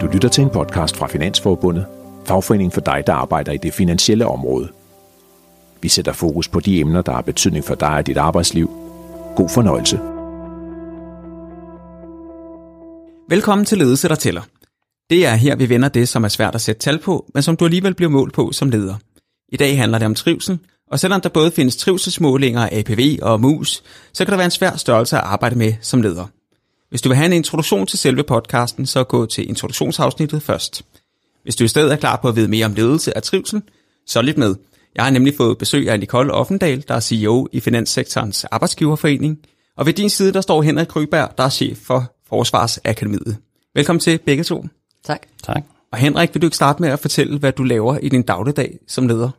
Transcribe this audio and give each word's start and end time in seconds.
Du 0.00 0.06
lytter 0.06 0.28
til 0.28 0.44
en 0.44 0.50
podcast 0.50 0.96
fra 0.96 1.06
Finansforbundet, 1.06 1.86
fagforening 2.24 2.72
for 2.72 2.80
dig, 2.80 3.02
der 3.06 3.12
arbejder 3.12 3.52
i 3.52 3.56
det 3.56 3.74
finansielle 3.74 4.26
område. 4.26 4.68
Vi 5.82 5.88
sætter 5.88 6.12
fokus 6.12 6.48
på 6.48 6.60
de 6.60 6.80
emner, 6.80 7.02
der 7.02 7.12
har 7.12 7.20
betydning 7.20 7.64
for 7.64 7.74
dig 7.74 7.88
og 7.88 8.06
dit 8.06 8.16
arbejdsliv. 8.16 8.70
God 9.36 9.48
fornøjelse. 9.48 10.00
Velkommen 13.28 13.64
til 13.64 13.78
Ledelse, 13.78 14.08
der 14.08 14.14
tæller. 14.14 14.42
Det 15.10 15.26
er 15.26 15.34
her, 15.34 15.56
vi 15.56 15.68
vender 15.68 15.88
det, 15.88 16.08
som 16.08 16.24
er 16.24 16.28
svært 16.28 16.54
at 16.54 16.60
sætte 16.60 16.80
tal 16.80 16.98
på, 16.98 17.30
men 17.34 17.42
som 17.42 17.56
du 17.56 17.64
alligevel 17.64 17.94
bliver 17.94 18.10
målt 18.10 18.34
på 18.34 18.52
som 18.52 18.70
leder. 18.70 18.94
I 19.48 19.56
dag 19.56 19.78
handler 19.78 19.98
det 19.98 20.06
om 20.06 20.14
trivsel, 20.14 20.58
og 20.90 21.00
selvom 21.00 21.20
der 21.20 21.28
både 21.28 21.50
findes 21.50 21.76
trivselsmålinger, 21.76 22.68
APV 22.72 23.18
og 23.22 23.40
MUS, 23.40 23.82
så 24.12 24.24
kan 24.24 24.32
der 24.32 24.36
være 24.36 24.44
en 24.44 24.50
svær 24.50 24.76
størrelse 24.76 25.16
at 25.16 25.22
arbejde 25.22 25.58
med 25.58 25.72
som 25.80 26.02
leder. 26.02 26.26
Hvis 26.96 27.02
du 27.02 27.08
vil 27.08 27.16
have 27.16 27.26
en 27.26 27.32
introduktion 27.32 27.86
til 27.86 27.98
selve 27.98 28.22
podcasten, 28.22 28.86
så 28.86 29.04
gå 29.04 29.26
til 29.26 29.48
introduktionsafsnittet 29.48 30.42
først. 30.42 30.82
Hvis 31.42 31.56
du 31.56 31.64
i 31.64 31.68
stedet 31.68 31.92
er 31.92 31.96
klar 31.96 32.16
på 32.16 32.28
at 32.28 32.36
vide 32.36 32.48
mere 32.48 32.66
om 32.66 32.74
ledelse 32.74 33.16
og 33.16 33.22
trivsel, 33.22 33.62
så 34.06 34.22
lidt 34.22 34.38
med. 34.38 34.54
Jeg 34.94 35.04
har 35.04 35.10
nemlig 35.10 35.34
fået 35.36 35.58
besøg 35.58 35.90
af 35.90 36.00
Nicole 36.00 36.32
Offendal, 36.32 36.84
der 36.88 36.94
er 36.94 37.00
CEO 37.00 37.48
i 37.52 37.60
Finanssektorens 37.60 38.44
Arbejdsgiverforening, 38.44 39.38
og 39.76 39.86
ved 39.86 39.92
din 39.92 40.10
side 40.10 40.32
der 40.32 40.40
står 40.40 40.62
Henrik 40.62 40.86
Kryberg, 40.86 41.30
der 41.38 41.44
er 41.44 41.48
chef 41.48 41.78
for 41.78 42.12
Forsvarsakademiet. 42.28 43.36
Velkommen 43.74 44.00
til 44.00 44.18
begge 44.18 44.44
to. 44.44 44.64
Tak. 45.04 45.26
Tak. 45.42 45.62
Og 45.92 45.98
Henrik, 45.98 46.34
vil 46.34 46.42
du 46.42 46.46
ikke 46.46 46.56
starte 46.56 46.82
med 46.82 46.88
at 46.88 46.98
fortælle, 47.00 47.38
hvad 47.38 47.52
du 47.52 47.62
laver 47.62 47.98
i 47.98 48.08
din 48.08 48.22
dagligdag 48.22 48.78
som 48.86 49.08
leder? 49.08 49.30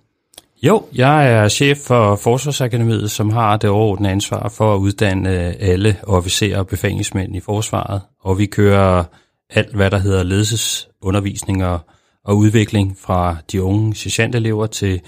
Jo, 0.63 0.83
jeg 0.95 1.31
er 1.31 1.47
chef 1.47 1.77
for 1.77 2.15
Forsvarsakademiet, 2.15 3.11
som 3.11 3.29
har 3.29 3.57
det 3.57 3.69
overordnede 3.69 4.11
ansvar 4.11 4.49
for 4.49 4.75
at 4.75 4.77
uddanne 4.77 5.29
alle 5.61 5.97
officerer 6.03 6.59
og 6.59 6.67
befalingsmænd 6.67 7.35
i 7.35 7.39
forsvaret. 7.39 8.01
Og 8.21 8.37
vi 8.37 8.45
kører 8.45 9.03
alt, 9.49 9.75
hvad 9.75 9.91
der 9.91 9.97
hedder 9.97 10.23
ledelsesundervisning 10.23 11.65
og, 11.65 11.79
og 12.25 12.37
udvikling 12.37 12.97
fra 12.99 13.37
de 13.51 13.63
unge 13.63 13.95
sergeantelever 13.95 14.67
til 14.67 15.01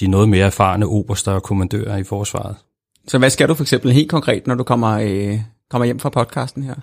de 0.00 0.06
noget 0.06 0.28
mere 0.28 0.46
erfarne 0.46 0.86
oberster 0.86 1.32
og 1.32 1.42
kommandører 1.42 1.96
i 1.96 2.04
forsvaret. 2.04 2.56
Så 3.08 3.18
hvad 3.18 3.30
skal 3.30 3.48
du 3.48 3.54
for 3.54 3.64
eksempel 3.64 3.92
helt 3.92 4.10
konkret, 4.10 4.46
når 4.46 4.54
du 4.54 4.64
kommer, 4.64 4.90
øh, 4.90 5.40
kommer 5.70 5.84
hjem 5.84 5.98
fra 5.98 6.10
podcasten 6.10 6.62
her? 6.62 6.74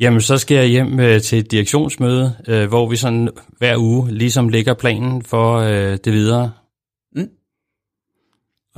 Jamen, 0.00 0.20
så 0.20 0.38
skal 0.38 0.56
jeg 0.56 0.66
hjem 0.66 1.00
øh, 1.00 1.20
til 1.20 1.38
et 1.38 1.50
direktionsmøde, 1.50 2.34
øh, 2.48 2.68
hvor 2.68 2.88
vi 2.88 2.96
sådan 2.96 3.28
hver 3.58 3.76
uge 3.76 4.10
ligesom 4.10 4.48
lægger 4.48 4.74
planen 4.74 5.22
for 5.22 5.56
øh, 5.56 5.98
det 6.04 6.12
videre. 6.12 6.50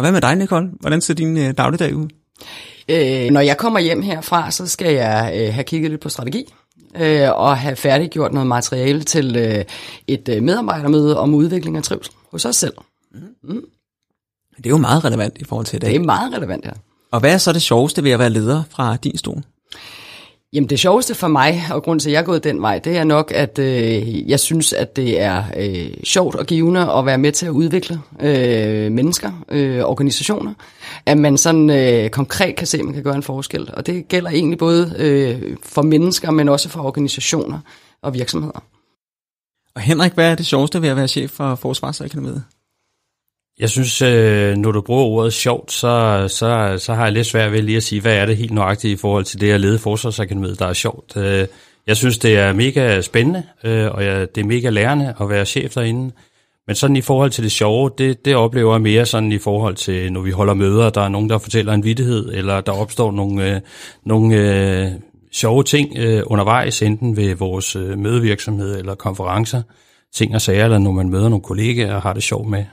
Og 0.01 0.03
hvad 0.03 0.13
med 0.13 0.21
dig, 0.21 0.37
Nicole? 0.37 0.71
Hvordan 0.81 1.01
ser 1.01 1.15
din 1.15 1.39
øh, 1.39 1.55
dagligdag 1.59 1.97
ud? 1.97 2.09
Øh, 2.89 3.31
når 3.31 3.41
jeg 3.41 3.57
kommer 3.57 3.81
hjem 3.81 4.03
herfra, 4.03 4.51
så 4.51 4.67
skal 4.67 4.95
jeg 4.95 5.33
øh, 5.37 5.55
have 5.55 5.65
kigget 5.65 5.91
lidt 5.91 6.01
på 6.01 6.09
strategi 6.09 6.45
øh, 6.97 7.31
og 7.31 7.59
have 7.59 7.77
færdiggjort 7.77 8.33
noget 8.33 8.47
materiale 8.47 9.03
til 9.03 9.37
øh, 9.37 9.65
et 10.07 10.29
øh, 10.29 10.43
medarbejdermøde 10.43 11.19
om 11.19 11.35
udvikling 11.35 11.77
af 11.77 11.83
trivsel 11.83 12.13
hos 12.31 12.45
os 12.45 12.57
selv. 12.57 12.73
Det 14.57 14.67
er 14.67 14.71
jo 14.71 14.79
meget 14.79 15.05
relevant 15.05 15.39
i 15.39 15.45
forhold 15.45 15.67
til 15.67 15.77
i 15.77 15.79
dag. 15.79 15.91
Det 15.91 15.97
er 15.97 16.05
meget 16.05 16.35
relevant 16.35 16.65
her. 16.65 16.75
Og 17.11 17.21
hvad 17.21 17.33
er 17.33 17.39
så 17.39 17.53
det 17.53 17.63
sjoveste 17.63 18.05
ved 18.05 18.11
at 18.11 18.19
være 18.19 18.31
leder 18.31 18.63
fra 18.71 18.97
din 18.97 19.19
stol? 19.19 19.43
Jamen 20.53 20.69
det 20.69 20.81
sjoveste 20.81 21.15
for 21.15 21.29
mig, 21.29 21.63
og 21.73 21.83
grund 21.83 22.01
til, 22.01 22.09
at 22.09 22.13
jeg 22.13 22.21
er 22.21 22.25
gået 22.25 22.45
den 22.45 22.63
vej, 22.63 22.79
det 22.79 22.97
er 22.97 23.05
nok, 23.05 23.33
at 23.35 23.59
øh, 23.59 24.31
jeg 24.31 24.41
synes, 24.41 24.73
at 24.73 24.97
det 24.97 25.21
er 25.21 25.45
øh, 25.57 25.95
sjovt 26.05 26.35
og 26.35 26.47
givende 26.47 26.93
at 26.93 27.07
være 27.07 27.19
med 27.19 27.33
til 27.33 27.47
at 27.47 27.51
udvikle 27.51 28.01
øh, 28.21 28.93
mennesker, 28.93 29.45
øh, 29.49 29.81
organisationer. 29.85 30.55
At 31.07 31.19
man 31.19 31.39
sådan 31.39 31.71
øh, 31.71 32.11
konkret 32.11 32.57
kan 32.57 32.67
se, 32.67 32.79
at 32.79 32.85
man 32.85 32.95
kan 32.95 33.03
gøre 33.03 33.15
en 33.15 33.23
forskel. 33.23 33.71
Og 33.73 33.87
det 33.87 34.09
gælder 34.09 34.31
egentlig 34.31 34.59
både 34.59 34.95
øh, 34.99 35.57
for 35.63 35.83
mennesker, 35.83 36.31
men 36.31 36.49
også 36.49 36.69
for 36.69 36.83
organisationer 36.83 37.59
og 38.03 38.15
virksomheder. 38.15 38.65
Og 39.75 39.81
Henrik, 39.81 40.13
hvad 40.13 40.31
er 40.31 40.35
det 40.35 40.47
sjoveste 40.47 40.83
ved 40.83 40.89
at 40.89 40.97
være 40.97 41.09
chef 41.09 41.31
for 41.31 41.55
Forsvarsakademiet? 41.55 42.45
Jeg 43.61 43.71
synes, 43.71 44.03
øh, 44.03 44.57
når 44.57 44.73
du 44.73 44.81
bruger 44.81 45.05
ordet 45.05 45.33
sjovt, 45.33 45.73
så, 45.73 46.25
så, 46.29 46.75
så 46.79 46.95
har 46.95 47.05
jeg 47.05 47.13
lidt 47.13 47.27
svært 47.27 47.53
ved 47.53 47.63
lige 47.63 47.77
at 47.77 47.83
sige, 47.83 48.01
hvad 48.01 48.15
er 48.15 48.27
det 48.27 48.37
helt 48.37 48.53
nøjagtigt 48.53 48.93
i 48.93 48.97
forhold 48.97 49.25
til 49.25 49.41
det 49.41 49.53
at 49.53 49.61
lede 49.61 49.79
Forsvarsakademiet, 49.79 50.59
der 50.59 50.67
er 50.67 50.73
sjovt. 50.73 51.17
Øh, 51.17 51.47
jeg 51.87 51.97
synes, 51.97 52.19
det 52.19 52.37
er 52.39 52.53
mega 52.53 53.01
spændende, 53.01 53.43
øh, 53.65 53.91
og 53.91 54.05
jeg, 54.05 54.35
det 54.35 54.41
er 54.41 54.47
mega 54.47 54.69
lærende 54.69 55.15
at 55.21 55.29
være 55.29 55.45
chef 55.45 55.75
derinde. 55.75 56.15
Men 56.67 56.77
sådan 56.77 56.97
i 56.97 57.01
forhold 57.01 57.31
til 57.31 57.45
det 57.45 57.53
sjove, 57.53 57.91
det, 57.99 58.25
det 58.25 58.37
oplever 58.37 58.75
jeg 58.75 58.83
mere 58.83 59.07
sådan 59.07 59.33
i 59.33 59.39
forhold 59.39 59.75
til, 59.75 60.13
når 60.13 60.21
vi 60.21 60.31
holder 60.31 60.55
møder, 60.55 60.91
der 60.91 61.01
er 61.01 61.09
nogen, 61.09 61.31
der 61.31 61.39
fortæller 61.39 61.73
en 61.73 61.85
vittighed, 61.85 62.33
eller 62.33 62.61
der 62.61 62.73
opstår 62.73 63.13
nogle, 63.13 63.55
øh, 63.55 63.61
nogle 64.07 64.37
øh, 64.37 64.89
sjove 65.33 65.63
ting 65.63 65.99
øh, 65.99 66.23
undervejs, 66.27 66.83
enten 66.83 67.17
ved 67.17 67.35
vores 67.35 67.77
øh, 67.77 67.99
mødevirksomhed 67.99 68.79
eller 68.79 68.95
konferencer, 68.95 69.63
ting 70.15 70.35
og 70.35 70.41
sager, 70.41 70.65
eller 70.65 70.79
når 70.79 70.93
man 70.93 71.09
møder 71.09 71.29
nogle 71.29 71.43
kollegaer 71.43 71.95
og 71.95 72.03
har 72.03 72.13
det 72.13 72.23
sjovt 72.23 72.49
med. 72.49 72.65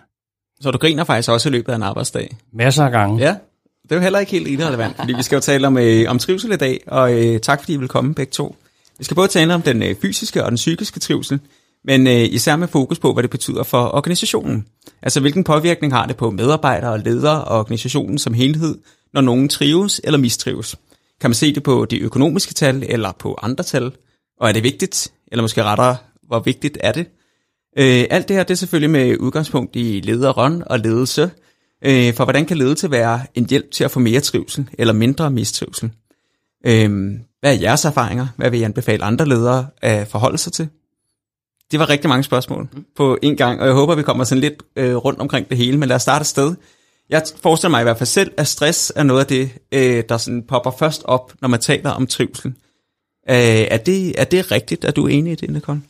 Så 0.61 0.71
du 0.71 0.77
griner 0.77 1.03
faktisk 1.03 1.29
også 1.29 1.49
i 1.49 1.51
løbet 1.51 1.71
af 1.71 1.75
en 1.75 1.83
arbejdsdag? 1.83 2.37
Masser 2.53 2.83
af 2.83 2.91
gange. 2.91 3.19
Ja, 3.19 3.35
det 3.83 3.91
er 3.91 3.95
jo 3.95 4.01
heller 4.01 4.19
ikke 4.19 4.31
helt 4.31 4.47
irrelevant, 4.47 4.95
fordi 4.97 5.13
vi 5.13 5.23
skal 5.23 5.35
jo 5.35 5.39
tale 5.39 5.67
om, 5.67 5.77
øh, 5.77 6.05
om 6.07 6.19
trivsel 6.19 6.51
i 6.51 6.55
dag, 6.55 6.83
og 6.87 7.13
øh, 7.13 7.39
tak 7.39 7.59
fordi 7.59 7.73
I 7.73 7.77
vil 7.77 7.87
komme 7.87 8.13
begge 8.13 8.31
to. 8.31 8.55
Vi 8.97 9.03
skal 9.03 9.15
både 9.15 9.27
tale 9.27 9.53
om 9.53 9.61
den 9.61 9.83
øh, 9.83 9.95
fysiske 10.01 10.43
og 10.43 10.51
den 10.51 10.55
psykiske 10.55 10.99
trivsel, 10.99 11.39
men 11.85 12.07
øh, 12.07 12.13
især 12.13 12.55
med 12.55 12.67
fokus 12.67 12.99
på, 12.99 13.13
hvad 13.13 13.23
det 13.23 13.31
betyder 13.31 13.63
for 13.63 13.95
organisationen. 13.95 14.65
Altså 15.01 15.19
hvilken 15.19 15.43
påvirkning 15.43 15.93
har 15.93 16.05
det 16.05 16.17
på 16.17 16.31
medarbejdere 16.31 16.91
og 16.91 16.99
ledere 16.99 17.43
og 17.43 17.59
organisationen 17.59 18.17
som 18.17 18.33
helhed, 18.33 18.77
når 19.13 19.21
nogen 19.21 19.49
trives 19.49 20.01
eller 20.03 20.19
mistrives. 20.19 20.75
Kan 21.21 21.29
man 21.29 21.35
se 21.35 21.55
det 21.55 21.63
på 21.63 21.85
de 21.85 21.99
økonomiske 21.99 22.53
tal 22.53 22.83
eller 22.89 23.11
på 23.19 23.39
andre 23.41 23.63
tal? 23.63 23.91
Og 24.39 24.49
er 24.49 24.53
det 24.53 24.63
vigtigt, 24.63 25.11
eller 25.31 25.41
måske 25.41 25.63
rettere, 25.63 25.97
hvor 26.27 26.39
vigtigt 26.39 26.77
er 26.81 26.91
det? 26.91 27.05
Øh, 27.79 28.05
alt 28.09 28.27
det 28.27 28.35
her 28.35 28.43
det 28.43 28.51
er 28.51 28.55
selvfølgelig 28.55 28.89
med 28.89 29.17
udgangspunkt 29.19 29.75
i 29.75 30.01
lederen 30.03 30.63
og 30.65 30.79
ledelse. 30.79 31.31
Øh, 31.85 32.13
for 32.13 32.23
hvordan 32.23 32.45
kan 32.45 32.57
ledelse 32.57 32.91
være 32.91 33.21
en 33.35 33.45
hjælp 33.49 33.71
til 33.71 33.83
at 33.83 33.91
få 33.91 33.99
mere 33.99 34.19
trivsel 34.19 34.69
eller 34.77 34.93
mindre 34.93 35.31
mistrivsel? 35.31 35.91
Øh, 36.65 37.11
hvad 37.39 37.55
er 37.55 37.61
jeres 37.61 37.85
erfaringer? 37.85 38.27
Hvad 38.37 38.49
vil 38.49 38.59
I 38.59 38.63
anbefale 38.63 39.03
andre 39.03 39.25
ledere 39.25 39.67
at 39.81 40.07
forholde 40.07 40.37
sig 40.37 40.53
til? 40.53 40.69
Det 41.71 41.79
var 41.79 41.89
rigtig 41.89 42.09
mange 42.09 42.23
spørgsmål 42.23 42.67
på 42.95 43.17
en 43.21 43.37
gang, 43.37 43.61
og 43.61 43.67
jeg 43.67 43.75
håber, 43.75 43.95
vi 43.95 44.03
kommer 44.03 44.23
sådan 44.23 44.41
lidt 44.41 44.63
øh, 44.75 44.95
rundt 44.95 45.19
omkring 45.19 45.49
det 45.49 45.57
hele, 45.57 45.77
men 45.77 45.89
lad 45.89 45.95
os 45.95 46.01
starte 46.01 46.23
et 46.23 46.27
sted. 46.27 46.55
Jeg 47.09 47.23
forestiller 47.41 47.71
mig 47.71 47.81
i 47.81 47.83
hvert 47.83 47.97
fald 47.97 48.07
selv, 48.07 48.31
at 48.37 48.47
stress 48.47 48.93
er 48.95 49.03
noget 49.03 49.19
af 49.19 49.27
det, 49.27 49.49
øh, 49.71 50.03
der 50.09 50.17
sådan 50.17 50.43
popper 50.43 50.71
først 50.79 51.01
op, 51.05 51.33
når 51.41 51.47
man 51.47 51.59
taler 51.59 51.89
om 51.89 52.07
trivsel. 52.07 52.53
Øh, 53.29 53.35
er, 53.71 53.77
det, 53.77 54.21
er 54.21 54.23
det 54.23 54.51
rigtigt, 54.51 54.85
at 54.85 54.95
du 54.95 55.05
er 55.05 55.09
enig 55.09 55.31
i 55.31 55.35
det, 55.35 55.49
Nicole? 55.49 55.81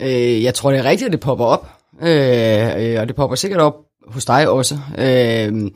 Øh, 0.00 0.42
jeg 0.42 0.54
tror, 0.54 0.70
det 0.70 0.78
er 0.78 0.84
rigtigt, 0.84 1.06
at 1.06 1.12
det 1.12 1.20
popper 1.20 1.44
op. 1.44 1.68
Øh, 2.02 2.92
øh, 2.92 3.00
og 3.00 3.08
det 3.08 3.16
popper 3.16 3.36
sikkert 3.36 3.60
op 3.60 3.74
hos 4.06 4.24
dig 4.24 4.48
også. 4.48 4.78
Øh, 4.98 5.70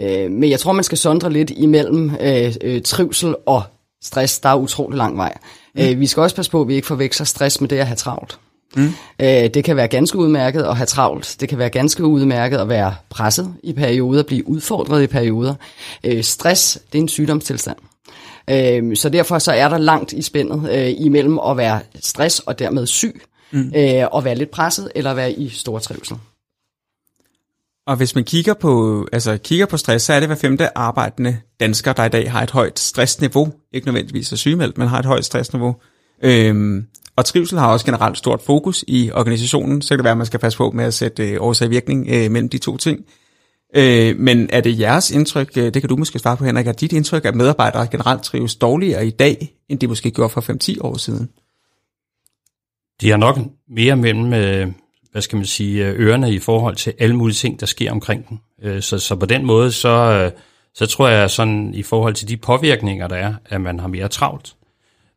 øh, 0.00 0.30
men 0.30 0.50
jeg 0.50 0.60
tror, 0.60 0.72
man 0.72 0.84
skal 0.84 0.98
sondre 0.98 1.32
lidt 1.32 1.50
imellem 1.50 2.12
øh, 2.20 2.54
øh, 2.60 2.82
trivsel 2.82 3.34
og 3.46 3.62
stress. 4.02 4.38
Der 4.38 4.48
er 4.48 4.56
utrolig 4.56 4.96
lang 4.96 5.16
vej. 5.16 5.34
Mm. 5.74 5.82
Øh, 5.82 6.00
vi 6.00 6.06
skal 6.06 6.20
også 6.20 6.36
passe 6.36 6.50
på, 6.50 6.60
at 6.60 6.68
vi 6.68 6.74
ikke 6.74 6.86
forveksler 6.86 7.26
stress 7.26 7.60
med 7.60 7.68
det 7.68 7.76
at 7.76 7.86
have 7.86 7.96
travlt. 7.96 8.38
Mm. 8.76 8.92
Øh, 9.20 9.28
det 9.28 9.64
kan 9.64 9.76
være 9.76 9.88
ganske 9.88 10.18
udmærket 10.18 10.62
at 10.62 10.76
have 10.76 10.86
travlt. 10.86 11.36
Det 11.40 11.48
kan 11.48 11.58
være 11.58 11.70
ganske 11.70 12.04
udmærket 12.04 12.58
at 12.58 12.68
være 12.68 12.94
presset 13.10 13.54
i 13.62 13.72
perioder, 13.72 14.22
blive 14.22 14.48
udfordret 14.48 15.02
i 15.02 15.06
perioder. 15.06 15.54
Øh, 16.04 16.22
stress, 16.22 16.78
det 16.92 16.98
er 16.98 17.02
en 17.02 17.08
sygdomstilstand. 17.08 17.76
Øh, 18.50 18.96
så 18.96 19.08
derfor 19.08 19.38
så 19.38 19.52
er 19.52 19.68
der 19.68 19.78
langt 19.78 20.12
i 20.12 20.22
spændet 20.22 20.70
øh, 20.72 20.94
imellem 20.98 21.38
at 21.38 21.56
være 21.56 21.80
stress 22.00 22.38
og 22.38 22.58
dermed 22.58 22.86
syg, 22.86 23.22
mm. 23.50 23.72
øh, 23.76 24.06
og 24.12 24.24
være 24.24 24.34
lidt 24.34 24.50
presset, 24.50 24.92
eller 24.94 25.14
være 25.14 25.32
i 25.32 25.48
stor 25.48 25.78
trivsel. 25.78 26.16
Og 27.86 27.96
hvis 27.96 28.14
man 28.14 28.24
kigger 28.24 28.54
på, 28.54 29.06
altså 29.12 29.36
kigger 29.36 29.66
på 29.66 29.76
stress, 29.76 30.04
så 30.04 30.12
er 30.12 30.20
det 30.20 30.28
hver 30.28 30.36
femte 30.36 30.78
arbejdende 30.78 31.38
dansker, 31.60 31.92
der 31.92 32.04
i 32.04 32.08
dag 32.08 32.32
har 32.32 32.42
et 32.42 32.50
højt 32.50 32.78
stressniveau. 32.78 33.52
Ikke 33.72 33.86
nødvendigvis 33.86 34.32
er 34.32 34.36
sygemeldt, 34.36 34.78
men 34.78 34.88
har 34.88 34.98
et 34.98 35.06
højt 35.06 35.24
stressniveau. 35.24 35.76
Øhm, 36.22 36.86
og 37.16 37.24
trivsel 37.24 37.58
har 37.58 37.72
også 37.72 37.86
generelt 37.86 38.18
stort 38.18 38.42
fokus 38.42 38.84
i 38.88 39.10
organisationen, 39.14 39.82
så 39.82 39.88
kan 39.88 39.98
det 39.98 40.04
være, 40.04 40.10
at 40.10 40.18
man 40.18 40.26
skal 40.26 40.40
passe 40.40 40.56
på 40.56 40.70
med 40.70 40.84
at 40.84 40.94
sætte 40.94 41.28
øh, 41.28 41.36
årsag 41.40 41.70
virkning 41.70 42.06
øh, 42.10 42.30
mellem 42.30 42.48
de 42.48 42.58
to 42.58 42.76
ting. 42.76 43.04
Øh, 43.76 44.16
men 44.18 44.48
er 44.52 44.60
det 44.60 44.78
jeres 44.78 45.10
indtryk, 45.10 45.50
øh, 45.56 45.74
det 45.74 45.82
kan 45.82 45.88
du 45.88 45.96
måske 45.96 46.18
svare 46.18 46.36
på 46.36 46.44
Henrik, 46.44 46.66
er 46.66 46.72
dit 46.72 46.92
indtryk, 46.92 47.24
at 47.24 47.34
medarbejdere 47.34 47.86
generelt 47.86 48.22
trives 48.22 48.56
dårligere 48.56 49.06
i 49.06 49.10
dag, 49.10 49.54
end 49.68 49.78
de 49.78 49.86
måske 49.86 50.10
gjorde 50.10 50.30
for 50.30 50.40
5-10 50.40 50.76
år 50.80 50.96
siden? 50.96 51.28
De 53.00 53.10
har 53.10 53.16
nok 53.16 53.38
mere 53.68 53.96
mellem, 53.96 54.32
øh, 54.32 54.66
hvad 55.12 55.22
skal 55.22 55.36
man 55.36 55.46
sige, 55.46 55.86
øh, 55.86 56.00
ørerne 56.00 56.32
i 56.32 56.38
forhold 56.38 56.76
til 56.76 56.94
alle 56.98 57.16
mulige 57.16 57.34
ting, 57.34 57.60
der 57.60 57.66
sker 57.66 57.92
omkring 57.92 58.28
dem. 58.28 58.38
Øh, 58.62 58.82
så, 58.82 58.98
så 58.98 59.16
på 59.16 59.26
den 59.26 59.46
måde, 59.46 59.72
så, 59.72 59.88
øh, 59.88 60.30
så 60.74 60.86
tror 60.86 61.08
jeg 61.08 61.30
sådan, 61.30 61.74
i 61.74 61.82
forhold 61.82 62.14
til 62.14 62.28
de 62.28 62.36
påvirkninger, 62.36 63.08
der 63.08 63.16
er, 63.16 63.34
at 63.46 63.60
man 63.60 63.80
har 63.80 63.88
mere 63.88 64.08
travlt. 64.08 64.54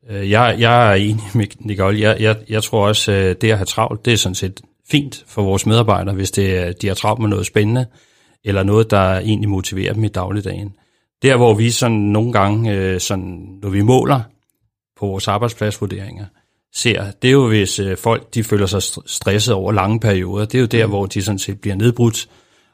Øh, 0.10 0.30
jeg, 0.30 0.56
jeg 0.60 0.92
er 0.92 0.94
enig 0.94 1.24
med 1.33 1.48
Nicole. 1.60 2.00
Jeg, 2.00 2.22
jeg, 2.22 2.38
jeg 2.50 2.63
tror 2.63 2.88
også, 2.88 3.12
at 3.12 3.42
det 3.42 3.51
at 3.51 3.57
have 3.57 3.66
travlt, 3.66 4.06
det 4.06 4.13
er 4.13 4.18
sådan 4.18 4.36
set 4.36 4.62
fint 4.92 5.24
for 5.27 5.44
vores 5.44 5.66
medarbejdere, 5.66 6.16
hvis 6.16 6.31
det, 6.31 6.81
de 6.81 6.88
har 6.88 6.95
travlt 6.95 7.19
med 7.22 7.30
noget 7.30 7.45
spændende, 7.45 7.86
eller 8.44 8.63
noget, 8.63 8.92
der 8.92 9.19
egentlig 9.19 9.50
motiverer 9.50 9.94
dem 9.94 10.04
i 10.04 10.07
dagligdagen. 10.07 10.74
Der, 11.22 11.38
hvor 11.38 11.54
vi 11.54 11.69
sådan 11.69 11.98
nogle 11.98 12.31
gange, 12.31 12.74
øh, 12.74 13.00
sådan, 13.00 13.60
når 13.62 13.69
vi 13.69 13.81
måler 13.81 14.22
på 15.00 15.06
vores 15.06 15.27
arbejdspladsvurderinger, 15.27 16.25
ser, 16.74 17.12
det 17.12 17.28
er 17.28 17.32
jo 17.32 17.48
hvis 17.48 17.80
øh, 17.80 17.98
folk 17.98 18.34
de 18.34 18.44
føler 18.44 18.66
sig 18.66 18.82
stresset 19.06 19.54
over 19.54 19.72
lange 19.72 20.00
perioder. 20.00 20.46
Det 20.46 20.56
er 20.56 20.60
jo 20.60 20.66
der, 20.66 20.86
hvor 20.86 21.06
de 21.06 21.22
sådan 21.22 21.40
set 21.40 21.62
bliver 21.62 21.76
nedbrudt. 21.76 22.30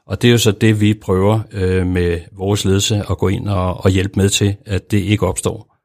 Og 0.06 0.22
det 0.22 0.28
er 0.28 0.32
jo 0.32 0.38
så 0.38 0.52
det, 0.52 0.80
vi 0.80 0.94
prøver 0.94 1.40
øh, 1.52 1.86
med 1.86 2.20
vores 2.32 2.64
ledelse 2.64 3.04
at 3.10 3.18
gå 3.18 3.28
ind 3.28 3.48
og, 3.48 3.84
og 3.84 3.90
hjælpe 3.90 4.14
med 4.16 4.28
til, 4.28 4.56
at 4.66 4.90
det 4.90 4.98
ikke 4.98 5.26
opstår. 5.26 5.76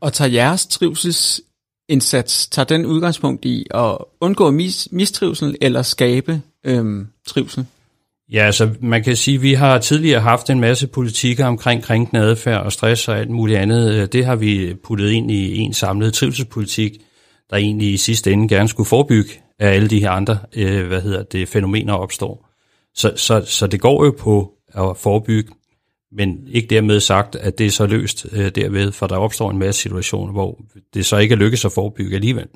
Og 0.00 0.12
tager 0.12 0.30
jeres 0.30 0.66
trivselsindsats, 0.66 2.48
tager 2.48 2.66
den 2.66 2.86
udgangspunkt 2.86 3.44
i 3.44 3.66
at 3.70 3.98
undgå 4.20 4.50
mis, 4.50 4.88
mistrivsel 4.92 5.56
eller 5.60 5.82
skabe 5.82 6.42
øhm, 6.64 7.08
trivsel? 7.26 7.66
Ja, 8.32 8.44
altså 8.46 8.74
man 8.80 9.04
kan 9.04 9.16
sige, 9.16 9.34
at 9.34 9.42
vi 9.42 9.54
har 9.54 9.78
tidligere 9.78 10.20
haft 10.20 10.50
en 10.50 10.60
masse 10.60 10.86
politikker 10.86 11.46
omkring 11.46 11.82
krænkende 11.82 12.22
adfærd 12.22 12.64
og 12.64 12.72
stress 12.72 13.08
og 13.08 13.18
alt 13.18 13.30
muligt 13.30 13.58
andet. 13.58 13.94
Øh, 13.94 14.08
det 14.12 14.24
har 14.24 14.36
vi 14.36 14.74
puttet 14.84 15.10
ind 15.10 15.30
i 15.30 15.58
en 15.58 15.74
samlet 15.74 16.14
trivselspolitik, 16.14 16.92
der 17.50 17.56
egentlig 17.56 17.92
i 17.92 17.96
sidste 17.96 18.32
ende 18.32 18.48
gerne 18.48 18.68
skulle 18.68 18.88
forebygge, 18.88 19.30
at 19.58 19.68
alle 19.68 19.88
de 19.88 20.00
her 20.00 20.10
andre 20.10 20.38
øh, 20.56 20.86
hvad 20.86 21.00
hedder 21.00 21.22
det, 21.22 21.48
fænomener 21.48 21.92
opstår. 21.92 22.46
Så, 22.94 23.12
så, 23.16 23.42
så 23.46 23.66
det 23.66 23.80
går 23.80 24.04
jo 24.04 24.14
på 24.18 24.52
at 24.74 24.96
forebygge, 24.96 25.52
men 26.12 26.38
ikke 26.48 26.68
dermed 26.68 27.00
sagt, 27.00 27.36
at 27.36 27.58
det 27.58 27.66
er 27.66 27.70
så 27.70 27.86
løst 27.86 28.26
øh, 28.32 28.50
derved, 28.54 28.92
for 28.92 29.06
der 29.06 29.16
opstår 29.16 29.50
en 29.50 29.58
masse 29.58 29.82
situationer, 29.82 30.32
hvor 30.32 30.60
det 30.94 31.06
så 31.06 31.16
ikke 31.16 31.32
er 31.32 31.38
lykkes 31.38 31.64
at 31.64 31.72
forebygge 31.72 32.14
alligevel. 32.14 32.46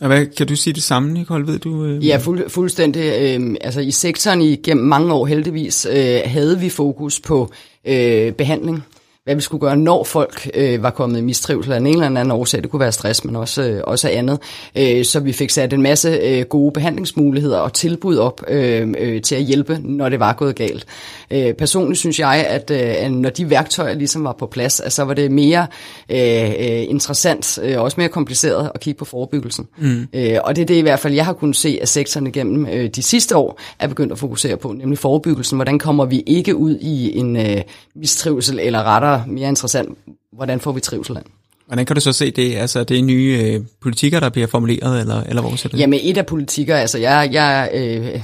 Og 0.00 0.06
hvad, 0.06 0.26
kan 0.26 0.46
du 0.46 0.56
sige 0.56 0.74
det 0.74 0.82
samme, 0.82 1.12
Nicole? 1.12 1.46
Ved 1.46 1.58
du? 1.58 1.84
Øh... 1.84 2.06
Ja, 2.06 2.16
fuld, 2.16 2.50
fuldstændig. 2.50 3.12
Øh, 3.20 3.56
altså 3.60 3.80
i 3.80 3.90
sektoren 3.90 4.42
igennem 4.42 4.86
mange 4.86 5.12
år 5.12 5.26
heldigvis 5.26 5.86
øh, 5.90 6.20
havde 6.24 6.60
vi 6.60 6.68
fokus 6.68 7.20
på 7.20 7.50
øh, 7.84 8.32
behandling 8.32 8.84
hvad 9.24 9.34
vi 9.34 9.40
skulle 9.40 9.60
gøre, 9.60 9.76
når 9.76 10.04
folk 10.04 10.50
øh, 10.54 10.82
var 10.82 10.90
kommet 10.90 11.18
i 11.18 11.22
mistrivsel 11.22 11.72
af 11.72 11.76
en 11.76 11.86
eller 11.86 12.06
anden 12.06 12.30
årsag. 12.30 12.62
Det 12.62 12.70
kunne 12.70 12.80
være 12.80 12.92
stress, 12.92 13.24
men 13.24 13.36
også, 13.36 13.62
øh, 13.62 13.80
også 13.84 14.08
andet. 14.08 14.38
Øh, 14.76 15.04
så 15.04 15.20
vi 15.20 15.32
fik 15.32 15.50
sat 15.50 15.72
en 15.72 15.82
masse 15.82 16.08
øh, 16.08 16.44
gode 16.44 16.72
behandlingsmuligheder 16.72 17.58
og 17.58 17.72
tilbud 17.72 18.16
op 18.16 18.42
øh, 18.48 18.94
øh, 18.98 19.22
til 19.22 19.34
at 19.34 19.42
hjælpe, 19.42 19.78
når 19.82 20.08
det 20.08 20.20
var 20.20 20.32
gået 20.32 20.56
galt. 20.56 20.86
Øh, 21.30 21.52
personligt 21.52 21.98
synes 21.98 22.18
jeg, 22.18 22.46
at 22.48 22.70
øh, 22.70 23.10
når 23.10 23.30
de 23.30 23.50
værktøjer 23.50 23.94
ligesom 23.94 24.24
var 24.24 24.32
på 24.32 24.46
plads, 24.46 24.80
at 24.80 24.92
så 24.92 25.02
var 25.04 25.14
det 25.14 25.30
mere 25.30 25.66
øh, 26.08 26.48
øh, 26.48 26.84
interessant 26.88 27.58
og 27.58 27.70
øh, 27.70 27.80
også 27.80 27.94
mere 28.00 28.08
kompliceret 28.08 28.70
at 28.74 28.80
kigge 28.80 28.98
på 28.98 29.04
forebyggelsen. 29.04 29.68
Mm. 29.78 30.06
Øh, 30.12 30.38
og 30.44 30.56
det 30.56 30.62
er 30.62 30.66
det 30.66 30.76
i 30.76 30.80
hvert 30.80 31.00
fald, 31.00 31.14
jeg 31.14 31.24
har 31.24 31.32
kunnet 31.32 31.56
se, 31.56 31.78
at 31.82 31.88
sektoren 31.88 32.32
gennem 32.32 32.66
øh, 32.66 32.88
de 32.88 33.02
sidste 33.02 33.36
år 33.36 33.60
er 33.78 33.86
begyndt 33.86 34.12
at 34.12 34.18
fokusere 34.18 34.56
på, 34.56 34.72
nemlig 34.72 34.98
forebyggelsen. 34.98 35.56
Hvordan 35.56 35.78
kommer 35.78 36.04
vi 36.04 36.22
ikke 36.26 36.56
ud 36.56 36.78
i 36.80 37.18
en 37.18 37.36
øh, 37.36 37.62
mistrivsel 37.94 38.58
eller 38.58 38.82
retter 38.82 39.13
mere 39.26 39.48
interessant, 39.48 39.98
hvordan 40.32 40.60
får 40.60 40.72
vi 40.72 40.80
trivsel 40.80 41.16
af? 41.16 41.22
Hvordan 41.66 41.86
kan 41.86 41.96
du 41.96 42.00
så 42.00 42.12
se 42.12 42.30
det? 42.30 42.56
Altså, 42.56 42.84
det 42.84 42.98
er 42.98 43.02
nye 43.02 43.38
øh, 43.42 43.60
politikker, 43.82 44.20
der 44.20 44.28
bliver 44.28 44.46
formuleret, 44.46 45.00
eller, 45.00 45.22
eller 45.22 45.42
hvor 45.42 45.56
så 45.56 45.68
det? 45.68 45.78
Jamen, 45.78 46.00
et 46.02 46.16
af 46.18 46.26
politikker, 46.26 46.76
altså, 46.76 46.98
jeg, 46.98 47.28
jeg 47.32 47.70
øh, 47.74 48.20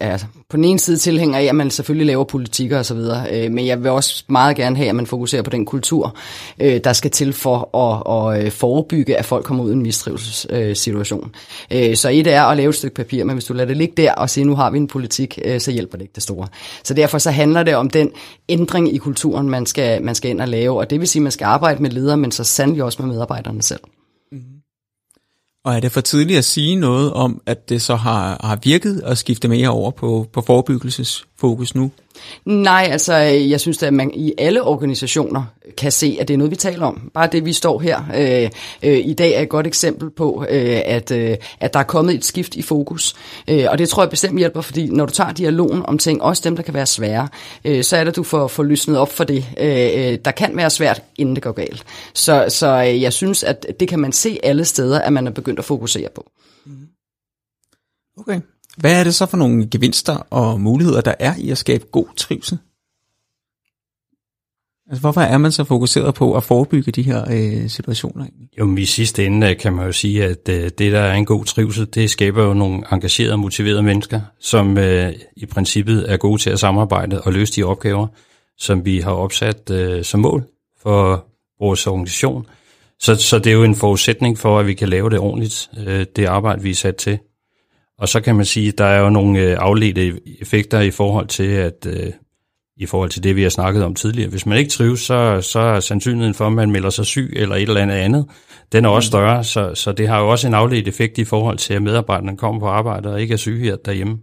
er 0.00 0.18
på 0.48 0.56
den 0.56 0.64
ene 0.64 0.78
side 0.78 0.96
tilhænger 0.96 1.38
af, 1.38 1.44
at 1.44 1.54
man 1.54 1.70
selvfølgelig 1.70 2.06
laver 2.06 2.24
politikker 2.24 2.78
osv., 2.78 2.96
øh, 3.32 3.52
men 3.52 3.66
jeg 3.66 3.82
vil 3.82 3.90
også 3.90 4.24
meget 4.28 4.56
gerne 4.56 4.76
have, 4.76 4.88
at 4.88 4.94
man 4.94 5.06
fokuserer 5.06 5.42
på 5.42 5.50
den 5.50 5.66
kultur, 5.66 6.16
øh, 6.60 6.80
der 6.84 6.92
skal 6.92 7.10
til 7.10 7.32
for 7.32 7.76
at, 7.76 8.36
at 8.36 8.44
øh, 8.44 8.52
forebygge, 8.52 9.16
at 9.16 9.24
folk 9.24 9.44
kommer 9.44 9.64
ud 9.64 9.70
i 9.70 9.72
en 9.72 9.82
mistrivselssituation. 9.82 11.34
Øh, 11.70 11.96
så 11.96 12.08
et 12.08 12.26
er 12.26 12.42
at 12.42 12.56
lave 12.56 12.68
et 12.68 12.74
stykke 12.74 12.94
papir, 12.94 13.24
men 13.24 13.34
hvis 13.34 13.44
du 13.44 13.52
lader 13.52 13.66
det 13.66 13.76
ligge 13.76 13.94
der 13.96 14.12
og 14.12 14.30
siger, 14.30 14.44
nu 14.44 14.54
har 14.54 14.70
vi 14.70 14.78
en 14.78 14.86
politik, 14.86 15.38
øh, 15.44 15.60
så 15.60 15.70
hjælper 15.70 15.98
det 15.98 16.02
ikke 16.02 16.14
det 16.14 16.22
store. 16.22 16.46
Så 16.84 16.94
derfor 16.94 17.18
så 17.18 17.30
handler 17.30 17.62
det 17.62 17.74
om 17.74 17.90
den 17.90 18.10
ændring 18.48 18.94
i 18.94 18.98
kulturen, 18.98 19.50
man 19.50 19.66
skal, 19.66 20.02
man 20.02 20.14
skal 20.14 20.30
ind 20.30 20.40
og 20.40 20.48
lave, 20.48 20.78
og 20.78 20.90
det 20.90 21.00
vil 21.00 21.08
sige, 21.08 21.20
at 21.20 21.22
man 21.22 21.32
skal 21.32 21.44
arbejde 21.44 21.82
med 21.82 21.90
ledere, 21.90 22.16
men 22.16 22.32
så 22.32 22.44
sandelig 22.44 22.84
også 22.84 23.02
med 23.02 23.12
medarbejderne 23.12 23.62
selv. 23.62 23.80
Mhm. 24.32 24.55
Og 25.66 25.74
er 25.74 25.80
det 25.80 25.92
for 25.92 26.00
tidligt 26.00 26.38
at 26.38 26.44
sige 26.44 26.76
noget 26.76 27.12
om, 27.12 27.40
at 27.46 27.68
det 27.68 27.82
så 27.82 27.96
har, 27.96 28.40
har 28.46 28.58
virket 28.62 29.00
at 29.04 29.18
skifte 29.18 29.48
mere 29.48 29.68
over 29.68 29.90
på, 29.90 30.26
på 30.32 30.40
forebyggelsesfokus 31.38 31.74
nu? 31.74 31.90
Nej, 32.44 32.88
altså 32.90 33.14
jeg 33.14 33.60
synes 33.60 33.82
at 33.82 33.94
man 33.94 34.10
i 34.14 34.32
alle 34.38 34.62
organisationer 34.62 35.42
kan 35.76 35.92
se, 35.92 36.16
at 36.20 36.28
det 36.28 36.34
er 36.34 36.38
noget, 36.38 36.50
vi 36.50 36.56
taler 36.56 36.86
om. 36.86 37.10
Bare 37.14 37.28
det, 37.32 37.44
vi 37.44 37.52
står 37.52 37.78
her 37.78 38.02
øh, 38.16 38.50
øh, 38.90 38.98
i 39.06 39.14
dag 39.14 39.32
er 39.32 39.40
et 39.40 39.48
godt 39.48 39.66
eksempel 39.66 40.10
på, 40.10 40.46
øh, 40.48 40.80
at, 40.84 41.10
øh, 41.10 41.36
at 41.60 41.74
der 41.74 41.80
er 41.80 41.84
kommet 41.84 42.14
et 42.14 42.24
skift 42.24 42.56
i 42.56 42.62
fokus. 42.62 43.14
Øh, 43.48 43.66
og 43.70 43.78
det 43.78 43.88
tror 43.88 44.02
jeg 44.02 44.10
bestemt 44.10 44.38
hjælper, 44.38 44.60
fordi 44.60 44.86
når 44.90 45.06
du 45.06 45.12
tager 45.12 45.32
dialogen 45.32 45.86
om 45.86 45.98
ting, 45.98 46.22
også 46.22 46.42
dem, 46.44 46.56
der 46.56 46.62
kan 46.62 46.74
være 46.74 46.86
svære, 46.86 47.28
øh, 47.64 47.84
så 47.84 47.96
er 47.96 48.04
det, 48.04 48.16
du 48.16 48.22
får, 48.22 48.48
får 48.48 48.62
lysnet 48.62 48.98
op 48.98 49.12
for 49.12 49.24
det, 49.24 49.44
øh, 49.58 50.12
øh 50.12 50.18
der 50.24 50.30
kan 50.30 50.56
være 50.56 50.70
svært, 50.70 51.02
inden 51.18 51.34
det 51.34 51.42
går 51.42 51.52
galt. 51.52 51.84
Så, 52.14 52.46
så 52.48 52.66
øh, 52.66 53.02
jeg 53.02 53.12
synes, 53.12 53.44
at 53.44 53.66
det 53.80 53.88
kan 53.88 53.98
man 53.98 54.12
se 54.12 54.38
alle 54.42 54.64
steder, 54.64 55.00
at 55.00 55.12
man 55.12 55.26
er 55.26 55.30
begyndt 55.30 55.58
at 55.58 55.64
fokusere 55.64 56.08
på. 56.14 56.30
Okay. 58.18 58.40
Hvad 58.76 59.00
er 59.00 59.04
det 59.04 59.14
så 59.14 59.26
for 59.26 59.36
nogle 59.36 59.68
gevinster 59.70 60.16
og 60.30 60.60
muligheder, 60.60 61.00
der 61.00 61.14
er 61.18 61.34
i 61.38 61.50
at 61.50 61.58
skabe 61.58 61.84
god 61.92 62.06
trivsel? 62.16 62.58
Altså, 64.88 65.00
hvorfor 65.00 65.20
er 65.20 65.38
man 65.38 65.52
så 65.52 65.64
fokuseret 65.64 66.14
på 66.14 66.34
at 66.34 66.44
forebygge 66.44 66.92
de 66.92 67.02
her 67.02 67.24
øh, 67.30 67.68
situationer? 67.70 68.24
Egentlig? 68.24 68.48
Jo, 68.58 68.76
i 68.76 68.84
sidste 68.84 69.26
ende 69.26 69.50
øh, 69.50 69.58
kan 69.58 69.72
man 69.72 69.86
jo 69.86 69.92
sige, 69.92 70.24
at 70.24 70.48
øh, 70.48 70.70
det, 70.78 70.92
der 70.92 71.00
er 71.00 71.14
en 71.14 71.24
god 71.24 71.44
trivsel, 71.44 71.86
det 71.94 72.10
skaber 72.10 72.44
jo 72.44 72.54
nogle 72.54 72.82
engagerede 72.92 73.32
og 73.32 73.38
motiverede 73.38 73.82
mennesker, 73.82 74.20
som 74.40 74.78
øh, 74.78 75.12
i 75.36 75.46
princippet 75.46 76.12
er 76.12 76.16
gode 76.16 76.42
til 76.42 76.50
at 76.50 76.60
samarbejde 76.60 77.20
og 77.22 77.32
løse 77.32 77.52
de 77.52 77.62
opgaver, 77.62 78.06
som 78.58 78.84
vi 78.84 79.00
har 79.00 79.12
opsat 79.12 79.70
øh, 79.70 80.04
som 80.04 80.20
mål 80.20 80.44
for 80.82 81.26
vores 81.60 81.86
organisation. 81.86 82.46
Så, 83.00 83.14
så 83.14 83.38
det 83.38 83.46
er 83.46 83.54
jo 83.54 83.64
en 83.64 83.74
forudsætning 83.74 84.38
for, 84.38 84.58
at 84.58 84.66
vi 84.66 84.74
kan 84.74 84.88
lave 84.88 85.10
det 85.10 85.18
ordentligt, 85.18 85.70
øh, 85.86 86.06
det 86.16 86.24
arbejde, 86.24 86.62
vi 86.62 86.70
er 86.70 86.74
sat 86.74 86.96
til. 86.96 87.18
Og 87.98 88.08
så 88.08 88.20
kan 88.20 88.36
man 88.36 88.44
sige, 88.44 88.68
at 88.68 88.78
der 88.78 88.84
er 88.84 89.00
jo 89.00 89.10
nogle 89.10 89.40
øh, 89.40 89.56
afledte 89.60 90.20
effekter 90.40 90.80
i 90.80 90.90
forhold 90.90 91.26
til, 91.26 91.50
at 91.50 91.86
øh, 91.86 92.12
i 92.76 92.86
forhold 92.86 93.10
til 93.10 93.22
det, 93.22 93.36
vi 93.36 93.42
har 93.42 93.50
snakket 93.50 93.84
om 93.84 93.94
tidligere. 93.94 94.30
Hvis 94.30 94.46
man 94.46 94.58
ikke 94.58 94.70
trives, 94.70 95.00
så, 95.00 95.40
så 95.40 95.58
er 95.58 95.80
sandsynligheden 95.80 96.34
for, 96.34 96.46
at 96.46 96.52
man 96.52 96.70
melder 96.70 96.90
sig 96.90 97.06
syg 97.06 97.32
eller 97.36 97.54
et 97.54 97.62
eller 97.62 97.80
andet 97.80 97.94
andet, 97.94 98.26
den 98.72 98.84
er 98.84 98.88
også 98.88 99.06
mm. 99.06 99.10
større, 99.10 99.44
så, 99.44 99.74
så 99.74 99.92
det 99.92 100.08
har 100.08 100.20
jo 100.20 100.28
også 100.28 100.46
en 100.46 100.54
afledt 100.54 100.88
effekt 100.88 101.18
i 101.18 101.24
forhold 101.24 101.58
til, 101.58 101.74
at 101.74 101.82
medarbejderne 101.82 102.36
kommer 102.36 102.60
på 102.60 102.66
arbejde 102.66 103.12
og 103.12 103.20
ikke 103.20 103.32
er 103.32 103.38
syge 103.38 103.64
her 103.64 103.76
derhjemme. 103.76 104.18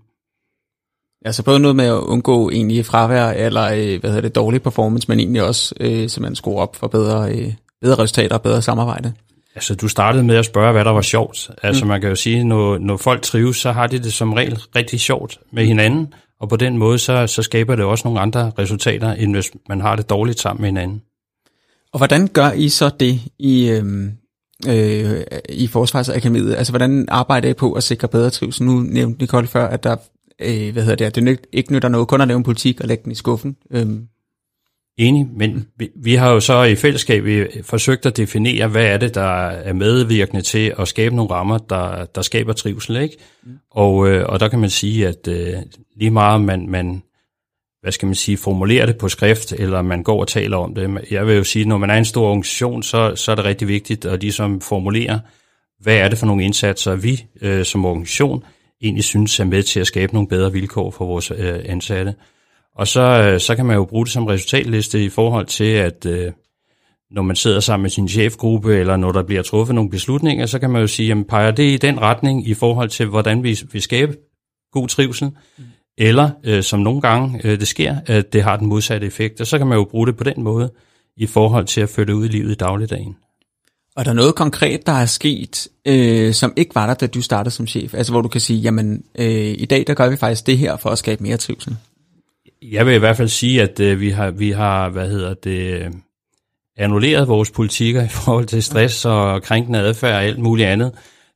Altså 1.25 1.43
både 1.43 1.59
noget 1.59 1.75
med 1.75 1.85
at 1.85 1.93
undgå 1.93 2.49
egentlig 2.49 2.85
fravær 2.85 3.29
eller 3.29 3.63
øh, 3.63 3.99
hvad 3.99 4.09
hedder 4.09 4.21
det, 4.21 4.35
dårlig 4.35 4.61
performance, 4.61 5.07
men 5.09 5.19
egentlig 5.19 5.43
også 5.43 5.75
øh, 5.79 6.09
så 6.09 6.21
man 6.21 6.35
skruer 6.35 6.61
op 6.61 6.75
for 6.75 6.87
bedre, 6.87 7.31
øh, 7.31 7.53
bedre 7.81 8.03
resultater 8.03 8.35
og 8.35 8.41
bedre 8.41 8.61
samarbejde. 8.61 9.13
Altså, 9.55 9.75
du 9.75 9.87
startede 9.87 10.23
med 10.23 10.35
at 10.35 10.45
spørge, 10.45 10.71
hvad 10.71 10.85
der 10.85 10.91
var 10.91 11.01
sjovt. 11.01 11.51
Altså, 11.63 11.85
mm. 11.85 11.89
man 11.89 12.01
kan 12.01 12.09
jo 12.09 12.15
sige, 12.15 12.43
når, 12.43 12.77
når 12.77 12.97
folk 12.97 13.21
trives, 13.21 13.57
så 13.57 13.71
har 13.71 13.87
de 13.87 13.99
det 13.99 14.13
som 14.13 14.33
regel 14.33 14.59
rigtig 14.75 14.99
sjovt 14.99 15.39
med 15.51 15.65
hinanden, 15.65 16.13
og 16.39 16.49
på 16.49 16.55
den 16.55 16.77
måde, 16.77 16.99
så, 16.99 17.27
så 17.27 17.41
skaber 17.41 17.75
det 17.75 17.85
også 17.85 18.07
nogle 18.07 18.19
andre 18.19 18.51
resultater, 18.59 19.11
end 19.11 19.33
hvis 19.33 19.51
man 19.69 19.81
har 19.81 19.95
det 19.95 20.09
dårligt 20.09 20.39
sammen 20.39 20.61
med 20.61 20.69
hinanden. 20.69 21.01
Og 21.93 21.97
hvordan 21.97 22.27
gør 22.27 22.51
I 22.51 22.69
så 22.69 22.89
det 22.99 23.21
i, 23.39 23.69
øh, 23.69 23.85
øh, 24.67 25.21
i 25.49 25.67
Forsvarsakademiet? 25.67 26.55
Altså, 26.55 26.71
hvordan 26.71 27.05
arbejder 27.09 27.49
I 27.49 27.53
på 27.53 27.73
at 27.73 27.83
sikre 27.83 28.07
bedre 28.07 28.29
trivsel? 28.29 28.65
Nu 28.65 28.79
nævnte 28.79 29.21
Nicole 29.21 29.47
før, 29.47 29.67
at 29.67 29.83
der 29.83 29.95
øh, 30.41 30.73
hvad 30.73 30.83
hedder 30.83 30.95
det, 30.95 31.05
at 31.05 31.15
det 31.15 31.39
ikke 31.53 31.73
nytter 31.73 31.89
noget 31.89 32.07
kun 32.07 32.21
at 32.21 32.27
lave 32.27 32.37
en 32.37 32.43
politik 32.43 32.81
og 32.81 32.87
lægge 32.87 33.03
den 33.03 33.11
i 33.11 33.15
skuffen. 33.15 33.55
Øh, 33.71 33.87
Enig, 34.97 35.27
men 35.35 35.67
vi, 35.77 35.89
vi 35.95 36.15
har 36.15 36.31
jo 36.31 36.39
så 36.39 36.63
i 36.63 36.75
fællesskab 36.75 37.47
forsøgt 37.63 38.05
at 38.05 38.17
definere, 38.17 38.67
hvad 38.67 38.85
er 38.85 38.97
det, 38.97 39.15
der 39.15 39.47
er 39.47 39.73
medvirkende 39.73 40.41
til 40.41 40.73
at 40.79 40.87
skabe 40.87 41.15
nogle 41.15 41.31
rammer, 41.31 41.57
der, 41.57 42.05
der 42.05 42.21
skaber 42.21 42.53
trivsel. 42.53 42.95
Ikke? 42.95 43.17
Mm. 43.43 43.51
Og, 43.71 44.09
øh, 44.09 44.25
og 44.25 44.39
der 44.39 44.47
kan 44.47 44.59
man 44.59 44.69
sige, 44.69 45.07
at 45.07 45.27
øh, 45.27 45.53
lige 45.95 46.11
meget 46.11 46.41
man, 46.41 46.69
man 46.69 47.03
hvad 47.83 47.91
skal 47.91 48.05
man 48.05 48.15
sige, 48.15 48.37
formulerer 48.37 48.85
det 48.85 48.97
på 48.97 49.09
skrift, 49.09 49.53
eller 49.53 49.81
man 49.81 50.03
går 50.03 50.19
og 50.19 50.27
taler 50.27 50.57
om 50.57 50.75
det. 50.75 50.99
Jeg 51.11 51.27
vil 51.27 51.35
jo 51.35 51.43
sige, 51.43 51.61
at 51.61 51.67
når 51.67 51.77
man 51.77 51.89
er 51.89 51.95
en 51.95 52.05
stor 52.05 52.27
organisation, 52.27 52.83
så, 52.83 53.15
så 53.15 53.31
er 53.31 53.35
det 53.35 53.45
rigtig 53.45 53.67
vigtigt 53.67 54.05
at 54.05 54.21
ligesom 54.21 54.61
formulere, 54.61 55.19
hvad 55.79 55.97
er 55.97 56.09
det 56.09 56.17
for 56.17 56.25
nogle 56.25 56.43
indsatser, 56.43 56.95
vi 56.95 57.25
øh, 57.41 57.65
som 57.65 57.85
organisation 57.85 58.43
egentlig 58.81 59.03
synes 59.03 59.39
er 59.39 59.43
med 59.43 59.63
til 59.63 59.79
at 59.79 59.87
skabe 59.87 60.13
nogle 60.13 60.27
bedre 60.27 60.51
vilkår 60.51 60.91
for 60.91 61.05
vores 61.05 61.31
øh, 61.31 61.59
ansatte. 61.65 62.13
Og 62.75 62.87
så, 62.87 63.01
øh, 63.01 63.39
så 63.39 63.55
kan 63.55 63.65
man 63.65 63.75
jo 63.75 63.85
bruge 63.85 64.05
det 64.05 64.13
som 64.13 64.25
resultatliste 64.25 65.03
i 65.03 65.09
forhold 65.09 65.45
til, 65.45 65.63
at 65.63 66.05
øh, 66.05 66.31
når 67.11 67.21
man 67.21 67.35
sidder 67.35 67.59
sammen 67.59 67.81
med 67.81 67.89
sin 67.89 68.09
chefgruppe, 68.09 68.75
eller 68.75 68.97
når 68.97 69.11
der 69.11 69.23
bliver 69.23 69.41
truffet 69.41 69.75
nogle 69.75 69.89
beslutninger, 69.89 70.45
så 70.45 70.59
kan 70.59 70.69
man 70.69 70.81
jo 70.81 70.87
sige, 70.87 71.07
jamen 71.07 71.25
peger 71.25 71.51
det 71.51 71.63
i 71.63 71.77
den 71.77 72.01
retning 72.01 72.47
i 72.47 72.53
forhold 72.53 72.89
til, 72.89 73.05
hvordan 73.05 73.43
vi 73.43 73.59
vil 73.71 73.81
skabe 73.81 74.17
god 74.71 74.87
trivsel, 74.87 75.27
mm. 75.27 75.63
eller 75.97 76.29
øh, 76.43 76.63
som 76.63 76.79
nogle 76.79 77.01
gange 77.01 77.41
øh, 77.43 77.59
det 77.59 77.67
sker, 77.67 77.95
at 78.05 78.33
det 78.33 78.43
har 78.43 78.57
den 78.57 78.67
modsatte 78.67 79.07
effekt, 79.07 79.41
og 79.41 79.47
så 79.47 79.57
kan 79.57 79.67
man 79.67 79.77
jo 79.77 79.83
bruge 79.83 80.07
det 80.07 80.17
på 80.17 80.23
den 80.23 80.43
måde 80.43 80.71
i 81.17 81.25
forhold 81.25 81.65
til 81.65 81.81
at 81.81 81.89
føre 81.89 82.05
det 82.05 82.13
ud 82.13 82.25
i 82.25 82.27
livet 82.27 82.51
i 82.51 82.55
dagligdagen. 82.55 83.15
Og 83.95 83.99
er 83.99 84.03
der 84.03 84.13
noget 84.13 84.35
konkret, 84.35 84.85
der 84.85 84.91
er 84.91 85.05
sket, 85.05 85.67
øh, 85.87 86.33
som 86.33 86.53
ikke 86.55 86.75
var 86.75 86.87
der, 86.87 86.93
da 86.93 87.07
du 87.07 87.21
startede 87.21 87.55
som 87.55 87.67
chef? 87.67 87.93
Altså 87.93 88.11
hvor 88.13 88.21
du 88.21 88.27
kan 88.27 88.41
sige, 88.41 88.59
jamen 88.59 89.03
øh, 89.19 89.55
i 89.57 89.65
dag 89.65 89.83
der 89.87 89.93
gør 89.93 90.09
vi 90.09 90.15
faktisk 90.15 90.47
det 90.47 90.57
her 90.57 90.77
for 90.77 90.89
at 90.89 90.97
skabe 90.97 91.23
mere 91.23 91.37
trivsel. 91.37 91.77
Jeg 92.71 92.85
vil 92.85 92.95
i 92.95 92.97
hvert 92.97 93.17
fald 93.17 93.27
sige, 93.27 93.61
at 93.61 93.79
øh, 93.79 93.99
vi 93.99 94.09
har, 94.09 94.31
vi 94.31 94.51
har, 94.51 94.89
hvad 94.89 95.09
hedder 95.09 95.33
det, 95.33 95.91
annulleret 96.77 97.27
vores 97.27 97.51
politikker 97.51 98.03
i 98.03 98.09
forhold 98.09 98.45
til 98.45 98.63
stress 98.63 99.05
og 99.05 99.43
krænkende 99.43 99.79
adfærd 99.79 100.13
og 100.15 100.23
alt 100.23 100.39
muligt 100.39 100.67
andet 100.67 100.91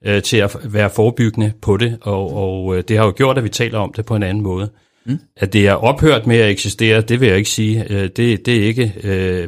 øh, 0.06 0.22
til 0.22 0.38
at 0.38 0.58
være 0.64 0.90
forebyggende 0.90 1.54
på 1.62 1.78
det, 1.78 1.98
og, 2.02 2.34
og 2.34 2.78
øh, 2.78 2.84
det 2.88 2.98
har 2.98 3.06
jo 3.06 3.14
gjort, 3.18 3.38
at 3.38 3.44
vi 3.44 3.50
taler 3.50 3.80
om 3.80 3.94
det 3.94 4.06
på 4.06 4.16
en 4.16 4.24
anden 4.24 4.44
måde. 4.44 4.70
Mm. 5.06 5.20
At 5.38 5.54
det 5.54 5.68
er 5.68 5.74
ophørt 5.74 6.28
med 6.28 6.38
at 6.38 6.50
eksistere, 6.50 7.02
det 7.02 7.20
vil 7.20 7.28
jeg 7.28 7.38
ikke 7.38 7.50
sige. 7.50 7.86
Øh, 7.90 8.10
det, 8.16 8.46
det 8.46 8.58
er 8.58 8.64
ikke 8.64 8.94
øh, 9.04 9.48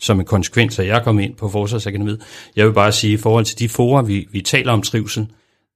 som 0.00 0.20
en 0.20 0.26
konsekvens, 0.26 0.78
at 0.78 0.86
jeg 0.86 1.02
kom 1.04 1.20
ind 1.20 1.34
på 1.34 1.48
Forsvarsakademiet. 1.48 2.20
Jeg 2.56 2.66
vil 2.66 2.72
bare 2.72 2.92
sige, 2.92 3.12
i 3.12 3.16
forhold 3.16 3.44
til 3.44 3.58
de 3.58 3.68
forer, 3.68 4.02
vi, 4.02 4.28
vi 4.32 4.40
taler 4.40 4.72
om 4.72 4.82
trivsel, 4.82 5.26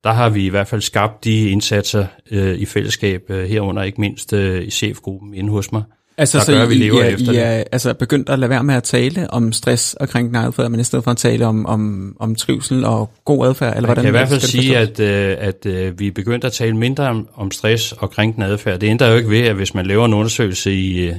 der 0.05 0.13
har 0.13 0.29
vi 0.29 0.47
i 0.47 0.49
hvert 0.49 0.69
fald 0.69 0.81
skabt 0.81 1.25
de 1.25 1.49
indsatser 1.49 2.07
øh, 2.31 2.59
i 2.59 2.65
fællesskab 2.65 3.23
øh, 3.29 3.49
herunder, 3.49 3.83
ikke 3.83 4.01
mindst 4.01 4.33
øh, 4.33 4.63
i 4.63 4.71
chefgruppen 4.71 5.35
inde 5.35 5.51
hos 5.51 5.73
mig. 5.73 5.83
Altså, 6.19 6.39
der 6.39 6.45
så 6.45 6.53
gør, 6.53 6.65
I, 6.65 6.69
vi 6.69 6.75
lever 6.75 7.05
I, 7.05 7.13
efter 7.13 7.33
I 7.33 7.37
er 7.37 7.65
altså, 7.73 7.95
begyndt 7.95 8.29
at 8.29 8.39
lade 8.39 8.51
være 8.51 8.65
med 8.65 8.75
at 8.75 8.83
tale 8.83 9.31
om 9.31 9.53
stress 9.53 9.95
og 9.95 10.09
krænkende 10.09 10.41
adfærd, 10.41 10.71
men 10.71 10.81
i 10.81 10.85
stedet 10.85 11.05
for 11.05 11.11
at 11.11 11.17
tale 11.17 11.47
om, 11.47 11.67
om, 11.67 12.17
om 12.19 12.35
trivsel 12.35 12.85
og 12.85 13.11
god 13.25 13.47
adfærd? 13.47 13.77
Eller 13.77 13.87
hvordan, 13.87 14.05
Jeg 14.05 14.13
kan 14.13 14.19
i 14.19 14.19
hvert 14.19 14.29
fald 14.29 14.41
sige, 14.41 14.79
at, 14.79 15.01
øh, 15.01 15.37
at 15.39 15.67
øh, 15.67 15.99
vi 15.99 16.07
er 16.07 16.13
begyndt 16.13 16.45
at 16.45 16.53
tale 16.53 16.77
mindre 16.77 17.09
om, 17.09 17.29
om 17.35 17.51
stress 17.51 17.93
og 17.93 18.11
krænkende 18.11 18.47
adfærd. 18.47 18.81
Det 18.81 18.87
ændrer 18.87 19.11
jo 19.11 19.17
ikke 19.17 19.31
ved, 19.31 19.41
at 19.41 19.55
hvis 19.55 19.75
man 19.75 19.87
laver 19.87 20.05
en 20.05 20.15
undersøgelse 20.15 20.75
i, 20.75 21.09
øh, 21.09 21.15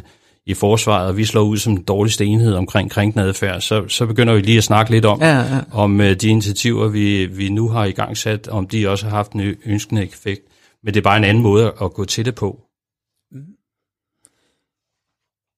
i 0.45 0.53
forsvaret, 0.53 1.07
og 1.07 1.17
vi 1.17 1.25
slår 1.25 1.41
ud 1.41 1.57
som 1.57 1.75
den 1.75 1.85
dårligste 1.85 2.25
enhed 2.25 2.53
omkring 2.53 2.91
krænkende 2.91 3.25
adfærd, 3.25 3.61
så, 3.61 3.87
så 3.87 4.05
begynder 4.05 4.33
vi 4.33 4.41
lige 4.41 4.57
at 4.57 4.63
snakke 4.63 4.91
lidt 4.91 5.05
om, 5.05 5.19
ja, 5.21 5.37
ja. 5.37 5.59
om 5.71 6.01
øh, 6.01 6.15
de 6.15 6.27
initiativer, 6.27 6.87
vi, 6.87 7.25
vi 7.25 7.49
nu 7.49 7.69
har 7.69 7.85
i 7.85 7.91
gang 7.91 8.17
sat, 8.17 8.47
om 8.47 8.67
de 8.67 8.89
også 8.89 9.05
har 9.05 9.15
haft 9.15 9.31
en 9.31 9.55
ønskende 9.65 10.03
effekt. 10.03 10.41
Men 10.83 10.93
det 10.93 10.99
er 10.99 11.03
bare 11.03 11.17
en 11.17 11.23
anden 11.23 11.43
måde 11.43 11.73
at 11.81 11.93
gå 11.93 12.05
til 12.05 12.25
det 12.25 12.35
på. 12.35 12.59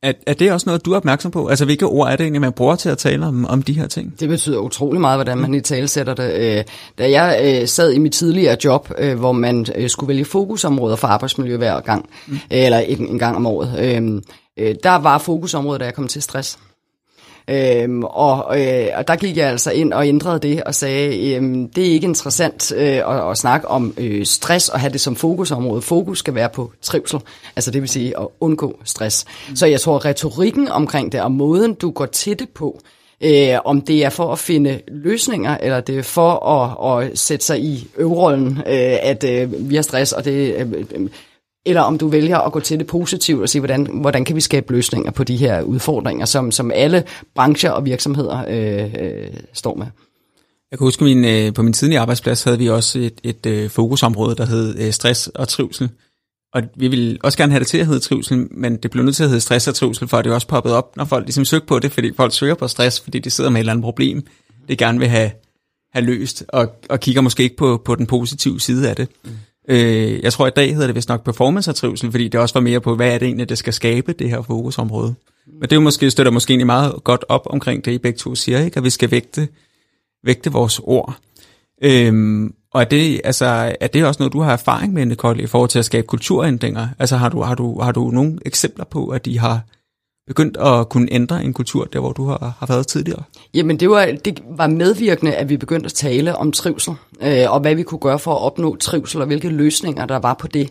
Er, 0.04 0.14
er 0.28 0.34
det 0.34 0.52
også 0.52 0.64
noget, 0.66 0.86
du 0.86 0.92
er 0.92 0.98
opmærksom 0.98 1.32
på? 1.32 1.48
Altså, 1.48 1.66
hvilke 1.66 1.86
ord 1.86 2.08
er 2.08 2.16
det 2.16 2.24
egentlig, 2.24 2.42
man 2.42 2.52
bruger 2.52 2.76
til 2.76 2.90
at 2.90 2.98
tale 2.98 3.26
om, 3.26 3.46
om 3.46 3.62
de 3.62 3.74
her 3.74 3.88
ting? 3.88 4.20
Det 4.20 4.30
betyder 4.30 4.60
utrolig 4.60 5.02
meget, 5.02 5.18
hvordan 5.18 5.38
man 5.38 5.54
i 5.54 5.62
tale 5.62 5.88
sætter 5.88 6.14
det. 6.14 6.34
Øh, 6.34 6.64
da 6.98 7.12
jeg 7.12 7.60
øh, 7.62 7.68
sad 7.68 7.94
i 7.94 7.98
mit 7.98 8.14
tidligere 8.14 8.58
job, 8.64 8.92
øh, 8.98 9.20
hvor 9.20 9.32
man 9.32 9.66
skulle 9.88 10.08
vælge 10.08 10.26
fokusområder 10.26 10.96
for 10.96 11.08
arbejdsmiljø 11.08 11.58
hver 11.58 11.80
gang, 11.80 12.10
mm. 12.28 12.38
eller 12.50 12.80
en, 12.80 13.08
en 13.08 13.20
gang 13.20 13.36
om 13.36 13.46
året, 13.46 13.80
der 14.58 14.96
var 14.96 15.18
fokusområdet, 15.18 15.80
da 15.80 15.86
jeg 15.86 15.94
kom 15.94 16.08
til 16.08 16.22
stress. 16.22 16.60
Øhm, 17.50 18.04
og, 18.04 18.62
øh, 18.62 18.88
og 18.96 19.08
der 19.08 19.16
gik 19.16 19.38
jeg 19.38 19.48
altså 19.48 19.72
ind 19.72 19.94
og 19.94 20.08
ændrede 20.08 20.40
det 20.40 20.64
og 20.64 20.76
sagde, 20.76 21.34
øhm, 21.36 21.70
det 21.70 21.88
er 21.88 21.92
ikke 21.92 22.08
interessant 22.08 22.72
øh, 22.72 22.82
at, 22.82 23.30
at 23.32 23.38
snakke 23.38 23.68
om 23.68 23.94
øh, 23.98 24.26
stress 24.26 24.70
og 24.70 24.80
have 24.80 24.94
det 24.94 25.02
som 25.02 25.16
fokusområde. 25.16 25.82
Fokus 25.82 26.20
skal 26.20 26.36
være 26.36 26.50
på 26.50 26.72
trivsel, 26.82 27.20
altså 27.56 27.72
det 27.72 27.82
vil 27.82 27.90
sige 27.90 28.20
at 28.20 28.28
undgå 28.40 28.80
stress. 28.84 29.26
Mm. 29.50 29.56
Så 29.56 29.66
jeg 29.66 29.82
tror, 29.82 30.06
retorikken 30.06 30.68
omkring 30.68 31.12
det 31.12 31.22
og 31.22 31.32
måden, 31.32 31.74
du 31.74 31.92
går 31.92 32.06
til 32.06 32.40
det 32.40 32.50
på, 32.50 32.80
øh, 33.22 33.58
om 33.66 33.82
det 33.82 34.06
er 34.06 34.10
for 34.10 34.32
at 34.32 34.40
finde 34.40 34.82
løsninger, 34.88 35.58
eller 35.58 35.80
det 35.80 35.98
er 35.98 36.04
for 36.04 36.48
at, 36.48 37.04
at 37.04 37.20
sætte 37.20 37.46
sig 37.46 37.60
i 37.60 37.88
øvrollen, 37.98 38.58
øh, 38.58 38.98
at 39.02 39.24
øh, 39.24 39.70
vi 39.70 39.76
har 39.76 39.82
stress, 39.82 40.12
og 40.12 40.26
det... 40.26 40.56
Øh, 40.56 40.74
øh, 40.92 41.10
eller 41.66 41.82
om 41.82 41.98
du 41.98 42.08
vælger 42.08 42.38
at 42.38 42.52
gå 42.52 42.60
til 42.60 42.80
det 42.80 42.88
positivt 42.88 43.42
og 43.42 43.50
sige, 43.50 43.60
hvordan, 43.60 43.88
hvordan 44.02 44.26
kan 44.26 44.36
vi 44.36 44.42
skabe 44.42 44.74
løsninger 44.74 45.12
på 45.12 45.24
de 45.24 45.38
her 45.38 45.62
udfordringer, 45.62 46.26
som, 46.26 46.52
som 46.52 46.72
alle 46.72 47.04
brancher 47.36 47.72
og 47.72 47.86
virksomheder 47.86 48.46
øh, 48.48 48.94
øh, 49.00 49.28
står 49.54 49.76
med. 49.76 49.88
Jeg 50.72 50.80
kan 50.80 50.86
huske, 50.86 51.04
min, 51.04 51.26
øh, 51.26 51.54
på 51.54 51.62
min 51.62 51.74
tidlige 51.74 52.00
arbejdsplads 52.00 52.44
havde 52.44 52.60
vi 52.60 52.70
også 52.70 53.00
et, 53.00 53.22
et 53.24 53.46
øh, 53.46 53.70
fokusområde, 53.70 54.36
der 54.36 54.46
hed 54.46 54.80
øh, 54.80 54.92
stress 54.92 55.28
og 55.28 55.48
trivsel. 55.48 55.90
Og 56.54 56.64
vi 56.76 56.88
ville 56.88 57.18
også 57.24 57.38
gerne 57.38 57.52
have 57.52 57.60
det 57.60 57.68
til 57.68 57.78
at 57.78 57.86
hedde 57.86 58.00
trivsel, 58.00 58.48
men 58.52 58.78
det 58.78 58.92
blev 58.92 59.04
nødt 59.04 59.16
til 59.16 59.24
at 59.24 59.30
hedde 59.30 59.42
stress 59.42 59.68
og 59.68 59.76
trivsel, 59.76 60.08
for 60.08 60.22
det 60.22 60.30
er 60.30 60.34
også 60.34 60.48
poppet 60.48 60.74
op, 60.74 60.98
når 60.98 61.06
folk 61.06 61.26
ligesom 61.26 61.46
søger 61.46 61.66
på 61.68 61.80
det, 61.80 61.92
fordi 61.92 62.12
folk 62.16 62.34
søger 62.34 62.56
på 62.56 62.68
stress, 62.68 63.02
fordi 63.02 63.20
de 63.20 63.30
sidder 63.30 63.50
med 63.50 63.58
et 63.58 63.60
eller 63.60 63.72
andet 63.72 63.84
problem, 63.84 64.28
de 64.70 64.76
gerne 64.76 65.00
vil 65.00 65.08
have, 65.08 65.32
have 65.94 66.06
løst, 66.06 66.44
og, 66.48 66.76
og 66.90 67.00
kigger 67.00 67.22
måske 67.22 67.44
ikke 67.44 67.56
på, 67.56 67.82
på 67.86 67.96
den 67.96 68.06
positive 68.06 68.60
side 68.60 68.90
af 68.90 68.96
det. 68.96 69.08
Mm. 69.24 69.32
Øh, 69.70 70.24
jeg 70.24 70.34
tror, 70.34 70.48
i 70.48 70.52
dag 70.56 70.74
hedder 70.74 70.88
det 70.88 70.96
vist 70.96 71.10
nok 71.10 71.24
performance 71.24 71.72
og 71.72 71.76
trivsel, 71.76 72.12
fordi 72.12 72.28
det 72.28 72.40
også 72.40 72.54
var 72.54 72.62
mere 72.62 72.82
på, 72.82 72.96
hvad 72.96 73.14
er 73.14 73.18
det 73.18 73.26
egentlig, 73.26 73.50
det 73.50 73.58
skal 73.58 73.74
skabe, 73.74 74.14
det 74.14 74.30
her 74.30 74.42
fokusområde. 74.42 75.16
Men 75.48 75.62
det 75.62 75.72
er 75.72 75.76
jo 75.76 75.82
måske, 75.82 76.12
støtter 76.12 76.32
måske 76.32 76.52
egentlig 76.52 76.66
meget 76.66 76.94
godt 77.04 77.26
op 77.30 77.48
omkring 77.50 77.86
det, 77.86 77.92
I 77.92 77.98
begge 77.98 78.18
to 78.18 78.36
siger, 78.36 78.60
ikke? 78.60 78.78
at 78.78 78.84
vi 78.84 78.90
skal 78.90 79.12
vægte, 79.12 79.48
vægte 80.24 80.52
vores 80.52 80.82
ord. 80.84 81.18
Øhm, 81.82 82.54
og 82.74 82.82
er 82.82 82.86
det, 82.86 83.22
altså, 83.24 83.76
er 83.80 83.88
det 83.88 84.06
også 84.06 84.20
noget, 84.20 84.34
du 84.34 84.42
har 84.42 84.54
erfaring 84.54 84.94
med, 84.94 85.06
Nicole, 85.06 85.44
i 85.44 85.48
forhold 85.48 85.70
til 85.70 85.80
at 85.80 85.86
skabe 85.86 86.08
kulturændringer? 86.08 86.88
Altså 87.00 87.18
har 87.18 87.30
du, 87.30 87.42
har 87.42 87.56
du, 87.56 87.82
har 87.82 87.92
du 87.92 88.10
nogle 88.12 88.40
eksempler 88.46 88.86
på, 88.86 89.08
at 89.08 89.26
de 89.26 89.40
har 89.40 89.62
begyndt 90.28 90.58
at 90.58 90.90
kunne 90.90 91.08
ændre 91.12 91.44
en 91.44 91.54
kultur, 91.54 91.84
der 91.94 92.00
hvor 92.00 92.12
du 92.12 92.28
har, 92.28 92.56
har 92.60 92.68
været 92.68 92.88
tidligere? 92.88 93.24
Jamen 93.54 93.80
det 93.80 93.90
var, 93.90 94.06
det 94.26 94.44
var 94.58 94.68
medvirkende, 94.68 95.34
at 95.34 95.50
vi 95.50 95.58
begyndte 95.58 95.86
at 95.86 95.94
tale 95.94 96.36
om 96.36 96.52
trivsel, 96.52 96.94
øh, 97.22 97.52
og 97.52 97.60
hvad 97.60 97.76
vi 97.76 97.84
kunne 97.84 98.00
gøre 98.00 98.20
for 98.20 98.32
at 98.32 98.42
opnå 98.42 98.76
trivsel, 98.76 99.22
og 99.22 99.28
hvilke 99.28 99.50
løsninger 99.50 100.06
der 100.06 100.20
var 100.20 100.34
på 100.34 100.48
det. 100.48 100.70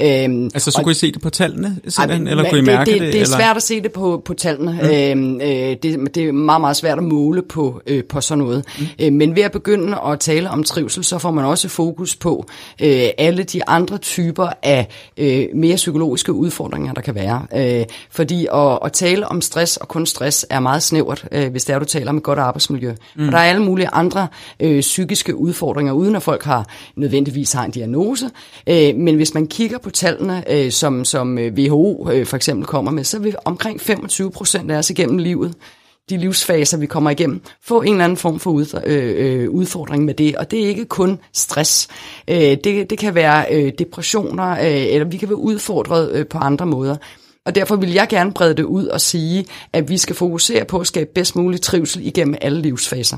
Øhm, 0.00 0.44
altså 0.44 0.70
så 0.70 0.78
og, 0.78 0.84
kunne 0.84 0.90
I 0.90 0.94
se 0.94 1.12
det 1.12 1.22
på 1.22 1.30
tallene, 1.30 1.80
simpelthen, 1.88 2.26
ej, 2.26 2.30
eller 2.30 2.50
kunne 2.50 2.58
I 2.58 2.64
mærke 2.64 2.90
det? 2.90 3.00
Det, 3.00 3.12
det 3.12 3.20
er 3.20 3.22
eller? 3.22 3.36
svært 3.36 3.56
at 3.56 3.62
se 3.62 3.82
det 3.82 3.92
på, 3.92 4.22
på 4.24 4.34
tallene. 4.34 4.78
Mm. 4.82 4.88
Øhm, 4.88 5.40
øh, 5.40 5.76
det, 5.82 6.14
det 6.14 6.16
er 6.16 6.32
meget, 6.32 6.60
meget 6.60 6.76
svært 6.76 6.98
at 6.98 7.04
måle 7.04 7.42
på, 7.42 7.80
øh, 7.86 8.04
på 8.04 8.20
sådan 8.20 8.44
noget. 8.44 8.64
Mm. 8.78 8.86
Øh, 8.98 9.12
men 9.12 9.36
ved 9.36 9.42
at 9.42 9.52
begynde 9.52 9.98
at 10.06 10.20
tale 10.20 10.50
om 10.50 10.64
trivsel, 10.64 11.04
så 11.04 11.18
får 11.18 11.30
man 11.30 11.44
også 11.44 11.68
fokus 11.68 12.16
på 12.16 12.46
øh, 12.82 13.08
alle 13.18 13.42
de 13.42 13.68
andre 13.68 13.98
typer 13.98 14.48
af 14.62 14.88
øh, 15.16 15.46
mere 15.54 15.76
psykologiske 15.76 16.32
udfordringer, 16.32 16.92
der 16.92 17.00
kan 17.00 17.14
være. 17.14 17.46
Øh, 17.56 17.84
fordi 18.10 18.46
at, 18.54 18.78
at 18.84 18.93
tale 18.94 19.28
om 19.28 19.40
stress 19.40 19.76
og 19.76 19.88
kun 19.88 20.06
stress 20.06 20.46
er 20.50 20.60
meget 20.60 20.82
snævert, 20.82 21.28
øh, 21.32 21.50
hvis 21.50 21.64
det 21.64 21.74
er, 21.74 21.78
du 21.78 21.84
taler 21.84 22.10
om 22.10 22.16
et 22.16 22.22
godt 22.22 22.38
arbejdsmiljø. 22.38 22.94
Mm. 23.16 23.26
Og 23.26 23.32
der 23.32 23.38
er 23.38 23.42
alle 23.42 23.62
mulige 23.62 23.88
andre 23.88 24.28
øh, 24.60 24.80
psykiske 24.80 25.36
udfordringer, 25.36 25.92
uden 25.92 26.16
at 26.16 26.22
folk 26.22 26.42
har 26.42 26.66
nødvendigvis 26.96 27.52
har 27.52 27.64
en 27.64 27.70
diagnose. 27.70 28.30
Øh, 28.66 28.96
men 28.96 29.16
hvis 29.16 29.34
man 29.34 29.46
kigger 29.46 29.78
på 29.78 29.90
tallene, 29.90 30.52
øh, 30.52 30.70
som, 30.70 31.04
som 31.04 31.38
øh, 31.38 31.54
WHO 31.54 32.10
øh, 32.12 32.26
for 32.26 32.36
eksempel 32.36 32.66
kommer 32.66 32.90
med, 32.90 33.04
så 33.04 33.18
vil 33.18 33.36
omkring 33.44 33.80
25 33.80 34.30
procent 34.30 34.70
af 34.70 34.76
os 34.76 34.90
igennem 34.90 35.18
livet 35.18 35.54
de 36.10 36.16
livsfaser, 36.16 36.78
vi 36.78 36.86
kommer 36.86 37.10
igennem, 37.10 37.40
få 37.62 37.82
en 37.82 37.92
eller 37.92 38.04
anden 38.04 38.16
form 38.16 38.38
for 38.38 38.50
ud, 38.50 38.80
øh, 38.86 39.42
øh, 39.42 39.50
udfordring 39.50 40.04
med 40.04 40.14
det. 40.14 40.36
Og 40.36 40.50
det 40.50 40.64
er 40.64 40.68
ikke 40.68 40.84
kun 40.84 41.18
stress. 41.32 41.88
Øh, 42.28 42.36
det, 42.36 42.90
det 42.90 42.98
kan 42.98 43.14
være 43.14 43.46
øh, 43.50 43.72
depressioner, 43.78 44.50
øh, 44.50 44.94
eller 44.94 45.04
vi 45.04 45.16
kan 45.16 45.28
være 45.28 45.38
udfordret 45.38 46.12
øh, 46.12 46.26
på 46.26 46.38
andre 46.38 46.66
måder. 46.66 46.96
Og 47.46 47.54
derfor 47.54 47.76
vil 47.76 47.92
jeg 47.92 48.08
gerne 48.08 48.32
brede 48.32 48.54
det 48.54 48.62
ud 48.62 48.86
og 48.86 49.00
sige, 49.00 49.46
at 49.72 49.88
vi 49.88 49.98
skal 49.98 50.16
fokusere 50.16 50.64
på 50.64 50.78
at 50.78 50.86
skabe 50.86 51.10
bedst 51.14 51.36
mulig 51.36 51.60
trivsel 51.60 52.06
igennem 52.06 52.34
alle 52.40 52.60
livsfaser. 52.62 53.16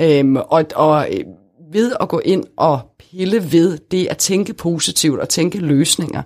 Øhm, 0.00 0.36
og, 0.36 0.64
og 0.74 1.08
øh, 1.12 1.24
ved 1.72 1.92
at 2.00 2.08
gå 2.08 2.18
ind 2.18 2.44
og 2.56 2.80
pille 2.98 3.52
ved 3.52 3.78
det 3.90 4.06
at 4.06 4.18
tænke 4.18 4.54
positivt 4.54 5.20
og 5.20 5.28
tænke 5.28 5.58
løsninger, 5.58 6.22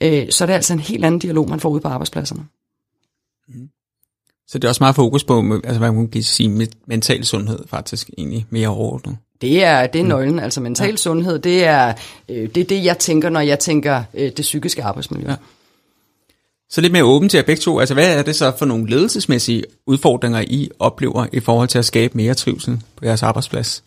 øh, 0.00 0.30
så 0.30 0.44
er 0.44 0.46
det 0.46 0.54
altså 0.54 0.72
en 0.72 0.80
helt 0.80 1.04
anden 1.04 1.18
dialog, 1.18 1.48
man 1.48 1.60
får 1.60 1.68
ud 1.68 1.80
på 1.80 1.88
arbejdspladserne. 1.88 2.44
Mm. 3.48 3.68
Så 4.48 4.58
det 4.58 4.64
er 4.64 4.68
også 4.68 4.82
meget 4.82 4.96
fokus 4.96 5.24
på, 5.24 5.60
altså 5.64 5.78
hvad 5.78 5.92
man 5.92 6.08
kan 6.08 6.22
sige, 6.22 6.68
mental 6.86 7.24
sundhed 7.24 7.58
faktisk 7.68 8.10
egentlig 8.18 8.46
mere 8.50 8.68
overordnet. 8.68 9.16
Det 9.40 9.64
er, 9.64 9.86
det 9.86 9.98
er 9.98 10.02
mm. 10.02 10.08
nøglen, 10.08 10.38
altså 10.38 10.60
mental 10.60 10.90
ja. 10.90 10.96
sundhed, 10.96 11.38
det 11.38 11.64
er, 11.64 11.94
øh, 12.28 12.48
det 12.54 12.56
er 12.56 12.64
det, 12.64 12.84
jeg 12.84 12.98
tænker, 12.98 13.30
når 13.30 13.40
jeg 13.40 13.58
tænker 13.58 14.02
øh, 14.14 14.32
det 14.36 14.40
psykiske 14.40 14.82
arbejdsmiljø. 14.82 15.30
Ja. 15.30 15.36
Så 16.70 16.80
lidt 16.80 16.92
mere 16.92 17.04
åben 17.04 17.28
til 17.28 17.38
jer 17.38 17.44
begge 17.44 17.60
to. 17.60 17.80
Altså, 17.80 17.94
hvad 17.94 18.18
er 18.18 18.22
det 18.22 18.36
så 18.36 18.52
for 18.58 18.66
nogle 18.66 18.90
ledelsesmæssige 18.90 19.64
udfordringer, 19.86 20.40
I 20.40 20.70
oplever 20.78 21.26
i 21.32 21.40
forhold 21.40 21.68
til 21.68 21.78
at 21.78 21.84
skabe 21.84 22.16
mere 22.16 22.34
trivsel 22.34 22.80
på 22.96 23.04
jeres 23.04 23.22
arbejdsplads? 23.22 23.84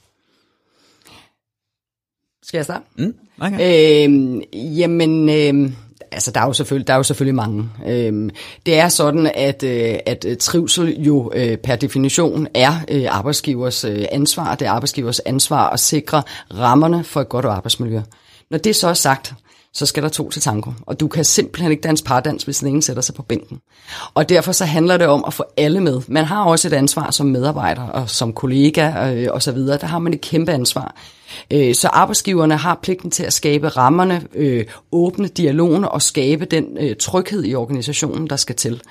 Skal 2.43 2.57
jeg 2.57 2.65
starte? 2.65 2.85
Mm, 2.95 3.15
okay. 3.41 4.05
øhm, 4.05 4.41
jamen, 4.53 5.29
øhm, 5.29 5.75
altså 6.11 6.31
der 6.31 6.41
er 6.41 6.45
jo 6.45 6.53
selvfølgelig, 6.53 6.87
der 6.87 6.93
er 6.93 6.97
jo 6.97 7.03
selvfølgelig 7.03 7.35
mange. 7.35 7.69
Øhm, 7.87 8.29
det 8.65 8.79
er 8.79 8.89
sådan, 8.89 9.31
at, 9.35 9.63
øh, 9.63 9.99
at 10.05 10.25
trivsel 10.39 11.03
jo 11.03 11.31
øh, 11.35 11.57
per 11.57 11.75
definition 11.75 12.47
er 12.53 12.73
øh, 12.87 13.05
arbejdsgivers 13.09 13.83
øh, 13.83 14.05
ansvar. 14.11 14.55
Det 14.55 14.67
er 14.67 14.71
arbejdsgivers 14.71 15.19
ansvar 15.19 15.69
at 15.69 15.79
sikre 15.79 16.23
rammerne 16.53 17.03
for 17.03 17.21
et 17.21 17.29
godt 17.29 17.45
arbejdsmiljø. 17.45 18.01
Når 18.51 18.57
det 18.57 18.75
så 18.75 18.87
er 18.87 18.93
sagt, 18.93 19.33
så 19.73 19.85
skal 19.85 20.03
der 20.03 20.09
to 20.09 20.29
til 20.29 20.41
tango. 20.41 20.71
Og 20.81 20.99
du 20.99 21.07
kan 21.07 21.25
simpelthen 21.25 21.71
ikke 21.71 21.81
danse 21.81 22.03
pardans, 22.03 22.43
hvis 22.43 22.59
den 22.59 22.67
ene 22.67 22.83
sætter 22.83 23.01
sig 23.01 23.15
på 23.15 23.21
bænken. 23.21 23.59
Og 24.13 24.29
derfor 24.29 24.51
så 24.51 24.65
handler 24.65 24.97
det 24.97 25.07
om 25.07 25.23
at 25.27 25.33
få 25.33 25.43
alle 25.57 25.81
med. 25.81 26.01
Man 26.07 26.25
har 26.25 26.43
også 26.43 26.67
et 26.67 26.73
ansvar 26.73 27.11
som 27.11 27.27
medarbejder 27.27 27.81
og 27.81 28.09
som 28.09 28.33
kollega 28.33 29.13
øh, 29.13 29.27
og 29.31 29.41
så 29.41 29.51
videre. 29.51 29.77
Der 29.77 29.87
har 29.87 29.99
man 29.99 30.13
et 30.13 30.21
kæmpe 30.21 30.51
ansvar. 30.51 30.95
Øh, 31.51 31.75
så 31.75 31.87
arbejdsgiverne 31.87 32.57
har 32.57 32.79
pligten 32.83 33.11
til 33.11 33.23
at 33.23 33.33
skabe 33.33 33.67
rammerne, 33.67 34.23
øh, 34.35 34.65
åbne 34.91 35.27
dialogen 35.27 35.85
og 35.85 36.01
skabe 36.01 36.45
den 36.45 36.77
øh, 36.79 36.95
tryghed 36.95 37.45
i 37.45 37.55
organisationen, 37.55 38.27
der 38.27 38.35
skal 38.35 38.55
til. 38.55 38.81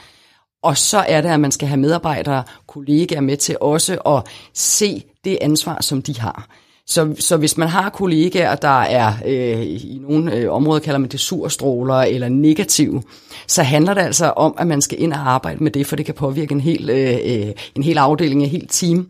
Og 0.63 0.77
så 0.77 0.99
er 0.99 1.21
det, 1.21 1.29
at 1.29 1.41
man 1.41 1.53
skal 1.53 1.69
have 1.69 1.81
medarbejdere, 1.81 2.43
kollegaer 2.67 3.21
med 3.21 3.37
til 3.37 3.57
også 3.61 3.99
at 4.07 4.23
se 4.55 5.05
det 5.25 5.39
ansvar, 5.41 5.79
som 5.81 6.03
de 6.03 6.21
har 6.21 6.49
så, 6.89 7.15
så 7.19 7.37
hvis 7.37 7.57
man 7.57 7.69
har 7.69 7.91
kollegaer, 7.91 8.55
der 8.55 8.83
er 8.83 9.13
øh, 9.27 9.63
i 9.63 10.01
nogle 10.09 10.35
øh, 10.35 10.53
områder, 10.53 10.81
kalder 10.81 10.99
man 10.99 11.11
det 11.11 11.21
surstråler 11.21 11.95
eller 11.95 12.29
negativ, 12.29 13.03
så 13.47 13.63
handler 13.63 13.95
det 13.95 14.01
altså 14.01 14.27
om, 14.27 14.55
at 14.59 14.67
man 14.67 14.83
skal 14.83 15.03
ind 15.03 15.13
og 15.13 15.31
arbejde 15.31 15.65
med 15.65 15.71
det, 15.71 15.87
for 15.87 15.97
det 15.97 16.07
kan 16.07 16.15
påvirke 16.15 16.53
en 16.53 16.61
hel, 16.61 16.91
øh, 16.91 17.19
øh 17.25 17.53
en 17.75 17.83
hel 17.83 17.99
afdeling, 17.99 18.43
en 18.43 18.49
hel 18.49 18.67
team, 18.69 19.09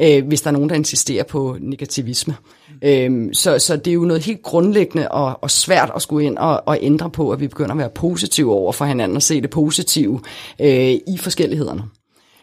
øh, 0.00 0.26
hvis 0.26 0.42
der 0.42 0.48
er 0.48 0.52
nogen, 0.52 0.68
der 0.68 0.74
insisterer 0.74 1.24
på 1.24 1.56
negativisme. 1.60 2.36
Øhm, 2.82 3.34
så, 3.34 3.58
så 3.58 3.76
det 3.76 3.90
er 3.90 3.94
jo 3.94 4.04
noget 4.04 4.24
helt 4.24 4.42
grundlæggende 4.42 5.08
og, 5.08 5.38
og 5.42 5.50
svært 5.50 5.90
at 5.96 6.02
skulle 6.02 6.26
ind 6.26 6.38
og, 6.38 6.62
og 6.66 6.78
ændre 6.80 7.10
på, 7.10 7.30
at 7.30 7.40
vi 7.40 7.48
begynder 7.48 7.72
at 7.72 7.78
være 7.78 7.90
positive 7.94 8.52
over 8.52 8.72
for 8.72 8.84
hinanden 8.84 9.16
og 9.16 9.22
se 9.22 9.40
det 9.40 9.50
positive 9.50 10.20
øh, 10.60 10.90
i 10.90 11.18
forskellighederne. 11.18 11.82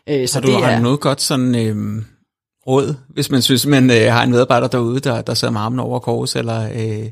Øh, 0.10 0.28
så 0.28 0.36
har, 0.36 0.42
du, 0.42 0.48
det 0.48 0.56
er, 0.56 0.62
har 0.62 0.82
noget 0.82 1.00
godt 1.00 1.22
sådan... 1.22 1.56
Øh 1.56 2.04
råd, 2.68 2.96
hvis 3.10 3.32
man 3.32 3.42
synes, 3.42 3.66
man 3.66 3.92
øh, 3.92 4.12
har 4.12 4.24
en 4.24 4.32
medarbejder 4.32 4.68
derude, 4.68 5.00
der, 5.00 5.22
der 5.22 5.34
sidder 5.34 5.52
med 5.52 5.62
armen 5.62 5.80
over 5.80 6.00
kors, 6.00 6.36
eller... 6.36 6.70
Øh, 6.76 7.10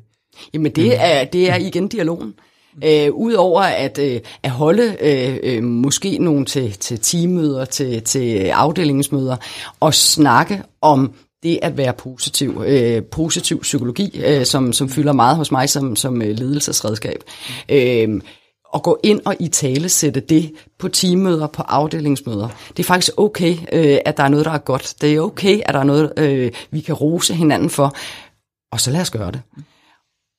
Jamen 0.54 0.72
det 0.72 1.04
er, 1.04 1.24
det 1.24 1.50
er 1.50 1.56
igen 1.56 1.88
dialogen. 1.88 2.34
Øh, 2.84 3.12
Udover 3.14 3.62
at, 3.62 4.00
øh, 4.00 4.20
at 4.44 4.52
holde 4.52 4.96
øh, 5.02 5.38
øh, 5.44 5.64
måske 5.64 6.18
nogle 6.18 6.46
til, 6.46 6.72
til 6.72 7.00
teammøder, 7.00 7.66
til, 7.66 8.02
til 8.04 8.38
afdelingsmøder, 8.38 9.38
og 9.80 9.94
snakke 9.94 10.64
om 10.82 11.14
det 11.44 11.60
at 11.62 11.78
være 11.78 11.94
positiv. 11.94 12.64
Øh, 12.68 13.04
positiv 13.04 13.62
psykologi, 13.62 14.22
øh, 14.26 14.46
som, 14.46 14.74
som 14.74 14.90
fylder 14.90 15.14
meget 15.14 15.38
hos 15.38 15.52
mig 15.52 15.70
som, 15.70 15.96
som 15.96 16.22
øh, 16.22 16.38
ledelsesredskab. 16.38 17.24
Øh, 17.70 18.22
at 18.76 18.84
gå 18.84 19.00
ind 19.04 19.22
og 19.26 19.36
i 19.40 19.48
tale 19.48 19.90
sætte 19.90 20.20
det 20.20 20.54
på 20.80 20.88
teammøder, 20.88 21.48
på 21.48 21.62
afdelingsmøder. 21.62 22.50
Det 22.70 22.80
er 22.80 22.88
faktisk 22.88 23.12
okay, 23.18 23.58
øh, 23.72 23.98
at 24.06 24.18
der 24.18 24.24
er 24.24 24.28
noget, 24.28 24.46
der 24.46 24.52
er 24.52 24.58
godt. 24.58 24.94
Det 25.02 25.14
er 25.14 25.22
okay, 25.22 25.62
at 25.66 25.74
der 25.74 25.80
er 25.80 25.84
noget, 25.84 26.14
øh, 26.18 26.52
vi 26.72 26.82
kan 26.82 26.96
rose 26.96 27.34
hinanden 27.34 27.70
for. 27.70 27.96
Og 28.72 28.82
så 28.82 28.92
lad 28.92 29.02
os 29.02 29.12
gøre 29.12 29.32
det. 29.32 29.42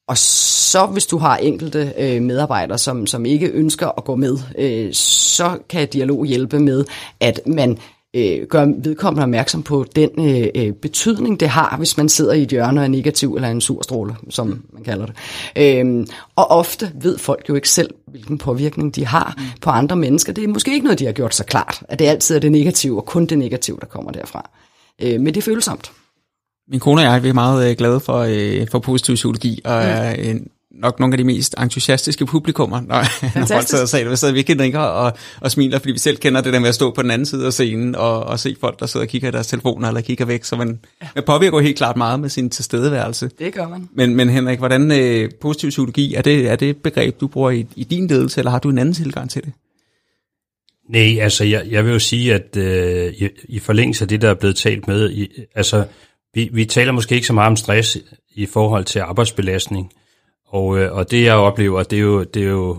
Og 0.09 0.19
så 0.19 0.87
hvis 0.87 1.07
du 1.07 1.19
har 1.19 1.37
enkelte 1.37 1.93
øh, 1.99 2.23
medarbejdere, 2.23 2.79
som, 2.79 3.07
som 3.07 3.27
ikke 3.27 3.47
ønsker 3.47 3.91
at 3.99 4.05
gå 4.05 4.17
med, 4.17 4.39
øh, 4.59 4.93
så 4.95 5.59
kan 5.69 5.89
dialog 5.89 6.27
hjælpe 6.27 6.59
med, 6.59 6.85
at 7.21 7.41
man 7.47 7.79
øh, 8.17 8.47
gør 8.47 8.67
vedkommende 8.85 9.23
opmærksom 9.23 9.63
på 9.63 9.87
den 9.97 10.11
øh, 10.19 10.49
øh, 10.55 10.73
betydning, 10.73 11.41
det 11.41 11.49
har, 11.49 11.77
hvis 11.77 11.97
man 11.97 12.09
sidder 12.09 12.33
i 12.33 12.43
et 12.43 12.49
hjørne 12.49 12.81
og 12.81 12.85
er 12.85 12.89
negativ 12.89 13.35
eller 13.35 13.49
en 13.49 13.61
sur 13.61 13.83
stråle, 13.83 14.17
som 14.31 14.65
man 14.73 14.85
kalder 14.85 15.07
det. 15.07 15.17
Øh, 15.57 16.07
og 16.37 16.51
ofte 16.51 16.93
ved 16.95 17.19
folk 17.19 17.49
jo 17.49 17.55
ikke 17.55 17.69
selv, 17.69 17.91
hvilken 18.07 18.39
påvirkning 18.39 18.97
de 18.97 19.07
har 19.07 19.39
på 19.61 19.71
andre 19.71 19.97
mennesker. 19.97 20.33
Det 20.33 20.45
er 20.45 20.49
måske 20.49 20.73
ikke 20.73 20.85
noget, 20.85 20.99
de 20.99 21.05
har 21.05 21.13
gjort 21.13 21.35
så 21.35 21.45
klart, 21.45 21.83
at 21.89 21.99
det 21.99 22.05
altid 22.05 22.37
er 22.37 22.41
det 22.41 22.53
negative, 22.53 22.97
og 22.97 23.07
kun 23.07 23.27
det 23.27 23.39
negative, 23.39 23.79
der 23.81 23.87
kommer 23.87 24.11
derfra. 24.11 24.51
Øh, 25.03 25.21
men 25.21 25.27
det 25.27 25.37
er 25.37 25.43
følsomt. 25.43 25.93
Min 26.69 26.81
kone 26.81 27.01
og 27.01 27.05
jeg 27.05 27.23
vi 27.23 27.29
er 27.29 27.33
meget 27.33 27.71
øh, 27.71 27.77
glade 27.77 28.01
for, 28.01 28.19
øh, 28.29 28.69
for 28.71 28.79
positiv 28.79 29.15
psykologi, 29.15 29.61
og 29.65 29.83
mm. 29.83 29.89
er 29.89 30.11
en, 30.11 30.49
nok 30.71 31.01
nogle 31.01 31.15
af 31.15 31.19
de 31.19 31.25
mest 31.25 31.55
entusiastiske 31.59 32.27
publikummer, 32.27 32.81
når, 32.81 32.97
når 33.39 33.47
folk 33.47 33.69
sidder 33.69 34.11
og. 34.11 34.19
Så 34.19 34.33
vi 34.33 34.43
kan 34.43 34.61
ringe 34.61 34.81
og, 34.81 35.13
og 35.41 35.51
smiler, 35.51 35.79
fordi 35.79 35.93
vi 35.93 35.99
selv 35.99 36.17
kender 36.17 36.41
det 36.41 36.53
der 36.53 36.59
med 36.59 36.69
at 36.69 36.75
stå 36.75 36.91
på 36.91 37.03
den 37.03 37.11
anden 37.11 37.27
side 37.27 37.47
af 37.47 37.53
scenen 37.53 37.95
og, 37.95 38.23
og 38.23 38.41
se 38.41 38.57
folk, 38.61 38.81
der 38.81 38.87
sidder 38.87 39.07
og 39.07 39.11
kigger 39.11 39.29
i 39.29 39.31
deres 39.31 39.47
telefoner 39.47 39.89
eller 39.89 40.01
kigger 40.01 40.25
væk. 40.25 40.45
Så 40.45 40.57
man, 40.57 40.81
ja. 41.03 41.09
man 41.15 41.25
påvirker 41.25 41.61
helt 41.61 41.77
klart 41.77 41.97
meget 41.97 42.21
med 42.21 42.29
sin 42.29 42.51
tilstedeværelse. 42.51 43.31
Det 43.39 43.55
gør 43.55 43.69
man. 43.69 43.89
Men, 43.95 44.15
men 44.15 44.29
Henrik, 44.29 44.59
hvordan 44.59 44.93
øh, 44.93 45.31
positiv 45.41 45.71
psykologi, 45.71 46.15
er 46.15 46.23
det, 46.23 46.49
er 46.51 46.57
det 46.57 46.71
et 46.71 46.77
begreb, 46.77 47.21
du 47.21 47.27
bruger 47.27 47.51
i, 47.51 47.67
i 47.77 47.85
din 47.85 48.07
ledelse, 48.07 48.41
eller 48.41 48.51
har 48.51 48.59
du 48.59 48.69
en 48.69 48.79
anden 48.79 48.95
tilgang 48.95 49.31
til 49.31 49.45
det? 49.45 49.53
Nej, 50.91 51.19
altså 51.21 51.45
jeg, 51.45 51.67
jeg 51.71 51.85
vil 51.85 51.93
jo 51.93 51.99
sige, 51.99 52.35
at 52.35 52.57
øh, 52.57 53.13
i, 53.13 53.29
i 53.49 53.59
forlængelse 53.59 54.05
af 54.05 54.09
det, 54.09 54.23
der 54.23 54.31
er 54.31 54.35
blevet 54.35 54.57
talt 54.57 54.89
med, 54.89 55.11
i, 55.11 55.29
altså 55.55 55.85
vi, 56.35 56.51
vi 56.53 56.65
taler 56.65 56.93
måske 56.93 57.15
ikke 57.15 57.27
så 57.27 57.33
meget 57.33 57.51
om 57.51 57.57
stress 57.57 57.99
i 58.35 58.47
forhold 58.47 58.85
til 58.85 58.99
arbejdsbelastning, 58.99 59.93
og, 60.49 60.79
øh, 60.79 60.93
og 60.93 61.11
det 61.11 61.25
jeg 61.25 61.35
oplever, 61.35 61.83
det 61.83 61.97
er 61.97 62.03
jo, 62.03 62.25
det 62.25 62.43
er 62.43 62.51
jo 62.51 62.77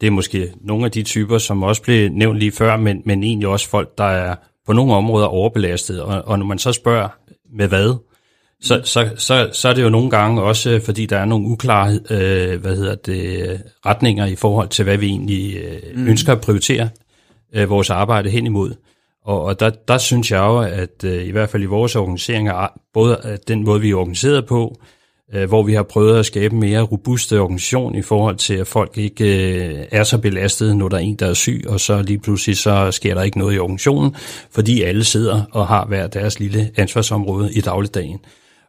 det 0.00 0.06
er 0.06 0.10
måske 0.10 0.52
nogle 0.60 0.84
af 0.84 0.90
de 0.90 1.02
typer, 1.02 1.38
som 1.38 1.62
også 1.62 1.82
blev 1.82 2.10
nævnt 2.10 2.38
lige 2.38 2.52
før, 2.52 2.76
men, 2.76 3.02
men 3.04 3.22
egentlig 3.22 3.48
også 3.48 3.68
folk, 3.68 3.98
der 3.98 4.04
er 4.04 4.36
på 4.66 4.72
nogle 4.72 4.94
områder 4.94 5.26
overbelastet. 5.26 6.02
Og, 6.02 6.22
og 6.26 6.38
når 6.38 6.46
man 6.46 6.58
så 6.58 6.72
spørger 6.72 7.08
med 7.56 7.68
hvad, 7.68 7.94
så, 8.60 8.80
så, 8.84 9.10
så, 9.16 9.48
så 9.52 9.68
er 9.68 9.74
det 9.74 9.82
jo 9.82 9.88
nogle 9.88 10.10
gange 10.10 10.42
også, 10.42 10.80
fordi 10.84 11.06
der 11.06 11.18
er 11.18 11.24
nogle 11.24 11.48
uklare 11.48 12.00
øh, 12.10 12.60
hvad 12.60 12.76
hedder 12.76 12.94
det, 12.94 13.62
retninger 13.86 14.26
i 14.26 14.36
forhold 14.36 14.68
til, 14.68 14.84
hvad 14.84 14.96
vi 14.96 15.06
egentlig 15.06 15.56
øh, 15.56 15.80
mm. 15.94 16.08
ønsker 16.08 16.32
at 16.32 16.40
prioritere 16.40 16.88
øh, 17.54 17.70
vores 17.70 17.90
arbejde 17.90 18.30
hen 18.30 18.46
imod. 18.46 18.74
Og, 19.24 19.42
og 19.42 19.60
der, 19.60 19.70
der 19.70 19.98
synes 19.98 20.30
jeg 20.30 20.38
jo, 20.38 20.58
at 20.58 21.04
øh, 21.04 21.26
i 21.26 21.30
hvert 21.30 21.50
fald 21.50 21.62
i 21.62 21.66
vores 21.66 21.96
organisering, 21.96 22.48
både 22.92 23.38
den 23.48 23.64
måde, 23.64 23.80
vi 23.80 23.90
er 23.90 23.96
organiseret 23.96 24.46
på, 24.46 24.76
øh, 24.80 24.97
Øh, 25.34 25.48
hvor 25.48 25.62
vi 25.62 25.74
har 25.74 25.82
prøvet 25.82 26.18
at 26.18 26.26
skabe 26.26 26.54
en 26.54 26.60
mere 26.60 26.80
robust 26.80 27.32
organisation 27.32 27.94
i 27.94 28.02
forhold 28.02 28.36
til, 28.36 28.54
at 28.54 28.66
folk 28.66 28.98
ikke 28.98 29.54
øh, 29.54 29.84
er 29.90 30.04
så 30.04 30.18
belastede, 30.18 30.76
når 30.78 30.88
der 30.88 30.96
er 30.96 31.00
en, 31.00 31.14
der 31.14 31.26
er 31.26 31.34
syg, 31.34 31.64
og 31.68 31.80
så 31.80 32.02
lige 32.02 32.18
pludselig 32.18 32.56
så 32.56 32.90
sker 32.90 33.14
der 33.14 33.22
ikke 33.22 33.38
noget 33.38 33.54
i 33.54 33.58
organisationen, 33.58 34.16
fordi 34.50 34.82
alle 34.82 35.04
sidder 35.04 35.42
og 35.52 35.66
har 35.66 35.86
hver 35.86 36.06
deres 36.06 36.40
lille 36.40 36.70
ansvarsområde 36.76 37.52
i 37.52 37.60
dagligdagen. 37.60 38.18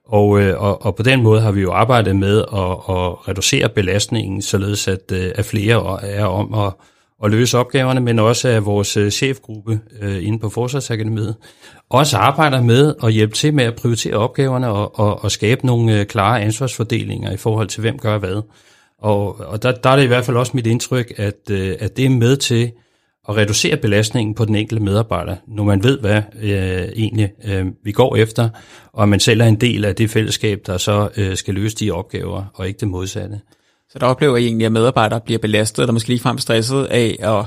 Og, 0.06 0.42
øh, 0.42 0.62
og, 0.62 0.86
og 0.86 0.96
på 0.96 1.04
den 1.04 1.24
måde 1.24 1.42
har 1.42 1.52
vi 1.52 1.62
jo 1.62 1.72
arbejdet 1.72 2.16
med 2.16 2.38
at, 2.38 2.72
at 2.96 3.28
reducere 3.28 3.70
belastningen, 3.70 4.42
således 4.42 4.88
at, 4.88 5.12
at 5.12 5.46
flere 5.46 6.04
er 6.04 6.26
om 6.26 6.54
at 6.54 6.74
at 7.24 7.32
løse 7.32 7.58
opgaverne, 7.58 8.00
men 8.00 8.20
også 8.20 8.48
af 8.48 8.66
vores 8.66 8.98
øh, 8.98 9.12
chefgruppe 9.12 9.80
øh, 10.02 10.28
inde 10.28 10.40
på 10.40 10.50
Forsvarsakademiet, 10.50 11.36
også 11.90 12.18
arbejder 12.18 12.62
med 12.62 12.94
at 13.04 13.14
hjælpe 13.14 13.34
til 13.34 13.54
med 13.54 13.64
at 13.64 13.76
prioritere 13.76 14.14
opgaverne 14.14 14.68
og, 14.68 15.00
og, 15.00 15.24
og 15.24 15.32
skabe 15.32 15.66
nogle 15.66 16.00
øh, 16.00 16.06
klare 16.06 16.42
ansvarsfordelinger 16.42 17.32
i 17.32 17.38
forhold 17.38 17.68
til, 17.68 17.82
hvem 17.82 17.98
gør 17.98 18.18
hvad. 18.18 18.42
Og, 19.02 19.40
og 19.40 19.64
der, 19.64 19.72
der 19.72 19.90
er 19.90 19.96
det 19.96 20.04
i 20.04 20.08
hvert 20.08 20.26
fald 20.26 20.38
også 20.38 20.52
mit 20.56 20.68
indtryk, 20.68 21.14
at, 21.18 21.52
øh, 21.52 21.76
at 21.80 21.98
det 21.98 22.06
er 22.06 22.10
med 22.10 22.38
til 22.38 22.72
at 23.30 23.38
reducere 23.38 23.78
belastningen 23.78 24.36
på 24.36 24.46
den 24.46 24.56
enkelte 24.56 24.84
medarbejder, 24.84 25.36
når 25.48 25.64
man 25.64 25.84
ved, 25.84 26.00
hvad 26.00 26.22
øh, 26.42 26.90
egentlig 26.96 27.32
øh, 27.46 27.66
vi 27.84 27.92
går 27.92 28.16
efter, 28.16 28.50
og 28.94 29.10
man 29.10 29.20
selv 29.20 29.42
er 29.42 29.46
en 29.46 29.62
del 29.62 29.86
af 29.86 29.96
det 29.96 30.10
fællesskab, 30.10 30.62
der 30.66 30.78
så 30.78 31.10
øh, 31.18 31.36
skal 31.36 31.54
løse 31.54 31.76
de 31.76 31.92
opgaver, 31.92 32.44
og 32.54 32.68
ikke 32.68 32.80
det 32.80 32.88
modsatte. 32.88 33.40
Så 33.90 34.00
der 34.00 34.06
oplever 34.06 34.38
I 34.38 34.46
egentlig, 34.46 34.66
at 34.66 34.72
medarbejdere 34.72 35.22
bliver 35.22 35.40
belastet, 35.40 35.84
eller 35.84 35.94
måske 35.94 36.10
ligefrem 36.10 36.38
stresset 36.38 36.86
af 36.86 37.18
at 37.20 37.46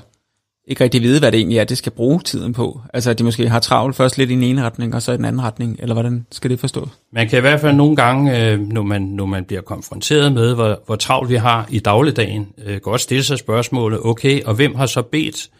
ikke 0.68 0.84
rigtig 0.84 1.02
vide, 1.02 1.20
hvad 1.20 1.32
det 1.32 1.38
egentlig 1.38 1.58
er, 1.58 1.64
det 1.64 1.78
skal 1.78 1.92
bruge 1.92 2.20
tiden 2.20 2.52
på. 2.52 2.80
Altså 2.94 3.10
at 3.10 3.18
de 3.18 3.24
måske 3.24 3.48
har 3.48 3.60
travlt 3.60 3.96
først 3.96 4.18
lidt 4.18 4.30
i 4.30 4.34
den 4.34 4.42
ene 4.42 4.62
retning, 4.62 4.94
og 4.94 5.02
så 5.02 5.12
i 5.12 5.16
den 5.16 5.24
anden 5.24 5.42
retning, 5.42 5.76
eller 5.78 5.94
hvordan 5.94 6.26
skal 6.30 6.50
det 6.50 6.60
forstås? 6.60 6.88
Man 7.12 7.28
kan 7.28 7.38
i 7.38 7.40
hvert 7.40 7.60
fald 7.60 7.76
nogle 7.76 7.96
gange, 7.96 8.46
øh, 8.46 8.60
når 8.60 8.82
man, 8.82 9.02
når 9.02 9.26
man 9.26 9.44
bliver 9.44 9.62
konfronteret 9.62 10.32
med, 10.32 10.54
hvor, 10.54 10.80
hvor 10.86 10.96
travlt 10.96 11.30
vi 11.30 11.36
har 11.36 11.66
i 11.70 11.78
dagligdagen, 11.78 12.48
øh, 12.66 12.80
godt 12.80 13.00
stille 13.00 13.24
sig 13.24 13.38
spørgsmålet, 13.38 14.00
okay, 14.02 14.42
og 14.42 14.54
hvem 14.54 14.74
har 14.74 14.86
så 14.86 15.02
bedt 15.02 15.50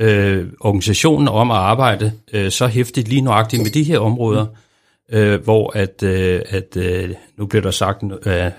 øh, 0.00 0.46
organisationen 0.60 1.28
om 1.28 1.50
at 1.50 1.56
arbejde 1.56 2.12
øh, 2.32 2.50
så 2.50 2.66
hæftigt 2.66 3.08
lige 3.08 3.20
nøjagtigt 3.20 3.62
med 3.62 3.70
de 3.70 3.82
her 3.82 3.98
områder, 3.98 4.46
øh, 5.12 5.44
hvor 5.44 5.76
at, 5.76 6.02
øh, 6.02 6.40
at 6.48 6.76
øh, 6.76 7.10
nu 7.38 7.46
bliver 7.46 7.62
der 7.62 7.70
sagt, 7.70 8.02
øh, 8.26 8.50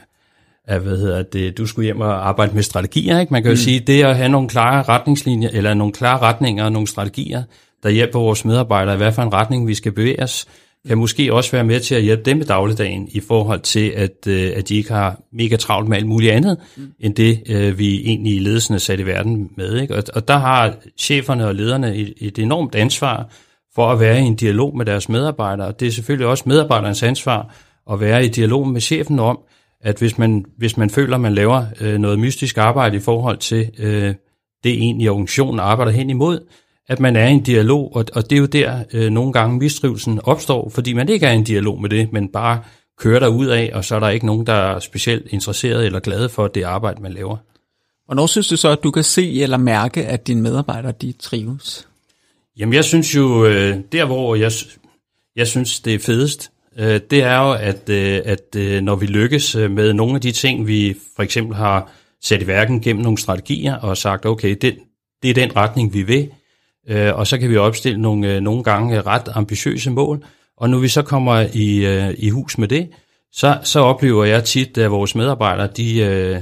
at 0.71 0.81
hvad 0.81 0.97
hedder 0.97 1.23
det, 1.23 1.57
du 1.57 1.65
skulle 1.65 1.85
hjem 1.85 2.01
og 2.01 2.27
arbejde 2.27 2.55
med 2.55 2.63
strategier. 2.63 3.19
Ikke? 3.19 3.33
Man 3.33 3.41
kan 3.41 3.51
jo 3.51 3.53
mm. 3.53 3.57
sige, 3.57 3.79
det 3.79 4.03
at 4.03 4.15
have 4.17 4.29
nogle 4.29 4.49
klare 4.49 4.83
retningslinjer, 4.83 5.49
eller 5.53 5.73
nogle 5.73 5.93
klare 5.93 6.19
retninger 6.19 6.63
og 6.63 6.71
nogle 6.71 6.87
strategier, 6.87 7.43
der 7.83 7.89
hjælper 7.89 8.19
vores 8.19 8.45
medarbejdere 8.45 8.95
i 8.95 8.97
hvad 8.97 9.11
for 9.11 9.21
en 9.21 9.33
retning 9.33 9.67
vi 9.67 9.73
skal 9.73 9.91
bevæge 9.91 10.23
os, 10.23 10.45
kan 10.87 10.97
måske 10.97 11.33
også 11.33 11.51
være 11.51 11.63
med 11.63 11.79
til 11.79 11.95
at 11.95 12.01
hjælpe 12.01 12.23
dem 12.23 12.41
i 12.41 12.43
dagligdagen 12.43 13.07
i 13.11 13.19
forhold 13.19 13.59
til, 13.59 13.89
at, 13.95 14.27
øh, 14.27 14.51
at 14.55 14.69
de 14.69 14.75
ikke 14.75 14.91
har 14.91 15.21
mega 15.33 15.55
travlt 15.55 15.89
med 15.89 15.97
alt 15.97 16.07
muligt 16.07 16.33
andet, 16.33 16.57
mm. 16.77 16.91
end 16.99 17.15
det 17.15 17.43
øh, 17.49 17.79
vi 17.79 18.01
egentlig 18.05 18.35
i 18.35 18.39
ledelsen 18.39 18.73
er 18.73 18.79
sat 18.79 18.99
i 18.99 19.05
verden 19.05 19.49
med. 19.57 19.81
Ikke? 19.81 19.95
Og, 19.95 20.03
og 20.13 20.27
der 20.27 20.37
har 20.37 20.73
cheferne 20.97 21.47
og 21.47 21.55
lederne 21.55 21.95
et, 21.95 22.13
et 22.17 22.39
enormt 22.39 22.75
ansvar 22.75 23.29
for 23.75 23.91
at 23.91 23.99
være 23.99 24.19
i 24.19 24.23
en 24.23 24.35
dialog 24.35 24.77
med 24.77 24.85
deres 24.85 25.09
medarbejdere. 25.09 25.73
Det 25.79 25.87
er 25.87 25.91
selvfølgelig 25.91 26.27
også 26.27 26.43
medarbejderens 26.47 27.03
ansvar 27.03 27.55
at 27.91 27.99
være 27.99 28.25
i 28.25 28.27
dialog 28.27 28.67
med 28.67 28.81
chefen 28.81 29.19
om, 29.19 29.39
at 29.83 29.97
hvis 29.97 30.17
man, 30.17 30.45
hvis 30.57 30.77
man 30.77 30.89
føler, 30.89 31.15
at 31.15 31.21
man 31.21 31.33
laver 31.33 31.65
øh, 31.81 31.97
noget 31.97 32.19
mystisk 32.19 32.57
arbejde 32.57 32.97
i 32.97 32.99
forhold 32.99 33.37
til 33.37 33.71
øh, 33.77 34.15
det 34.63 34.71
egentlig 34.71 35.09
organisationen 35.09 35.59
arbejder 35.59 35.91
hen 35.91 36.09
imod, 36.09 36.39
at 36.87 36.99
man 36.99 37.15
er 37.15 37.27
i 37.27 37.31
en 37.31 37.43
dialog, 37.43 37.95
og, 37.95 38.05
og 38.13 38.29
det 38.29 38.35
er 38.35 38.39
jo 38.39 38.45
der 38.45 38.83
øh, 38.93 39.09
nogle 39.09 39.33
gange 39.33 39.57
mistrivelsen 39.57 40.19
opstår, 40.23 40.69
fordi 40.69 40.93
man 40.93 41.09
ikke 41.09 41.25
er 41.25 41.31
i 41.31 41.35
en 41.35 41.43
dialog 41.43 41.81
med 41.81 41.89
det, 41.89 42.13
men 42.13 42.27
bare 42.27 42.61
kører 42.97 43.19
der 43.19 43.27
ud 43.27 43.45
af, 43.45 43.71
og 43.73 43.85
så 43.85 43.95
er 43.95 43.99
der 43.99 44.09
ikke 44.09 44.25
nogen, 44.25 44.47
der 44.47 44.53
er 44.53 44.79
specielt 44.79 45.27
interesseret 45.29 45.85
eller 45.85 45.99
glade 45.99 46.29
for 46.29 46.47
det 46.47 46.63
arbejde, 46.63 47.01
man 47.01 47.13
laver. 47.13 47.37
Hvornår 48.05 48.27
synes 48.27 48.47
du 48.47 48.57
så, 48.57 48.69
at 48.69 48.83
du 48.83 48.91
kan 48.91 49.03
se 49.03 49.41
eller 49.41 49.57
mærke, 49.57 50.05
at 50.05 50.27
dine 50.27 50.41
medarbejdere 50.41 50.93
de 51.01 51.11
trives? 51.11 51.87
Jamen 52.57 52.73
jeg 52.73 52.85
synes 52.85 53.15
jo, 53.15 53.45
øh, 53.45 53.77
der 53.91 54.05
hvor 54.05 54.35
jeg, 54.35 54.51
jeg 55.35 55.47
synes 55.47 55.79
det 55.79 55.93
er 55.93 55.99
fedest, 55.99 56.50
øh, 56.77 56.99
det 57.09 57.23
er 57.23 57.37
jo, 57.37 57.53
at, 57.53 57.89
øh, 57.89 58.21
at 58.25 58.55
øh, 58.57 58.81
når 58.81 58.95
vi 58.95 59.05
lykkes 59.05 59.55
øh, 59.55 59.71
med 59.71 59.93
nogle 59.93 60.15
af 60.15 60.21
de 60.21 60.31
ting, 60.31 60.67
vi 60.67 60.95
for 61.15 61.23
eksempel 61.23 61.55
har 61.55 61.91
sat 62.21 62.41
i 62.41 62.47
værken 62.47 62.81
gennem 62.81 63.03
nogle 63.03 63.17
strategier 63.17 63.75
og 63.75 63.97
sagt, 63.97 64.25
okay, 64.25 64.57
det, 64.61 64.77
det 65.21 65.29
er 65.29 65.33
den 65.33 65.55
retning, 65.55 65.93
vi 65.93 66.03
vil, 66.03 66.29
øh, 66.89 67.15
og 67.15 67.27
så 67.27 67.37
kan 67.37 67.49
vi 67.49 67.57
opstille 67.57 68.01
nogle, 68.01 68.35
øh, 68.35 68.41
nogle 68.41 68.63
gange 68.63 69.01
ret 69.01 69.29
ambitiøse 69.35 69.91
mål, 69.91 70.25
Og 70.57 70.69
når 70.69 70.79
vi 70.79 70.87
så 70.87 71.01
kommer 71.01 71.45
i, 71.53 71.85
øh, 71.85 72.13
i 72.17 72.29
hus 72.29 72.57
med 72.57 72.67
det, 72.67 72.89
så, 73.31 73.59
så 73.63 73.79
oplever 73.79 74.25
jeg 74.25 74.43
tit, 74.43 74.77
at 74.77 74.91
vores 74.91 75.15
medarbejdere, 75.15 75.67
de, 75.77 75.99
øh, 75.99 76.41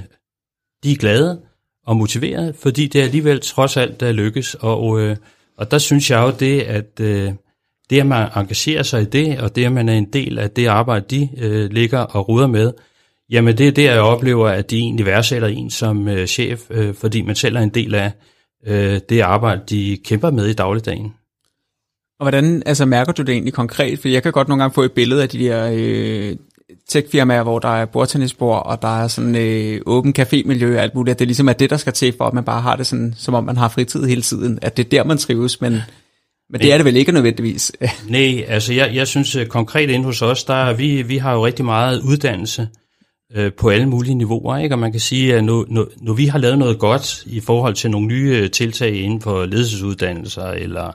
de 0.83 0.91
er 0.91 0.95
glade 0.95 1.41
og 1.85 1.97
motiverede, 1.97 2.53
fordi 2.53 2.87
det 2.87 3.01
alligevel 3.01 3.41
trods 3.41 3.77
alt 3.77 3.99
der 3.99 4.11
lykkes. 4.11 4.55
Og, 4.55 5.01
øh, 5.01 5.17
og 5.57 5.71
der 5.71 5.77
synes 5.77 6.11
jeg 6.11 6.21
jo 6.21 6.33
det, 6.39 6.61
at 6.61 6.99
øh, 6.99 7.33
det, 7.89 7.99
at 7.99 8.07
man 8.07 8.27
engagerer 8.35 8.83
sig 8.83 9.01
i 9.01 9.05
det, 9.05 9.39
og 9.39 9.55
det, 9.55 9.65
at 9.65 9.71
man 9.71 9.89
er 9.89 9.93
en 9.93 10.13
del 10.13 10.39
af 10.39 10.51
det 10.51 10.67
arbejde, 10.67 11.05
de 11.09 11.29
øh, 11.37 11.69
ligger 11.71 11.99
og 11.99 12.29
ruder 12.29 12.47
med, 12.47 12.73
jamen 13.29 13.57
det 13.57 13.67
er 13.67 13.71
der, 13.71 13.91
jeg 13.91 14.01
oplever, 14.01 14.49
at 14.49 14.71
de 14.71 14.77
egentlig 14.77 15.05
værdsætter 15.05 15.47
en 15.47 15.69
som 15.69 16.07
øh, 16.07 16.27
chef, 16.27 16.61
øh, 16.69 16.93
fordi 16.93 17.21
man 17.21 17.35
selv 17.35 17.55
er 17.55 17.61
en 17.61 17.69
del 17.69 17.95
af 17.95 18.11
øh, 18.67 18.99
det 19.09 19.21
arbejde, 19.21 19.61
de 19.69 19.97
kæmper 20.05 20.31
med 20.31 20.45
i 20.45 20.53
dagligdagen. 20.53 21.13
Og 22.19 22.23
hvordan 22.25 22.63
altså, 22.65 22.85
mærker 22.85 23.11
du 23.11 23.21
det 23.21 23.33
egentlig 23.33 23.53
konkret? 23.53 23.99
For 23.99 24.07
jeg 24.07 24.23
kan 24.23 24.31
godt 24.31 24.47
nogle 24.47 24.63
gange 24.63 24.73
få 24.73 24.81
et 24.81 24.91
billede 24.91 25.23
af 25.23 25.29
de 25.29 25.39
der 25.39 25.71
øh, 25.73 26.35
tech-firmaer, 26.89 27.43
hvor 27.43 27.59
der 27.59 27.69
er 27.69 27.85
bordtennisbord, 27.85 28.65
og 28.65 28.81
der 28.81 29.03
er 29.03 29.07
sådan 29.07 29.35
øh, 29.35 29.81
åben 29.85 30.13
cafémiljø 30.19 30.75
og 30.75 30.83
alt 30.83 30.95
muligt. 30.95 31.15
At 31.15 31.19
det 31.19 31.27
ligesom 31.27 31.49
er 31.49 31.53
det, 31.53 31.69
der 31.69 31.77
skal 31.77 31.93
til, 31.93 32.13
for 32.17 32.25
at 32.25 32.33
man 32.33 32.43
bare 32.43 32.61
har 32.61 32.75
det 32.75 32.87
sådan, 32.87 33.13
som 33.17 33.33
om 33.33 33.43
man 33.43 33.57
har 33.57 33.69
fritid 33.69 34.05
hele 34.05 34.21
tiden. 34.21 34.59
At 34.61 34.77
det 34.77 34.85
er 34.85 34.89
der, 34.89 35.03
man 35.03 35.17
trives, 35.17 35.61
men, 35.61 35.81
men 36.49 36.61
det 36.61 36.73
er 36.73 36.77
det 36.77 36.85
vel 36.85 36.95
ikke 36.95 37.11
nødvendigvis. 37.11 37.71
Nej, 38.07 38.45
altså 38.47 38.73
jeg, 38.73 38.95
jeg 38.95 39.07
synes 39.07 39.35
øh, 39.35 39.45
konkret 39.45 39.89
ind 39.89 40.03
hos 40.03 40.21
os, 40.21 40.43
der 40.43 40.73
vi, 40.73 41.01
vi 41.01 41.17
har 41.17 41.33
jo 41.33 41.45
rigtig 41.45 41.65
meget 41.65 42.01
uddannelse 42.01 42.67
øh, 43.35 43.53
på 43.53 43.69
alle 43.69 43.89
mulige 43.89 44.15
niveauer, 44.15 44.57
ikke? 44.57 44.75
og 44.75 44.79
man 44.79 44.91
kan 44.91 45.01
sige, 45.01 45.35
at 45.35 45.43
nu, 45.43 45.65
nu, 45.69 45.87
nu 46.01 46.13
vi 46.13 46.25
har 46.25 46.39
lavet 46.39 46.57
noget 46.57 46.79
godt 46.79 47.23
i 47.25 47.39
forhold 47.39 47.73
til 47.73 47.91
nogle 47.91 48.07
nye 48.07 48.39
øh, 48.43 48.51
tiltag 48.51 48.95
inden 48.95 49.21
for 49.21 49.45
ledelsesuddannelser, 49.45 50.47
eller 50.47 50.91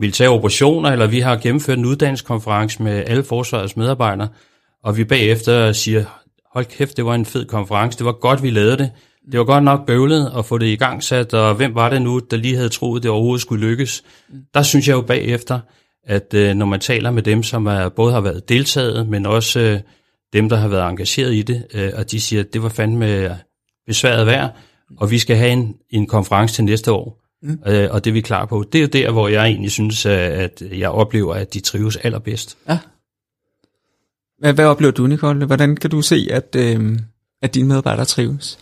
militære 0.00 0.28
operationer, 0.28 0.90
eller 0.90 1.06
vi 1.06 1.20
har 1.20 1.36
gennemført 1.36 1.78
en 1.78 1.84
uddannelseskonference 1.84 2.82
med 2.82 3.04
alle 3.06 3.24
forsvarets 3.24 3.76
medarbejdere, 3.76 4.28
og 4.84 4.96
vi 4.96 5.04
bagefter 5.04 5.72
siger, 5.72 6.04
hold 6.52 6.64
kæft, 6.64 6.96
det 6.96 7.04
var 7.04 7.14
en 7.14 7.26
fed 7.26 7.44
konference, 7.44 7.98
det 7.98 8.06
var 8.06 8.12
godt, 8.12 8.42
vi 8.42 8.50
lavede 8.50 8.78
det. 8.78 8.90
Det 9.32 9.38
var 9.38 9.44
godt 9.44 9.64
nok 9.64 9.86
bøvlet 9.86 10.32
at 10.38 10.46
få 10.46 10.58
det 10.58 10.66
i 10.66 10.76
gang 10.76 11.02
sat, 11.02 11.34
og 11.34 11.54
hvem 11.54 11.74
var 11.74 11.90
det 11.90 12.02
nu, 12.02 12.18
der 12.18 12.36
lige 12.36 12.56
havde 12.56 12.68
troet, 12.68 13.02
det 13.02 13.10
overhovedet 13.10 13.40
skulle 13.40 13.66
lykkes? 13.66 14.04
Der 14.54 14.62
synes 14.62 14.88
jeg 14.88 14.94
jo 14.94 15.00
bagefter, 15.00 15.60
at 16.04 16.34
øh, 16.34 16.54
når 16.54 16.66
man 16.66 16.80
taler 16.80 17.10
med 17.10 17.22
dem, 17.22 17.42
som 17.42 17.66
er, 17.66 17.88
både 17.88 18.12
har 18.12 18.20
været 18.20 18.48
deltaget, 18.48 19.08
men 19.08 19.26
også 19.26 19.60
øh, 19.60 19.80
dem, 20.32 20.48
der 20.48 20.56
har 20.56 20.68
været 20.68 20.90
engageret 20.90 21.34
i 21.34 21.42
det, 21.42 21.66
øh, 21.74 21.92
og 21.96 22.10
de 22.10 22.20
siger, 22.20 22.42
at 22.42 22.52
det 22.52 22.62
var 22.62 22.68
fandme 22.68 23.38
besværet 23.86 24.26
værd, 24.26 24.56
og 24.98 25.10
vi 25.10 25.18
skal 25.18 25.36
have 25.36 25.50
en, 25.50 25.74
en 25.90 26.06
konference 26.06 26.54
til 26.54 26.64
næste 26.64 26.92
år, 26.92 27.22
mm. 27.42 27.58
øh, 27.66 27.88
og 27.90 28.04
det 28.04 28.10
er 28.10 28.12
vi 28.12 28.20
klar 28.20 28.44
på. 28.44 28.64
Det 28.72 28.78
er 28.78 28.82
jo 28.82 28.88
der, 28.88 29.10
hvor 29.10 29.28
jeg 29.28 29.46
egentlig 29.46 29.70
synes, 29.70 30.06
at 30.06 30.62
jeg 30.72 30.90
oplever, 30.90 31.34
at 31.34 31.54
de 31.54 31.60
trives 31.60 31.96
allerbedst. 31.96 32.58
Ja. 32.68 32.78
Hvad, 34.38 34.52
hvad 34.52 34.64
oplever 34.64 34.92
du, 34.92 35.06
Nicole? 35.06 35.46
Hvordan 35.46 35.76
kan 35.76 35.90
du 35.90 36.02
se, 36.02 36.28
at, 36.30 36.56
øh, 36.58 36.98
at 37.42 37.54
dine 37.54 37.68
medarbejdere 37.68 38.04
trives? 38.04 38.58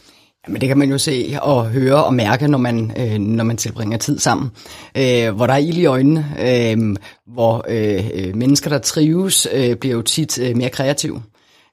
Jamen 0.49 0.61
det 0.61 0.69
kan 0.69 0.79
man 0.79 0.91
jo 0.91 0.99
se 0.99 1.37
og 1.43 1.67
høre 1.67 2.05
og 2.05 2.15
mærke, 2.15 2.49
når 2.49 2.59
man, 2.59 2.93
øh, 2.99 3.19
når 3.19 3.45
man 3.45 3.57
tilbringer 3.57 3.99
tid 3.99 4.19
sammen. 4.19 4.51
Øh, 4.97 5.31
hvor 5.31 5.47
der 5.47 5.55
er 5.55 5.59
ild 5.59 5.79
i 5.79 5.85
øjnene, 5.85 6.27
øh, 6.41 6.97
hvor 7.27 7.65
øh, 7.69 8.37
mennesker, 8.37 8.71
der 8.71 8.79
trives, 8.79 9.49
øh, 9.53 9.77
bliver 9.77 9.95
jo 9.95 10.03
tit 10.03 10.39
øh, 10.39 10.57
mere 10.57 10.71
kreative. 10.71 11.23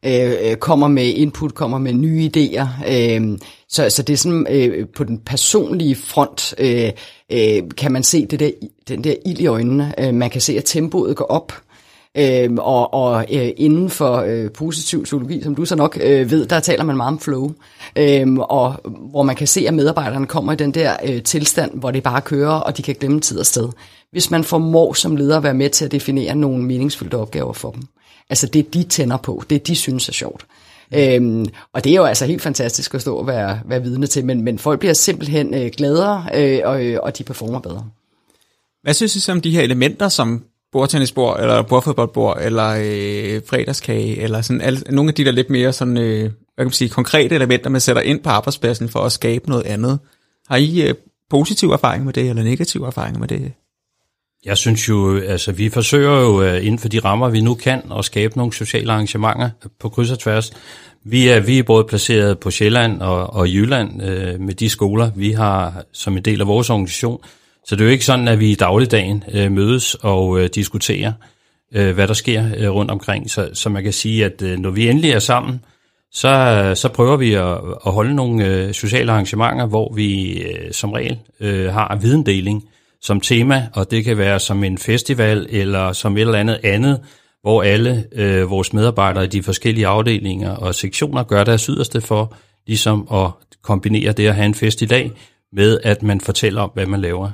Øh, 0.06 0.32
øh 0.44 0.56
kommer 0.56 0.88
med 0.88 1.06
input, 1.06 1.56
kommer 1.56 1.78
med 1.78 1.94
nye 1.94 2.30
idéer. 2.36 2.68
Øh, 2.92 3.38
så, 3.70 3.90
så 3.90 4.04
det 4.04 4.14
er 4.14 4.18
sådan, 4.18 4.48
øh, 4.50 4.88
på 4.96 5.04
den 5.04 5.20
personlige 5.20 5.96
front, 5.96 6.56
øh, 6.58 6.92
øh, 7.32 7.62
kan 7.78 7.92
man 7.92 8.04
se 8.04 8.26
det 8.26 8.40
der, 8.40 8.52
den 8.88 9.04
der 9.04 9.16
ild 9.26 9.40
i 9.40 9.48
øjnene. 9.48 9.94
Øh, 10.00 10.14
man 10.14 10.30
kan 10.30 10.42
se, 10.42 10.58
at 10.58 10.66
tempoet 10.66 11.16
går 11.16 11.26
op. 11.26 11.54
Øhm, 12.18 12.58
og 12.58 12.94
og 12.94 13.26
øh, 13.34 13.50
inden 13.58 13.90
for 13.90 14.16
øh, 14.16 14.52
positiv 14.52 15.04
psykologi, 15.04 15.42
som 15.44 15.56
du 15.56 15.66
så 15.66 15.76
nok 15.76 15.98
øh, 16.02 16.32
ved, 16.32 16.46
der 16.46 16.60
taler 16.60 16.84
man 16.84 16.98
meget 16.98 17.12
om 17.12 17.20
flow. 17.20 17.52
Øhm, 17.96 18.40
og 18.40 18.76
hvor 18.84 19.24
man 19.24 19.36
kan 19.36 19.48
se, 19.48 19.68
at 19.68 19.74
medarbejderne 19.74 20.28
kommer 20.28 20.54
i 20.54 20.56
den 20.56 20.72
der 20.72 20.96
øh, 21.06 21.24
tilstand, 21.24 21.72
hvor 21.74 21.92
det 21.92 22.04
bare 22.04 22.22
kører, 22.22 22.52
og 22.52 22.78
de 22.78 22.82
kan 22.82 22.96
glemme 22.96 23.20
tid 23.20 23.40
og 23.40 23.46
sted. 23.46 23.70
Hvis 24.12 24.32
man 24.32 24.44
formår 24.44 24.94
som 24.94 25.16
leder 25.16 25.38
at 25.38 25.44
være 25.44 25.54
med 25.54 25.70
til 25.70 25.86
at 25.86 25.92
definere 25.92 26.36
nogle 26.36 26.64
meningsfulde 26.64 27.18
opgaver 27.18 27.54
for 27.54 27.72
dem. 27.72 27.84
Altså 28.30 28.48
det, 28.48 28.74
de 28.74 28.84
tænder 28.84 29.18
på, 29.18 29.44
det 29.50 29.68
de 29.68 29.76
synes 29.76 30.10
er 30.10 30.14
sjovt. 30.14 30.46
Øhm, 30.96 31.46
og 31.74 31.84
det 31.84 31.92
er 31.92 31.96
jo 31.96 32.04
altså 32.04 32.26
helt 32.26 32.42
fantastisk 32.42 32.94
at 32.94 33.02
stå 33.02 33.16
og 33.16 33.28
være, 33.28 33.60
være 33.66 33.82
vidne 33.82 34.08
til, 34.08 34.26
men, 34.26 34.42
men 34.42 34.60
folk 34.60 34.80
bliver 34.80 34.94
simpelthen 34.94 35.54
øh, 35.54 35.72
gladere, 35.78 36.26
øh, 36.36 36.60
og, 36.64 36.86
øh, 36.86 37.00
og 37.04 37.18
de 37.18 37.24
performer 37.24 37.60
bedre. 37.60 37.86
Hvad 38.84 38.94
synes 38.94 39.28
I 39.28 39.32
om 39.32 39.42
de 39.42 39.52
her 39.52 39.62
elementer, 39.62 40.10
som 40.10 40.44
bordtennisbord, 40.72 41.40
eller 41.40 41.62
bordfodboldbord, 41.62 42.38
eller 42.42 42.70
øh, 42.70 43.42
fredagskage, 43.50 44.18
eller 44.22 44.42
sådan 44.42 44.62
alle, 44.62 44.80
nogle 44.90 45.10
af 45.10 45.16
de 45.16 45.26
der 45.26 45.32
lidt 45.32 45.50
mere 45.50 45.74
sådan, 45.74 45.98
øh, 45.98 46.20
hvad 46.22 46.32
kan 46.58 46.66
man 46.66 46.72
sige, 46.72 46.90
konkrete 46.90 47.36
elementer, 47.36 47.70
man 47.70 47.82
sætter 47.82 48.02
ind 48.02 48.20
på 48.24 48.30
arbejdspladsen 48.30 48.90
for 48.90 49.00
at 49.00 49.12
skabe 49.12 49.50
noget 49.50 49.66
andet. 49.66 50.00
Har 50.48 50.58
I 50.58 50.82
øh, 50.82 50.96
positiv 51.30 51.70
erfaring 51.70 52.06
med 52.06 52.14
det, 52.14 52.30
eller 52.30 52.44
negativ 52.44 52.84
erfaring 52.84 53.20
med 53.20 53.28
det? 53.28 53.52
Jeg 54.46 54.58
synes 54.58 54.90
jo, 54.90 55.18
altså 55.18 55.52
vi 55.52 55.70
forsøger 55.70 56.22
jo 56.22 56.42
øh, 56.42 56.66
inden 56.66 56.80
for 56.80 56.90
de 56.90 57.00
rammer, 57.00 57.30
vi 57.30 57.42
nu 57.42 57.56
kan, 57.56 57.82
at 57.98 58.06
skabe 58.06 58.38
nogle 58.38 58.54
sociale 58.54 58.92
arrangementer 58.92 59.50
på 59.80 59.90
kryds 59.90 60.12
og 60.12 60.20
tværs. 60.20 60.52
Vi 61.04 61.28
er, 61.28 61.40
vi 61.40 61.60
er 61.60 61.64
både 61.64 61.84
placeret 61.84 62.40
på 62.40 62.52
Sjælland 62.52 63.02
og, 63.02 63.34
og 63.34 63.50
Jylland 63.50 64.04
øh, 64.04 64.40
med 64.40 64.54
de 64.54 64.70
skoler, 64.70 65.12
vi 65.16 65.32
har 65.32 65.84
som 65.92 66.18
en 66.18 66.24
del 66.24 66.42
af 66.42 66.48
vores 66.48 66.70
organisation. 66.70 67.22
Så 67.66 67.76
det 67.76 67.82
er 67.82 67.86
jo 67.86 67.92
ikke 67.92 68.06
sådan, 68.06 68.28
at 68.28 68.40
vi 68.40 68.52
i 68.52 68.56
dagligdagen 68.56 69.24
øh, 69.34 69.52
mødes 69.52 69.96
og 69.96 70.40
øh, 70.40 70.50
diskuterer, 70.56 71.14
øh, 71.76 71.94
hvad 71.94 72.08
der 72.08 72.14
sker 72.14 72.46
øh, 72.58 72.70
rundt 72.70 72.92
omkring. 72.92 73.30
Så, 73.30 73.50
så 73.54 73.70
man 73.70 73.84
kan 73.84 73.94
sige, 73.94 74.26
at 74.26 74.42
øh, 74.42 74.60
når 74.60 74.70
vi 74.70 74.90
endelig 74.90 75.12
er 75.12 75.20
sammen, 75.20 75.66
så, 76.12 76.28
øh, 76.30 76.76
så 76.76 76.90
prøver 76.90 77.18
vi 77.18 77.34
at, 77.34 77.58
at 77.86 77.92
holde 77.94 78.16
nogle 78.16 78.46
øh, 78.46 78.74
sociale 78.74 79.12
arrangementer, 79.12 79.66
hvor 79.66 79.94
vi 79.94 80.42
øh, 80.42 80.72
som 80.72 80.92
regel 80.92 81.20
øh, 81.40 81.74
har 81.74 81.98
videndeling 82.02 82.64
som 83.02 83.22
tema, 83.22 83.68
og 83.74 83.92
det 83.92 84.04
kan 84.04 84.18
være 84.18 84.40
som 84.40 84.64
en 84.64 84.78
festival 84.78 85.48
eller 85.50 85.94
som 85.94 86.18
et 86.18 86.22
eller 86.22 86.40
andet 86.40 86.60
andet, 86.64 87.02
hvor 87.42 87.64
alle 87.64 88.06
øh, 88.12 88.50
vores 88.50 88.74
medarbejdere 88.74 89.24
i 89.24 89.28
de 89.28 89.44
forskellige 89.44 89.88
afdelinger 89.88 90.52
og 90.52 90.76
sektioner 90.76 91.24
gør 91.24 91.44
deres 91.44 91.66
yderste 91.66 92.02
for 92.02 92.36
ligesom 92.68 93.08
at 93.14 93.30
kombinere 93.62 94.12
det 94.12 94.28
at 94.28 94.36
have 94.36 94.46
en 94.46 94.56
fest 94.56 94.82
i 94.82 94.86
dag 94.86 95.12
med, 95.54 95.80
at 95.84 96.04
man 96.04 96.22
fortæller 96.22 96.62
om, 96.62 96.72
hvad 96.74 96.86
man 96.86 97.02
laver. 97.02 97.32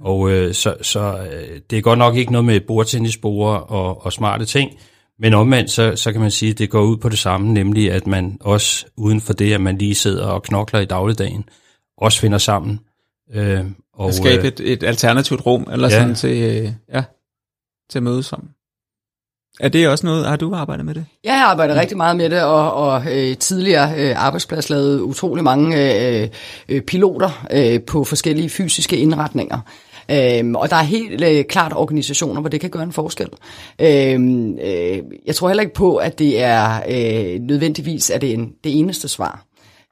Og 0.00 0.30
øh, 0.30 0.54
så, 0.54 0.76
så 0.82 1.28
øh, 1.32 1.60
det 1.70 1.78
er 1.78 1.82
godt 1.82 1.98
nok 1.98 2.16
ikke 2.16 2.32
noget 2.32 2.44
med 2.44 2.60
bordtennisbord 2.60 3.66
og, 3.68 4.04
og 4.06 4.12
smarte 4.12 4.44
ting, 4.44 4.70
men 5.18 5.34
omvendt, 5.34 5.70
så, 5.70 5.96
så 5.96 6.12
kan 6.12 6.20
man 6.20 6.30
sige, 6.30 6.50
at 6.50 6.58
det 6.58 6.70
går 6.70 6.82
ud 6.82 6.96
på 6.96 7.08
det 7.08 7.18
samme, 7.18 7.52
nemlig 7.52 7.92
at 7.92 8.06
man 8.06 8.36
også 8.40 8.86
uden 8.96 9.20
for 9.20 9.32
det, 9.32 9.52
at 9.52 9.60
man 9.60 9.78
lige 9.78 9.94
sidder 9.94 10.26
og 10.26 10.42
knokler 10.42 10.80
i 10.80 10.84
dagligdagen, 10.84 11.44
også 11.96 12.20
finder 12.20 12.38
sammen. 12.38 12.80
Øh, 13.34 13.64
og, 13.94 14.08
at 14.08 14.14
skabe 14.14 14.42
øh, 14.42 14.48
et, 14.48 14.60
et 14.60 14.82
alternativt 14.82 15.46
rum, 15.46 15.68
eller 15.72 15.88
ja. 15.88 16.00
sådan 16.00 16.14
til, 16.14 16.42
øh, 16.42 16.72
ja, 16.92 17.04
til 17.90 17.98
at 17.98 18.02
mødes 18.02 18.26
sammen. 18.26 18.50
Er 19.60 19.68
det 19.68 19.88
også 19.88 20.06
noget, 20.06 20.26
har 20.26 20.36
du 20.36 20.54
arbejdet 20.54 20.86
med 20.86 20.94
det? 20.94 21.06
Jeg 21.24 21.38
har 21.38 21.46
arbejdet 21.46 21.76
rigtig 21.76 21.96
meget 21.96 22.16
med 22.16 22.30
det, 22.30 22.42
og, 22.42 22.72
og 22.72 23.02
øh, 23.12 23.36
tidligere 23.36 23.92
øh, 23.96 24.26
arbejdsplads 24.26 24.70
lavede 24.70 25.04
utrolig 25.04 25.44
mange 25.44 25.76
øh, 26.22 26.28
øh, 26.68 26.80
piloter 26.80 27.46
øh, 27.50 27.82
på 27.82 28.04
forskellige 28.04 28.50
fysiske 28.50 28.96
indretninger. 28.96 29.58
Øhm, 30.10 30.54
og 30.54 30.70
der 30.70 30.76
er 30.76 30.82
helt 30.82 31.24
øh, 31.24 31.44
klart 31.44 31.72
organisationer, 31.72 32.40
hvor 32.40 32.50
det 32.50 32.60
kan 32.60 32.70
gøre 32.70 32.82
en 32.82 32.92
forskel. 32.92 33.28
Øhm, 33.80 34.58
øh, 34.58 34.98
jeg 35.26 35.34
tror 35.34 35.48
heller 35.48 35.62
ikke 35.62 35.74
på, 35.74 35.96
at 35.96 36.18
det 36.18 36.42
er 36.42 36.80
øh, 36.88 37.40
nødvendigvis 37.40 38.10
er 38.10 38.18
det, 38.18 38.32
en, 38.32 38.52
det 38.64 38.78
eneste 38.78 39.08
svar. 39.08 39.44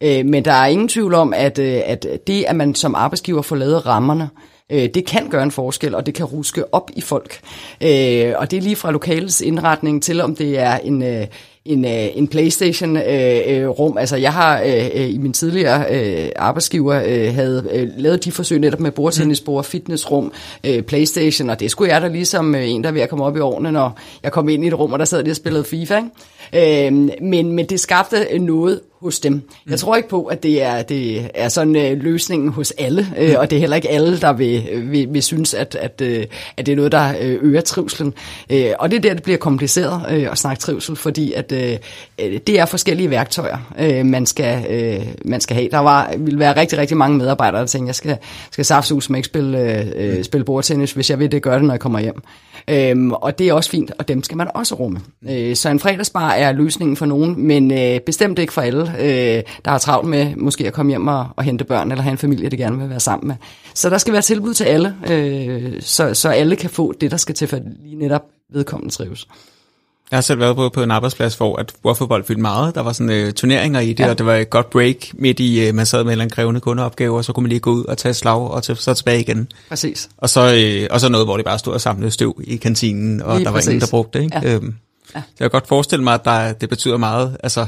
Øh, 0.02 0.26
men 0.26 0.44
der 0.44 0.52
er 0.52 0.66
ingen 0.66 0.88
tvivl 0.88 1.14
om, 1.14 1.32
at, 1.36 1.58
øh, 1.58 1.80
at 1.86 2.06
det, 2.26 2.44
at 2.48 2.56
man 2.56 2.74
som 2.74 2.94
arbejdsgiver 2.94 3.42
får 3.42 3.56
lavet 3.56 3.86
rammerne, 3.86 4.24
øh, 4.24 4.51
det 4.70 5.06
kan 5.06 5.28
gøre 5.28 5.42
en 5.42 5.50
forskel, 5.50 5.94
og 5.94 6.06
det 6.06 6.14
kan 6.14 6.26
ruske 6.26 6.74
op 6.74 6.90
i 6.96 7.00
folk. 7.00 7.40
Øh, 7.80 8.32
og 8.36 8.50
det 8.50 8.56
er 8.56 8.60
lige 8.60 8.76
fra 8.76 8.90
lokalets 8.90 9.40
indretning 9.40 10.02
til, 10.02 10.20
om 10.20 10.36
det 10.36 10.58
er 10.58 10.78
en... 10.78 11.02
Øh, 11.02 11.26
en, 11.64 11.84
øh, 11.84 12.08
en 12.14 12.28
Playstation-rum. 12.28 13.92
Øh, 13.96 14.00
altså 14.00 14.16
jeg 14.16 14.32
har 14.32 14.60
øh, 14.60 15.10
i 15.10 15.18
min 15.18 15.32
tidligere 15.32 15.84
øh, 15.90 16.28
arbejdsgiver 16.36 17.02
øh, 17.06 17.34
havde 17.34 17.68
øh, 17.72 17.88
lavet 17.96 18.24
de 18.24 18.32
forsøg 18.32 18.58
netop 18.58 18.80
med 18.80 18.90
bordtennisbord, 18.90 19.64
fitnessrum, 19.64 20.32
øh, 20.66 20.82
Playstation, 20.82 21.50
og 21.50 21.60
det 21.60 21.70
skulle 21.70 21.92
jeg 21.92 22.02
da 22.02 22.08
ligesom 22.08 22.54
øh, 22.54 22.70
en, 22.70 22.82
der 22.82 22.88
er 22.88 22.92
ved 22.92 23.00
at 23.00 23.08
komme 23.08 23.24
op 23.24 23.36
i 23.36 23.40
årene, 23.40 23.72
når 23.72 23.98
jeg 24.22 24.32
kom 24.32 24.48
ind 24.48 24.64
i 24.64 24.68
et 24.68 24.78
rum, 24.78 24.92
og 24.92 24.98
der 24.98 25.04
sad 25.04 25.24
de 25.24 25.30
og 25.30 25.36
spillede 25.36 25.64
FIFA. 25.64 25.96
Ikke? 25.96 26.08
Øh, 26.54 26.92
men, 27.20 27.52
men 27.52 27.66
det 27.66 27.80
skabte 27.80 28.38
noget 28.38 28.80
hos 29.02 29.20
dem. 29.20 29.42
Jeg 29.70 29.78
tror 29.78 29.96
ikke 29.96 30.08
på, 30.08 30.24
at 30.24 30.42
det 30.42 30.62
er, 30.62 30.82
det 30.82 31.30
er 31.34 31.48
sådan 31.48 31.76
øh, 31.76 32.02
løsningen 32.02 32.48
hos 32.48 32.70
alle, 32.70 33.06
øh, 33.18 33.34
og 33.38 33.50
det 33.50 33.56
er 33.56 33.60
heller 33.60 33.76
ikke 33.76 33.90
alle, 33.90 34.20
der 34.20 34.32
vil, 34.32 34.62
vil, 34.90 35.08
vil 35.10 35.22
synes, 35.22 35.54
at, 35.54 35.74
at, 35.74 36.00
øh, 36.00 36.26
at 36.56 36.66
det 36.66 36.72
er 36.72 36.76
noget, 36.76 36.92
der 36.92 37.14
øh, 37.20 37.38
øger 37.42 37.60
trivselen. 37.60 38.14
Øh, 38.50 38.70
og 38.78 38.90
det 38.90 38.96
er 38.96 39.00
der, 39.00 39.14
det 39.14 39.22
bliver 39.22 39.38
kompliceret 39.38 40.02
øh, 40.10 40.32
at 40.32 40.38
snakke 40.38 40.60
trivsel, 40.60 40.96
fordi 40.96 41.32
at, 41.32 41.52
øh, 41.52 41.76
øh 42.18 42.40
det 42.46 42.60
er 42.60 42.66
forskellige 42.66 43.10
værktøjer, 43.10 43.58
øh, 43.78 44.06
man, 44.06 44.26
skal, 44.26 44.66
øh, 44.70 45.06
man 45.24 45.40
skal 45.40 45.56
have. 45.56 45.68
Der 45.70 45.78
var, 45.78 46.14
vil 46.18 46.38
være 46.38 46.60
rigtig, 46.60 46.78
rigtig 46.78 46.96
mange 46.96 47.18
medarbejdere, 47.18 47.60
der 47.60 47.66
tænker, 47.66 47.88
jeg 47.88 47.94
skal, 47.94 48.16
skal 48.50 48.64
saftsus 48.64 49.10
med 49.10 49.18
ikke 49.18 49.26
spille, 49.26 49.58
øh, 49.96 50.24
spille 50.24 50.44
bordtennis, 50.44 50.92
hvis 50.92 51.10
jeg 51.10 51.18
vil 51.18 51.32
det, 51.32 51.42
gør 51.42 51.54
det, 51.54 51.64
når 51.64 51.74
jeg 51.74 51.80
kommer 51.80 52.00
hjem. 52.00 52.22
Øhm, 52.68 53.12
og 53.12 53.38
det 53.38 53.48
er 53.48 53.52
også 53.52 53.70
fint, 53.70 53.92
og 53.98 54.08
dem 54.08 54.22
skal 54.22 54.36
man 54.36 54.48
også 54.54 54.74
rumme. 54.74 55.00
Øh, 55.30 55.56
så 55.56 55.68
en 55.68 55.80
fredagsbar 55.80 56.34
er 56.42 56.52
løsningen 56.52 56.96
for 56.96 57.06
nogen, 57.06 57.46
men 57.46 57.70
øh, 57.70 58.00
bestemt 58.00 58.38
ikke 58.38 58.52
for 58.52 58.60
alle, 58.60 58.94
øh, 58.98 59.42
der 59.64 59.70
har 59.70 59.78
travlt 59.78 60.08
med 60.08 60.36
måske 60.36 60.66
at 60.66 60.72
komme 60.72 60.90
hjem 60.90 61.08
og, 61.08 61.26
og 61.36 61.44
hente 61.44 61.64
børn, 61.64 61.90
eller 61.90 62.02
have 62.02 62.12
en 62.12 62.18
familie, 62.18 62.48
de 62.48 62.56
gerne 62.56 62.78
vil 62.78 62.90
være 62.90 63.00
sammen 63.00 63.28
med. 63.28 63.36
Så 63.74 63.90
der 63.90 63.98
skal 63.98 64.12
være 64.12 64.22
tilbud 64.22 64.54
til 64.54 64.64
alle, 64.64 64.94
øh, 65.10 65.72
så, 65.80 66.14
så 66.14 66.28
alle 66.28 66.56
kan 66.56 66.70
få 66.70 66.92
det, 67.00 67.10
der 67.10 67.16
skal 67.16 67.34
til, 67.34 67.48
for 67.48 67.58
lige 67.84 67.96
netop 67.96 68.22
vedkommende 68.52 68.94
trives. 68.94 69.26
Jeg 70.12 70.16
har 70.16 70.22
selv 70.22 70.40
været 70.40 70.56
på, 70.56 70.68
på 70.68 70.82
en 70.82 70.90
arbejdsplads, 70.90 71.34
hvor 71.34 71.56
at 71.56 71.72
fodbold 71.96 72.24
fyldte 72.24 72.42
meget. 72.42 72.74
Der 72.74 72.80
var 72.80 72.92
sådan 72.92 73.10
øh, 73.10 73.32
turneringer 73.32 73.80
i 73.80 73.88
det, 73.92 74.00
ja. 74.00 74.10
og 74.10 74.18
det 74.18 74.26
var 74.26 74.34
et 74.34 74.50
godt 74.50 74.70
break 74.70 74.96
midt 75.14 75.40
i, 75.40 75.66
øh, 75.66 75.74
man 75.74 75.86
sad 75.86 76.04
med 76.04 76.20
en 76.20 76.30
krævende 76.30 76.60
kundeopgave, 76.60 77.16
og 77.16 77.24
så 77.24 77.32
kunne 77.32 77.42
man 77.42 77.48
lige 77.48 77.60
gå 77.60 77.70
ud 77.70 77.84
og 77.84 77.98
tage 77.98 78.14
slag 78.14 78.50
og 78.50 78.62
til, 78.62 78.76
så 78.76 78.94
tilbage 78.94 79.20
igen. 79.20 79.48
Præcis. 79.68 80.08
Og 80.16 80.28
så, 80.28 80.54
øh, 80.54 80.86
og 80.90 81.00
så 81.00 81.08
noget, 81.08 81.26
hvor 81.26 81.36
de 81.36 81.42
bare 81.42 81.58
stod 81.58 81.72
og 81.72 81.80
samlede 81.80 82.10
støv 82.10 82.40
i 82.44 82.56
kantinen, 82.56 83.22
og 83.22 83.36
lige 83.36 83.44
der 83.44 83.52
præcis. 83.52 83.66
var 83.66 83.72
ingen, 83.72 83.80
der 83.80 83.90
brugte 83.90 84.18
det. 84.18 84.24
Ikke? 84.24 84.40
Ja. 84.42 84.54
Øhm, 84.54 84.74
ja. 85.14 85.20
Så 85.20 85.36
jeg 85.40 85.50
kan 85.50 85.60
godt 85.60 85.68
forestille 85.68 86.04
mig, 86.04 86.14
at 86.14 86.24
der, 86.24 86.52
det 86.52 86.68
betyder 86.68 86.96
meget. 86.96 87.36
Altså, 87.42 87.66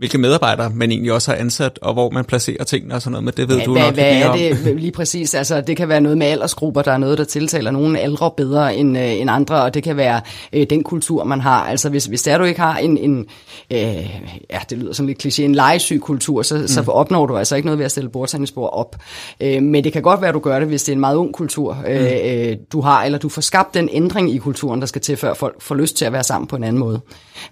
hvilke 0.00 0.18
medarbejdere 0.18 0.70
man 0.74 0.90
egentlig 0.90 1.12
også 1.12 1.30
har 1.30 1.38
ansat, 1.38 1.78
og 1.82 1.92
hvor 1.92 2.10
man 2.10 2.24
placerer 2.24 2.64
tingene 2.64 2.94
og 2.94 3.02
sådan 3.02 3.12
noget, 3.12 3.24
men 3.24 3.34
det 3.36 3.48
ved 3.48 3.58
ja, 3.58 3.64
du 3.64 3.72
hvad, 3.72 3.82
nok 3.82 3.94
hvad 3.94 4.04
er 4.04 4.32
det 4.32 4.76
lige 4.76 4.92
præcis? 4.92 5.34
Altså, 5.34 5.60
det 5.60 5.76
kan 5.76 5.88
være 5.88 6.00
noget 6.00 6.18
med 6.18 6.26
aldersgrupper, 6.26 6.82
der 6.82 6.92
er 6.92 6.98
noget, 6.98 7.18
der 7.18 7.24
tiltaler 7.24 7.70
nogle 7.70 8.02
ældre 8.02 8.30
bedre 8.36 8.76
end, 8.76 8.98
øh, 8.98 9.20
end 9.20 9.30
andre, 9.30 9.62
og 9.62 9.74
det 9.74 9.82
kan 9.82 9.96
være 9.96 10.20
øh, 10.52 10.66
den 10.70 10.82
kultur, 10.82 11.24
man 11.24 11.40
har. 11.40 11.64
Altså, 11.64 11.88
hvis, 11.88 12.04
hvis 12.04 12.22
der 12.22 12.38
du 12.38 12.44
ikke 12.44 12.60
har 12.60 12.78
en, 12.78 12.98
en 12.98 13.26
øh, 13.70 14.20
ja, 14.50 14.58
det 14.70 14.78
lyder 14.78 14.92
som 14.92 15.06
lidt 15.06 15.26
kliché, 15.26 15.42
en 15.42 15.54
legesyg 15.54 16.00
kultur, 16.00 16.42
så, 16.42 16.54
mm. 16.54 16.68
så 16.68 16.84
opnår 16.88 17.26
du 17.26 17.36
altså 17.36 17.56
ikke 17.56 17.66
noget 17.66 17.78
ved 17.78 17.84
at 17.84 17.90
stille 17.90 18.10
bordtennisbord 18.10 18.70
op. 18.72 18.96
Øh, 19.40 19.62
men 19.62 19.84
det 19.84 19.92
kan 19.92 20.02
godt 20.02 20.20
være, 20.20 20.28
at 20.28 20.34
du 20.34 20.40
gør 20.40 20.58
det, 20.58 20.68
hvis 20.68 20.82
det 20.82 20.92
er 20.92 20.96
en 20.96 21.00
meget 21.00 21.16
ung 21.16 21.34
kultur, 21.34 21.78
øh, 21.88 22.00
mm. 22.00 22.06
øh, 22.06 22.56
du 22.72 22.80
har, 22.80 23.04
eller 23.04 23.18
du 23.18 23.28
får 23.28 23.42
skabt 23.42 23.74
den 23.74 23.88
ændring 23.92 24.34
i 24.34 24.38
kulturen, 24.38 24.80
der 24.80 24.86
skal 24.86 25.00
til, 25.00 25.16
før 25.16 25.34
folk 25.34 25.62
får 25.62 25.74
lyst 25.74 25.96
til 25.96 26.04
at 26.04 26.12
være 26.12 26.24
sammen 26.24 26.48
på 26.48 26.56
en 26.56 26.64
anden 26.64 26.80
måde. 26.80 27.00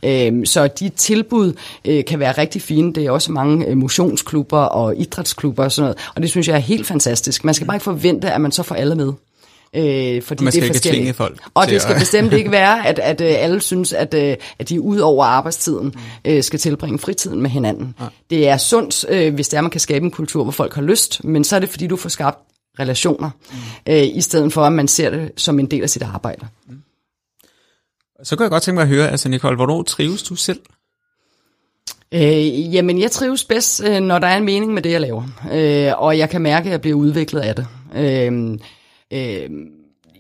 Øh, 0.02 0.32
så 0.44 0.66
de 0.66 0.88
tilbud 0.88 1.52
øh, 1.84 2.04
kan 2.04 2.18
være 2.18 2.37
rigtig 2.38 2.62
fine. 2.62 2.92
Det 2.92 3.06
er 3.06 3.10
også 3.10 3.32
mange 3.32 3.66
øh, 3.66 3.76
motionsklubber 3.76 4.58
og 4.58 4.96
idrætsklubber 4.96 5.64
og 5.64 5.72
sådan 5.72 5.84
noget. 5.84 5.98
Og 6.14 6.22
det 6.22 6.30
synes 6.30 6.48
jeg 6.48 6.54
er 6.54 6.60
helt 6.60 6.86
fantastisk. 6.86 7.44
Man 7.44 7.54
skal 7.54 7.66
bare 7.66 7.76
ikke 7.76 7.84
forvente, 7.84 8.30
at 8.30 8.40
man 8.40 8.52
så 8.52 8.62
får 8.62 8.74
alle 8.74 8.94
med. 8.94 9.12
Øh, 9.74 10.22
fordi 10.22 10.44
man 10.44 10.52
skal 10.52 10.62
det 10.62 10.70
er 10.70 10.74
ikke 10.74 10.88
tvinge 10.88 11.14
folk. 11.14 11.40
Og 11.54 11.66
det 11.66 11.82
skal 11.82 11.94
at... 11.94 12.00
bestemt 12.00 12.32
ikke 12.32 12.50
være, 12.50 12.86
at, 12.86 12.98
at, 12.98 13.20
at 13.20 13.30
øh, 13.30 13.44
alle 13.44 13.60
synes, 13.60 13.92
at, 13.92 14.14
øh, 14.14 14.36
at 14.58 14.68
de 14.68 14.80
ud 14.80 14.98
over 14.98 15.24
arbejdstiden 15.24 15.86
mm. 15.86 16.30
øh, 16.30 16.42
skal 16.42 16.58
tilbringe 16.58 16.98
fritiden 16.98 17.42
med 17.42 17.50
hinanden. 17.50 17.94
Ja. 18.00 18.06
Det 18.30 18.48
er 18.48 18.56
sundt, 18.56 19.04
øh, 19.08 19.34
hvis 19.34 19.48
det 19.48 19.56
er, 19.56 19.60
man 19.60 19.70
kan 19.70 19.80
skabe 19.80 20.04
en 20.04 20.10
kultur, 20.10 20.42
hvor 20.42 20.52
folk 20.52 20.74
har 20.74 20.82
lyst, 20.82 21.24
men 21.24 21.44
så 21.44 21.56
er 21.56 21.60
det, 21.60 21.68
fordi 21.68 21.86
du 21.86 21.96
får 21.96 22.08
skabt 22.08 22.38
relationer, 22.78 23.30
mm. 23.50 23.92
øh, 23.92 24.02
i 24.02 24.20
stedet 24.20 24.52
for, 24.52 24.62
at 24.62 24.72
man 24.72 24.88
ser 24.88 25.10
det 25.10 25.30
som 25.36 25.58
en 25.58 25.66
del 25.66 25.82
af 25.82 25.90
sit 25.90 26.02
arbejde. 26.02 26.46
Mm. 26.68 26.76
Så 28.22 28.36
kan 28.36 28.42
jeg 28.42 28.50
godt 28.50 28.62
tænke 28.62 28.74
mig 28.74 28.82
at 28.82 28.88
høre, 28.88 29.10
altså 29.10 29.28
Nicole, 29.28 29.56
hvornår 29.56 29.82
trives 29.82 30.22
du 30.22 30.34
selv? 30.34 30.60
Øh, 32.14 32.74
jamen, 32.74 33.00
jeg 33.00 33.10
trives 33.10 33.44
bedst, 33.44 33.84
øh, 33.84 34.00
når 34.00 34.18
der 34.18 34.26
er 34.26 34.36
en 34.36 34.44
mening 34.44 34.74
med 34.74 34.82
det, 34.82 34.92
jeg 34.92 35.00
laver. 35.00 35.22
Øh, 35.52 36.02
og 36.02 36.18
jeg 36.18 36.30
kan 36.30 36.42
mærke, 36.42 36.66
at 36.66 36.72
jeg 36.72 36.80
bliver 36.80 36.96
udviklet 36.96 37.40
af 37.40 37.54
det. 37.54 37.66
Øh, 37.96 38.58
øh, 39.12 39.50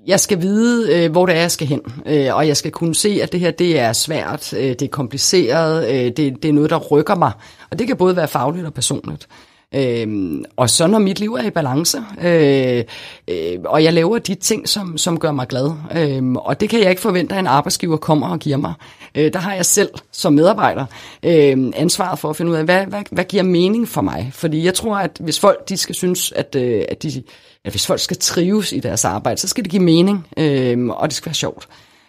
jeg 0.06 0.20
skal 0.20 0.42
vide, 0.42 1.04
øh, 1.04 1.10
hvor 1.10 1.26
det 1.26 1.36
er, 1.36 1.40
jeg 1.40 1.50
skal 1.50 1.66
hen. 1.66 1.80
Øh, 2.06 2.36
og 2.36 2.48
jeg 2.48 2.56
skal 2.56 2.70
kunne 2.70 2.94
se, 2.94 3.20
at 3.22 3.32
det 3.32 3.40
her 3.40 3.50
det 3.50 3.78
er 3.78 3.92
svært, 3.92 4.52
øh, 4.52 4.68
det 4.68 4.82
er 4.82 4.88
kompliceret, 4.88 5.88
øh, 5.88 6.04
det, 6.04 6.42
det 6.42 6.44
er 6.44 6.52
noget, 6.52 6.70
der 6.70 6.78
rykker 6.78 7.14
mig. 7.14 7.32
Og 7.70 7.78
det 7.78 7.86
kan 7.86 7.96
både 7.96 8.16
være 8.16 8.28
fagligt 8.28 8.66
og 8.66 8.74
personligt. 8.74 9.28
Øhm, 9.74 10.44
og 10.56 10.70
så 10.70 10.86
når 10.86 10.98
mit 10.98 11.20
liv 11.20 11.34
er 11.34 11.42
i 11.42 11.50
balance, 11.50 11.98
øh, 12.22 12.84
øh, 13.28 13.58
og 13.64 13.84
jeg 13.84 13.92
laver 13.92 14.18
de 14.18 14.34
ting, 14.34 14.68
som, 14.68 14.98
som 14.98 15.18
gør 15.18 15.32
mig 15.32 15.48
glad, 15.48 15.72
øh, 15.96 16.32
og 16.32 16.60
det 16.60 16.68
kan 16.68 16.80
jeg 16.80 16.90
ikke 16.90 17.02
forvente, 17.02 17.34
at 17.34 17.38
en 17.38 17.46
arbejdsgiver 17.46 17.96
kommer 17.96 18.28
og 18.28 18.38
giver 18.38 18.56
mig. 18.56 18.72
Øh, 19.18 19.32
der 19.32 19.38
har 19.38 19.54
jeg 19.54 19.66
selv 19.66 19.90
som 20.12 20.32
medarbejder 20.32 20.84
øh, 21.22 21.72
ansvaret 21.76 22.18
for 22.18 22.30
at 22.30 22.36
finde 22.36 22.50
ud 22.50 22.56
af, 22.56 22.64
hvad, 22.64 22.86
hvad, 22.86 23.02
hvad 23.10 23.24
giver 23.24 23.42
mening 23.42 23.88
for 23.88 24.00
mig? 24.00 24.30
Fordi 24.34 24.64
jeg 24.64 24.74
tror, 24.74 24.96
at 24.96 25.16
hvis 25.20 25.40
folk 25.40 25.68
de 25.68 25.76
skal 25.76 25.94
synes, 25.94 26.32
at, 26.32 26.54
øh, 26.54 26.84
at, 26.88 27.02
de, 27.02 27.22
at 27.64 27.72
hvis 27.72 27.86
folk 27.86 28.00
skal 28.00 28.16
trives 28.16 28.72
i 28.72 28.80
deres 28.80 29.04
arbejde, 29.04 29.40
så 29.40 29.48
skal 29.48 29.64
det 29.64 29.70
give 29.70 29.82
mening, 29.82 30.26
øh, 30.36 30.88
og 30.88 31.08
det 31.08 31.16
skal 31.16 31.26
være 31.26 31.34
sjovt. 31.34 31.68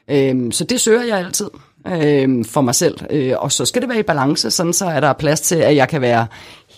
Øh, 0.10 0.52
så 0.52 0.64
det 0.64 0.82
søger 0.82 1.04
jeg 1.04 1.18
altid 1.18 1.50
øh, 1.88 2.46
for 2.46 2.62
mig 2.62 2.76
selv. 2.76 2.98
Øh, 3.10 3.34
og 3.38 3.52
så 3.52 3.66
skal 3.66 3.82
det 3.82 3.90
være 3.90 4.00
i 4.00 4.04
balance, 4.04 4.52
sådan 4.52 4.74
så 4.74 4.86
er 4.86 5.00
der 5.00 5.14
plads 5.14 5.42
til, 5.42 5.56
at 5.56 5.76
jeg 5.76 5.90
kan 5.90 6.02
være 6.02 6.28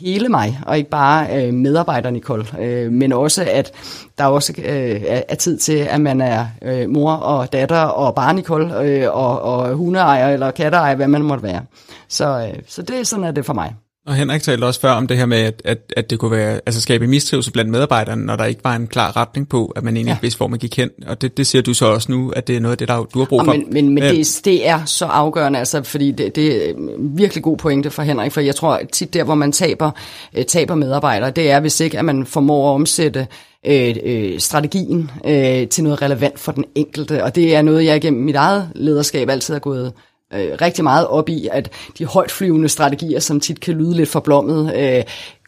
hele 0.01 0.29
mig, 0.29 0.59
og 0.65 0.77
ikke 0.77 0.89
bare 0.89 1.45
øh, 1.45 1.53
medarbejder 1.53 2.09
Nicole, 2.09 2.45
øh, 2.59 2.91
men 2.91 3.13
også 3.13 3.47
at 3.51 3.71
der 4.17 4.25
også 4.25 4.53
øh, 4.57 5.01
er 5.05 5.35
tid 5.35 5.57
til, 5.57 5.77
at 5.77 6.01
man 6.01 6.21
er 6.21 6.45
øh, 6.61 6.89
mor 6.89 7.11
og 7.11 7.53
datter 7.53 7.81
og 7.81 8.15
barn 8.15 8.35
Nicole, 8.35 8.79
øh, 8.79 9.15
og, 9.15 9.41
og 9.41 9.73
hundeejer 9.73 10.29
eller 10.29 10.51
katteejer, 10.51 10.95
hvad 10.95 11.07
man 11.07 11.21
måtte 11.21 11.43
være. 11.43 11.61
Så, 12.07 12.47
øh, 12.47 12.59
så 12.67 12.81
det 12.81 13.07
sådan 13.07 13.25
er 13.25 13.31
det 13.31 13.45
for 13.45 13.53
mig. 13.53 13.75
Og 14.07 14.15
Henrik 14.15 14.41
talte 14.41 14.65
også 14.65 14.81
før 14.81 14.91
om 14.91 15.07
det 15.07 15.17
her 15.17 15.25
med, 15.25 15.37
at, 15.37 15.61
at, 15.65 15.93
at 15.97 16.09
det 16.09 16.19
kunne 16.19 16.31
være, 16.31 16.59
altså 16.65 16.81
skabe 16.81 17.07
mistrivsel 17.07 17.53
blandt 17.53 17.71
medarbejderne, 17.71 18.25
når 18.25 18.35
der 18.35 18.45
ikke 18.45 18.63
var 18.63 18.75
en 18.75 18.87
klar 18.87 19.17
retning 19.17 19.49
på, 19.49 19.65
at 19.75 19.83
man 19.83 19.97
egentlig 19.97 20.11
ja. 20.11 20.17
vidste, 20.21 20.37
hvor 20.37 20.47
man 20.47 20.59
gik 20.59 20.77
hen. 20.77 20.89
Og 21.07 21.21
det, 21.21 21.37
det 21.37 21.47
siger 21.47 21.61
du 21.61 21.73
så 21.73 21.85
også 21.85 22.11
nu, 22.11 22.29
at 22.29 22.47
det 22.47 22.55
er 22.55 22.59
noget 22.59 22.71
af 22.71 22.77
det, 22.77 22.87
der 22.87 23.03
du 23.13 23.19
har 23.19 23.25
brug 23.25 23.41
for. 23.45 23.53
Men, 23.53 23.65
men, 23.71 23.89
men 23.89 24.03
det, 24.03 24.41
det 24.45 24.67
er 24.67 24.85
så 24.85 25.05
afgørende, 25.05 25.59
altså, 25.59 25.83
fordi 25.83 26.11
det, 26.11 26.35
det 26.35 26.69
er 26.69 26.73
virkelig 26.99 27.43
god 27.43 27.57
pointe 27.57 27.89
for 27.89 28.01
Henrik, 28.01 28.31
for 28.31 28.41
jeg 28.41 28.55
tror 28.55 28.79
tit 28.91 29.13
der, 29.13 29.23
hvor 29.23 29.35
man 29.35 29.51
taber, 29.51 29.91
øh, 30.37 30.45
taber 30.45 30.75
medarbejdere, 30.75 31.31
det 31.31 31.51
er, 31.51 31.59
hvis 31.59 31.79
ikke 31.79 31.99
at 31.99 32.05
man 32.05 32.25
formår 32.25 32.69
at 32.69 32.73
omsætte 32.75 33.27
øh, 33.67 33.95
øh, 34.03 34.39
strategien 34.39 35.11
øh, 35.25 35.67
til 35.67 35.83
noget 35.83 36.01
relevant 36.01 36.39
for 36.39 36.51
den 36.51 36.65
enkelte. 36.75 37.23
Og 37.23 37.35
det 37.35 37.55
er 37.55 37.61
noget, 37.61 37.85
jeg 37.85 38.01
gennem 38.01 38.23
mit 38.23 38.35
eget 38.35 38.69
lederskab 38.75 39.29
altid 39.29 39.53
har 39.53 39.59
gået 39.59 39.93
øh, 40.33 40.57
rigtig 40.61 40.83
meget 40.83 41.07
op 41.07 41.29
i, 41.29 41.49
at 41.51 41.71
de 41.97 42.05
højtflyvende 42.05 42.69
strategier, 42.69 43.19
som 43.19 43.39
tit 43.39 43.59
kan 43.59 43.73
lyde 43.73 43.95
lidt 43.95 44.09
forblommet, 44.09 44.75
øh, 44.75 45.03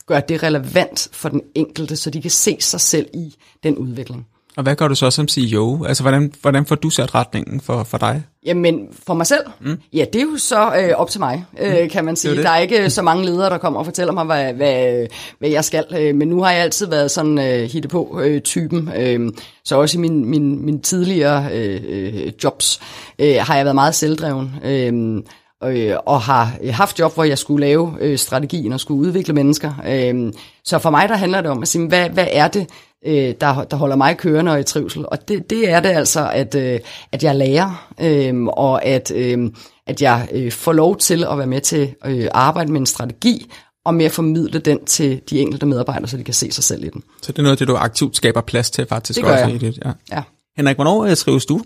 gør 0.07 0.19
det 0.19 0.43
relevant 0.43 1.09
for 1.11 1.29
den 1.29 1.41
enkelte, 1.55 1.95
så 1.95 2.09
de 2.09 2.21
kan 2.21 2.31
se 2.31 2.57
sig 2.59 2.81
selv 2.81 3.07
i 3.13 3.35
den 3.63 3.77
udvikling. 3.77 4.27
Og 4.57 4.63
hvad 4.63 4.75
gør 4.75 4.87
du 4.87 4.95
så 4.95 5.11
som 5.11 5.27
CEO? 5.27 5.83
Altså, 5.85 6.03
hvordan, 6.03 6.33
hvordan 6.41 6.65
får 6.65 6.75
du 6.75 6.89
sat 6.89 7.15
retningen 7.15 7.61
for, 7.61 7.83
for 7.83 7.97
dig? 7.97 8.23
Jamen, 8.45 8.87
for 9.07 9.13
mig 9.13 9.27
selv? 9.27 9.43
Mm. 9.61 9.77
Ja, 9.93 10.05
det 10.13 10.21
er 10.21 10.25
jo 10.25 10.37
så 10.37 10.75
øh, 10.75 10.91
op 10.95 11.09
til 11.09 11.19
mig, 11.19 11.45
øh, 11.59 11.83
mm. 11.83 11.89
kan 11.89 12.05
man 12.05 12.15
sige. 12.15 12.43
Der 12.43 12.49
er 12.49 12.57
ikke 12.57 12.89
så 12.89 13.01
mange 13.01 13.25
ledere, 13.25 13.49
der 13.49 13.57
kommer 13.57 13.79
og 13.79 13.85
fortæller 13.85 14.13
mig, 14.13 14.25
hvad, 14.25 14.53
hvad, 14.53 15.07
hvad 15.39 15.49
jeg 15.49 15.65
skal. 15.65 15.85
Øh, 15.99 16.15
men 16.15 16.27
nu 16.27 16.41
har 16.41 16.51
jeg 16.51 16.61
altid 16.61 16.87
været 16.87 17.11
sådan 17.11 17.39
øh, 17.39 17.69
hitte 17.69 17.89
på 17.89 18.19
øh, 18.23 18.41
typen. 18.41 18.89
Øh, 18.97 19.31
så 19.65 19.75
også 19.75 19.97
i 19.97 20.01
min, 20.01 20.25
min, 20.25 20.65
min 20.65 20.81
tidligere 20.81 21.47
øh, 21.53 21.81
øh, 21.87 22.31
jobs 22.43 22.81
øh, 23.19 23.35
har 23.39 23.55
jeg 23.55 23.65
været 23.65 23.75
meget 23.75 23.95
selvdreven. 23.95 24.55
Øh, 24.63 25.23
øh, 25.63 25.95
og 26.05 26.21
har 26.21 26.51
haft 26.71 26.99
job, 26.99 27.13
hvor 27.13 27.23
jeg 27.23 27.37
skulle 27.37 27.65
lave 27.65 27.93
øh, 27.99 28.17
strategien 28.17 28.73
og 28.73 28.79
skulle 28.79 29.07
udvikle 29.07 29.33
mennesker. 29.33 29.73
Øh, 29.87 30.33
så 30.63 30.79
for 30.79 30.89
mig 30.89 31.09
der 31.09 31.15
handler 31.15 31.41
det 31.41 31.51
om 31.51 31.61
at 31.61 31.67
sige, 31.67 31.87
hvad, 31.87 32.09
hvad 32.09 32.27
er 32.31 32.47
det, 32.47 32.69
øh, 33.05 33.35
der, 33.41 33.63
der 33.63 33.75
holder 33.75 33.95
mig 33.95 34.17
kørende 34.17 34.51
og 34.51 34.59
i 34.59 34.63
trivsel? 34.63 35.05
Og 35.07 35.27
det, 35.27 35.49
det 35.49 35.69
er 35.69 35.79
det 35.79 35.89
altså, 35.89 36.29
at, 36.33 36.55
øh, 36.55 36.79
at 37.11 37.23
jeg 37.23 37.35
lærer, 37.35 37.93
øh, 38.01 38.43
og 38.43 38.85
at, 38.85 39.11
øh, 39.15 39.51
at 39.87 40.01
jeg 40.01 40.27
øh, 40.31 40.51
får 40.51 40.73
lov 40.73 40.97
til 40.97 41.23
at 41.23 41.37
være 41.37 41.47
med 41.47 41.61
til 41.61 41.95
at 42.01 42.11
øh, 42.11 42.27
arbejde 42.31 42.71
med 42.71 42.79
en 42.79 42.85
strategi, 42.85 43.51
og 43.85 43.93
med 43.93 44.05
at 44.05 44.11
formidle 44.11 44.59
den 44.59 44.85
til 44.85 45.21
de 45.29 45.39
enkelte 45.39 45.65
medarbejdere, 45.65 46.07
så 46.07 46.17
de 46.17 46.23
kan 46.23 46.33
se 46.33 46.51
sig 46.51 46.63
selv 46.63 46.83
i 46.83 46.89
den. 46.89 47.03
Så 47.21 47.31
det 47.31 47.39
er 47.39 47.43
noget, 47.43 47.59
det 47.59 47.67
du 47.67 47.75
aktivt 47.75 48.15
skaber 48.15 48.41
plads 48.41 48.71
til 48.71 48.85
faktisk 48.85 49.17
det 49.17 49.25
gør 49.25 49.31
også 49.31 49.45
jeg. 49.45 49.55
i 49.55 49.57
det? 49.57 49.79
Ja. 49.85 49.91
ja. 50.11 50.23
Henrik, 50.57 50.75
hvornår 50.77 51.05
øh, 51.05 51.15
trives 51.15 51.45
du? 51.45 51.61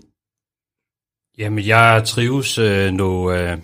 Jamen, 1.38 1.66
jeg 1.66 2.02
trives, 2.06 2.58
øh, 2.58 2.92
når, 2.92 3.30
øh, 3.30 3.58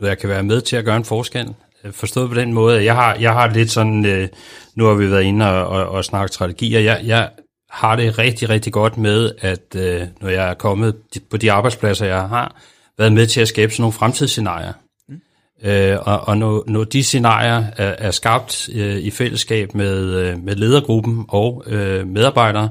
når 0.00 0.08
jeg 0.08 0.18
kan 0.18 0.28
være 0.28 0.42
med 0.42 0.60
til 0.60 0.76
at 0.76 0.84
gøre 0.84 0.96
en 0.96 1.04
forskel. 1.04 1.54
Øh, 1.84 1.92
forstået 1.92 2.28
på 2.28 2.34
den 2.34 2.52
måde, 2.52 2.84
jeg 2.84 2.94
har, 2.94 3.14
jeg 3.14 3.32
har 3.32 3.52
lidt 3.52 3.70
sådan, 3.70 4.06
øh, 4.06 4.28
nu 4.74 4.84
har 4.84 4.94
vi 4.94 5.10
været 5.10 5.22
inde 5.22 5.50
og, 5.50 5.66
og, 5.66 5.88
og 5.88 6.04
snakket 6.04 6.34
strategier, 6.34 6.80
jeg, 6.80 7.00
jeg 7.04 7.30
har 7.70 7.96
det 7.96 8.18
rigtig, 8.18 8.48
rigtig 8.48 8.72
godt 8.72 8.98
med, 8.98 9.32
at 9.38 9.76
øh, 9.76 10.02
når 10.20 10.28
jeg 10.28 10.50
er 10.50 10.54
kommet 10.54 10.94
på 11.30 11.36
de 11.36 11.52
arbejdspladser, 11.52 12.06
jeg 12.06 12.28
har, 12.28 12.56
været 12.98 13.12
med 13.12 13.26
til 13.26 13.40
at 13.40 13.48
skabe 13.48 13.72
sådan 13.72 13.82
nogle 13.82 13.92
fremtidsscenarier. 13.92 14.72
Mm. 15.08 15.20
Øh, 15.62 15.98
og 16.00 16.20
og 16.20 16.38
når, 16.38 16.64
når 16.66 16.84
de 16.84 17.04
scenarier 17.04 17.64
er, 17.76 17.94
er 17.98 18.10
skabt 18.10 18.68
øh, 18.72 18.96
i 18.96 19.10
fællesskab 19.10 19.74
med, 19.74 20.14
øh, 20.14 20.44
med 20.44 20.54
ledergruppen 20.54 21.24
og 21.28 21.64
øh, 21.66 22.06
medarbejdere, 22.06 22.68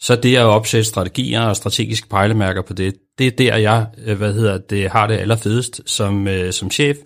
så 0.00 0.16
det 0.16 0.36
at 0.36 0.44
opsætte 0.44 0.84
strategier 0.84 1.42
og 1.42 1.56
strategiske 1.56 2.08
pejlemærker 2.08 2.62
på 2.62 2.72
det, 2.72 2.94
det 3.18 3.26
er 3.26 3.30
der, 3.30 3.56
jeg 3.56 3.86
hvad 4.16 4.34
hedder 4.34 4.58
det, 4.58 4.90
har 4.90 5.06
det 5.06 5.18
allerfedest 5.18 5.80
som, 5.86 6.28
øh, 6.28 6.52
som 6.52 6.70
chef, 6.70 6.96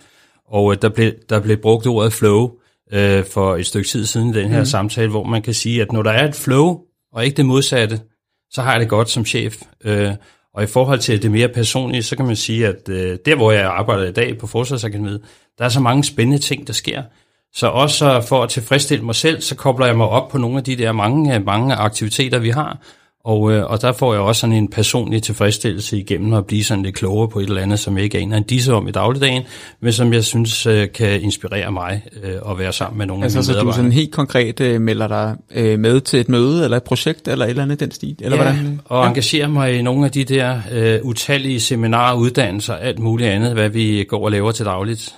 Og 0.47 0.71
øh, 0.71 0.77
der, 0.81 0.89
blev, 0.89 1.11
der 1.29 1.39
blev 1.39 1.57
brugt 1.57 1.87
ordet 1.87 2.13
flow 2.13 2.51
øh, 2.91 3.25
for 3.25 3.55
et 3.55 3.65
stykke 3.65 3.87
tid 3.87 4.05
siden 4.05 4.29
i 4.29 4.33
den 4.33 4.49
her 4.49 4.59
mm. 4.59 4.65
samtale, 4.65 5.09
hvor 5.09 5.23
man 5.23 5.41
kan 5.41 5.53
sige, 5.53 5.81
at 5.81 5.91
når 5.91 6.03
der 6.03 6.11
er 6.11 6.27
et 6.27 6.35
flow, 6.35 6.79
og 7.13 7.25
ikke 7.25 7.37
det 7.37 7.45
modsatte, 7.45 7.99
så 8.51 8.61
har 8.61 8.71
jeg 8.71 8.79
det 8.79 8.89
godt 8.89 9.09
som 9.09 9.25
chef. 9.25 9.61
Øh, 9.83 10.11
og 10.53 10.63
i 10.63 10.67
forhold 10.67 10.99
til 10.99 11.21
det 11.21 11.31
mere 11.31 11.47
personlige, 11.47 12.03
så 12.03 12.15
kan 12.15 12.25
man 12.25 12.35
sige, 12.35 12.67
at 12.67 12.89
øh, 12.89 13.17
der, 13.25 13.35
hvor 13.35 13.51
jeg 13.51 13.65
arbejder 13.65 14.05
i 14.05 14.11
dag 14.11 14.37
på 14.37 14.47
Forsvarsakademiet, 14.47 15.21
der 15.57 15.65
er 15.65 15.69
så 15.69 15.79
mange 15.79 16.03
spændende 16.03 16.37
ting, 16.37 16.67
der 16.67 16.73
sker. 16.73 17.03
Så 17.53 17.67
også 17.67 18.21
for 18.21 18.43
at 18.43 18.49
tilfredsstille 18.49 19.05
mig 19.05 19.15
selv, 19.15 19.41
så 19.41 19.55
kobler 19.55 19.85
jeg 19.85 19.97
mig 19.97 20.07
op 20.07 20.29
på 20.29 20.37
nogle 20.37 20.57
af 20.57 20.63
de 20.63 20.75
der 20.75 20.91
mange, 20.91 21.39
mange 21.39 21.75
aktiviteter, 21.75 22.39
vi 22.39 22.49
har. 22.49 22.79
Og, 23.27 23.51
øh, 23.51 23.71
og 23.71 23.81
der 23.81 23.91
får 23.91 24.13
jeg 24.13 24.21
også 24.21 24.41
sådan 24.41 24.55
en 24.55 24.67
personlig 24.67 25.23
tilfredsstillelse 25.23 25.97
igennem 25.97 26.33
at 26.33 26.45
blive 26.45 26.63
sådan 26.63 26.83
lidt 26.83 26.95
klogere 26.95 27.27
på 27.27 27.39
et 27.39 27.47
eller 27.49 27.61
andet, 27.61 27.79
som 27.79 27.95
jeg 27.95 28.03
ikke 28.03 28.17
aner 28.17 28.37
en 28.37 28.43
disse 28.43 28.73
om 28.73 28.87
i 28.87 28.91
dagligdagen, 28.91 29.43
men 29.79 29.93
som 29.93 30.13
jeg 30.13 30.23
synes 30.23 30.65
øh, 30.65 30.87
kan 30.91 31.21
inspirere 31.21 31.71
mig 31.71 32.01
øh, 32.23 32.51
at 32.51 32.59
være 32.59 32.73
sammen 32.73 32.97
med 32.97 33.05
nogle 33.05 33.23
altså, 33.23 33.39
af 33.39 33.43
mine 33.43 33.53
så 33.53 33.63
du 33.63 33.71
sådan 33.71 33.91
helt 33.91 34.11
konkret 34.11 34.59
øh, 34.59 34.81
melder 34.81 35.07
dig 35.07 35.35
øh, 35.55 35.79
med 35.79 36.01
til 36.01 36.19
et 36.19 36.29
møde, 36.29 36.63
eller 36.63 36.77
et 36.77 36.83
projekt, 36.83 37.27
eller 37.27 37.45
et 37.45 37.49
eller 37.49 37.63
andet 37.63 37.79
den 37.79 37.91
stil? 37.91 38.15
Eller 38.21 38.37
ja, 38.37 38.43
hvordan? 38.43 38.81
og 38.85 39.03
ja. 39.03 39.09
engagere 39.09 39.47
mig 39.47 39.75
i 39.79 39.81
nogle 39.81 40.05
af 40.05 40.11
de 40.11 40.23
der 40.23 40.59
øh, 40.71 40.99
utallige 41.03 41.59
seminarer, 41.59 42.15
uddannelser, 42.15 42.73
alt 42.73 42.99
muligt 42.99 43.29
andet, 43.29 43.53
hvad 43.53 43.69
vi 43.69 44.05
går 44.09 44.25
og 44.25 44.31
laver 44.31 44.51
til 44.51 44.65
dagligt. 44.65 45.15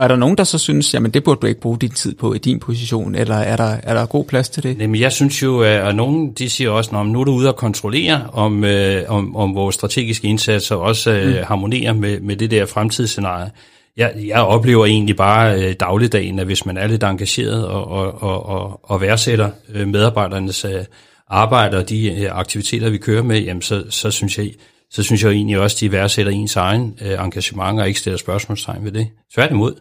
Og 0.00 0.04
er 0.04 0.08
der 0.08 0.16
nogen, 0.16 0.38
der 0.38 0.44
så 0.44 0.58
synes, 0.58 0.94
jamen 0.94 1.10
det 1.10 1.24
burde 1.24 1.40
du 1.40 1.46
ikke 1.46 1.60
bruge 1.60 1.78
din 1.78 1.90
tid 1.90 2.14
på 2.14 2.34
i 2.34 2.38
din 2.38 2.60
position, 2.60 3.14
eller 3.14 3.34
er 3.34 3.56
der, 3.56 3.76
er 3.82 3.94
der 3.94 4.06
god 4.06 4.24
plads 4.24 4.48
til 4.48 4.62
det? 4.62 4.78
Jamen, 4.80 5.00
jeg 5.00 5.12
synes 5.12 5.42
jo, 5.42 5.60
at 5.60 5.96
nogen 5.96 6.32
de 6.32 6.50
siger 6.50 6.70
også, 6.70 6.96
at 6.96 7.06
nu 7.06 7.20
er 7.20 7.24
du 7.24 7.32
ude 7.32 7.48
og 7.48 7.56
kontrollere, 7.56 8.26
om, 8.32 8.64
øh, 8.64 9.02
om, 9.08 9.36
om 9.36 9.54
vores 9.54 9.74
strategiske 9.74 10.28
indsatser 10.28 10.76
også 10.76 11.10
øh, 11.10 11.26
mm. 11.26 11.44
harmonerer 11.44 11.92
med, 11.92 12.20
med 12.20 12.36
det 12.36 12.50
der 12.50 12.66
fremtidsscenarie. 12.66 13.50
Jeg, 13.96 14.12
jeg 14.26 14.42
oplever 14.42 14.86
egentlig 14.86 15.16
bare 15.16 15.62
øh, 15.62 15.74
dagligdagen, 15.80 16.38
at 16.38 16.46
hvis 16.46 16.66
man 16.66 16.76
er 16.76 16.86
lidt 16.86 17.02
engageret 17.02 17.66
og, 17.66 17.88
og, 17.88 18.22
og, 18.22 18.46
og, 18.46 18.80
og 18.82 19.00
værdsætter 19.00 19.50
øh, 19.74 19.88
medarbejdernes 19.88 20.64
øh, 20.64 20.84
arbejde 21.28 21.76
og 21.76 21.88
de 21.88 22.22
øh, 22.22 22.38
aktiviteter, 22.38 22.90
vi 22.90 22.98
kører 22.98 23.22
med, 23.22 23.40
jamen 23.40 23.62
så, 23.62 23.84
så 23.90 24.10
synes 24.10 24.38
jeg, 24.38 24.50
så 24.90 25.02
synes 25.02 25.24
jeg 25.24 25.30
egentlig 25.30 25.58
også, 25.58 25.76
at 25.76 25.80
de 25.80 25.92
værdsætter 25.92 26.32
ens 26.32 26.56
egen 26.56 26.98
øh, 27.02 27.24
engagement 27.24 27.80
og 27.80 27.88
ikke 27.88 28.00
stiller 28.00 28.18
spørgsmålstegn 28.18 28.84
ved 28.84 28.92
det. 28.92 29.08
Tværtimod. 29.34 29.74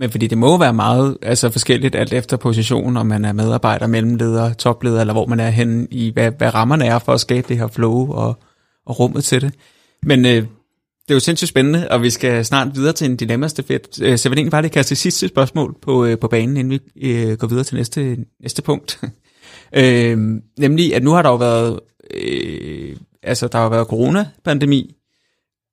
Men 0.00 0.10
fordi 0.10 0.26
det 0.26 0.38
må 0.38 0.58
være 0.58 0.72
meget 0.72 1.18
altså 1.22 1.50
forskelligt 1.50 1.94
alt 1.94 2.12
efter 2.12 2.36
position, 2.36 2.96
om 2.96 3.06
man 3.06 3.24
er 3.24 3.32
medarbejder, 3.32 3.86
mellemleder, 3.86 4.52
topleder, 4.52 5.00
eller 5.00 5.12
hvor 5.12 5.26
man 5.26 5.40
er 5.40 5.50
henne 5.50 5.86
i, 5.90 6.10
hvad, 6.10 6.32
hvad 6.38 6.54
rammerne 6.54 6.84
er 6.86 6.98
for 6.98 7.12
at 7.12 7.20
skabe 7.20 7.48
det 7.48 7.58
her 7.58 7.66
flow 7.66 8.12
og, 8.12 8.38
og 8.86 9.00
rummet 9.00 9.24
til 9.24 9.40
det. 9.40 9.54
Men 10.02 10.26
øh, 10.26 10.32
det 10.32 11.10
er 11.10 11.14
jo 11.14 11.20
sindssygt 11.20 11.48
spændende, 11.48 11.88
og 11.90 12.02
vi 12.02 12.10
skal 12.10 12.44
snart 12.44 12.68
videre 12.74 12.92
til 12.92 13.10
en 13.10 13.16
dilemma-stafet. 13.16 14.02
Øh, 14.02 14.18
så 14.18 14.28
jeg 14.28 14.30
vil 14.30 14.38
egentlig 14.38 14.50
bare 14.50 14.62
lige 14.62 14.72
kaste 14.72 14.96
sidste 14.96 15.28
spørgsmål 15.28 15.76
på, 15.82 16.04
øh, 16.04 16.18
på 16.18 16.28
banen, 16.28 16.56
inden 16.56 16.80
vi 16.94 17.10
øh, 17.10 17.36
går 17.36 17.46
videre 17.46 17.64
til 17.64 17.76
næste, 17.76 18.16
næste 18.42 18.62
punkt. 18.62 19.00
øh, 19.80 20.18
nemlig, 20.58 20.94
at 20.94 21.02
nu 21.02 21.10
har 21.10 21.22
der 21.22 21.30
jo 21.30 21.36
været, 21.36 21.80
øh, 22.14 22.96
altså 23.22 23.48
der 23.48 23.58
har 23.58 23.68
været 23.68 23.86
coronapandemi, 23.86 24.94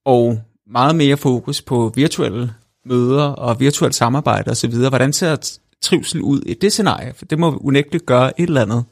og 0.05 0.39
meget 0.71 0.95
mere 0.95 1.17
fokus 1.17 1.61
på 1.61 1.91
virtuelle 1.95 2.49
møder 2.87 3.23
og 3.23 3.59
virtuelt 3.59 3.95
samarbejde 3.95 4.51
osv. 4.51 4.75
Hvordan 4.89 5.13
ser 5.13 5.59
trivsel 5.81 6.21
ud 6.21 6.41
i 6.41 6.53
det 6.53 6.71
scenarie? 6.71 7.13
For 7.13 7.25
det 7.25 7.39
må 7.39 7.57
unægteligt 7.57 8.05
gøre 8.05 8.39
et 8.39 8.47
eller 8.47 8.61
andet 8.61 8.85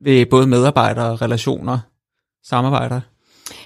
ved 0.00 0.26
både 0.26 0.46
medarbejdere, 0.46 1.16
relationer, 1.16 1.78
samarbejder. 2.44 3.00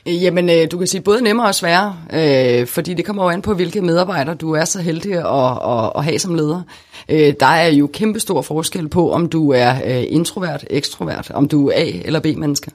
Jamen, 0.07 0.51
øh, 0.51 0.71
du 0.71 0.79
kan 0.79 0.87
sige 0.87 1.01
både 1.01 1.23
nemmere 1.23 1.47
og 1.47 1.55
sværere, 1.55 1.97
øh, 2.13 2.67
fordi 2.67 2.95
det 2.95 3.05
kommer 3.05 3.25
jo 3.25 3.29
an 3.29 3.43
på, 3.43 3.55
hvilke 3.55 3.81
medarbejdere 3.81 4.35
du 4.35 4.53
er 4.53 4.65
så 4.65 4.81
heldig 4.81 5.13
at, 5.13 5.25
at, 5.25 5.93
at 5.97 6.05
have 6.05 6.19
som 6.19 6.35
leder. 6.35 6.63
Øh, 7.09 7.35
der 7.41 7.47
er 7.47 7.69
jo 7.69 7.87
kæmpe 7.93 8.21
stor 8.21 8.43
forskel 8.43 8.89
på, 8.89 9.13
om 9.13 9.29
du 9.29 9.53
er 9.53 9.75
øh, 9.87 10.05
introvert, 10.09 10.65
ekstrovert, 10.71 11.31
om 11.31 11.49
du 11.49 11.69
er 11.69 11.73
A- 11.75 12.01
eller 12.05 12.21
B-menneske, 12.21 12.71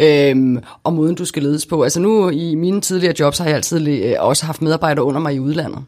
øh, 0.00 0.62
og 0.84 0.92
måden 0.92 1.14
du 1.14 1.24
skal 1.24 1.42
ledes 1.42 1.66
på. 1.66 1.82
Altså 1.82 2.00
nu 2.00 2.28
i 2.28 2.54
mine 2.54 2.80
tidligere 2.80 3.14
jobs 3.20 3.38
har 3.38 3.46
jeg 3.46 3.54
altid 3.54 3.88
øh, 3.88 4.14
også 4.18 4.46
haft 4.46 4.62
medarbejdere 4.62 5.04
under 5.04 5.20
mig 5.20 5.34
i 5.34 5.38
udlandet, 5.38 5.78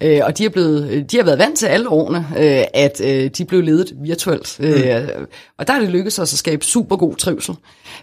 øh, 0.00 0.20
og 0.24 0.38
de 0.38 0.44
er, 0.44 0.48
blevet, 0.48 1.12
de 1.12 1.16
har 1.16 1.24
været 1.24 1.38
vant 1.38 1.58
til 1.58 1.66
alle 1.66 1.88
årene, 1.88 2.26
øh, 2.38 2.64
at 2.74 3.00
øh, 3.04 3.30
de 3.38 3.44
blev 3.44 3.62
ledet 3.62 3.92
virtuelt, 4.02 4.60
øh, 4.60 5.02
mm. 5.18 5.24
og 5.58 5.66
der 5.66 5.72
er 5.72 5.80
det 5.80 5.88
lykkedes 5.88 6.18
os 6.18 6.32
at 6.32 6.38
skabe 6.38 6.64
super 6.64 6.96
god 6.96 7.16
trivsel. 7.16 7.54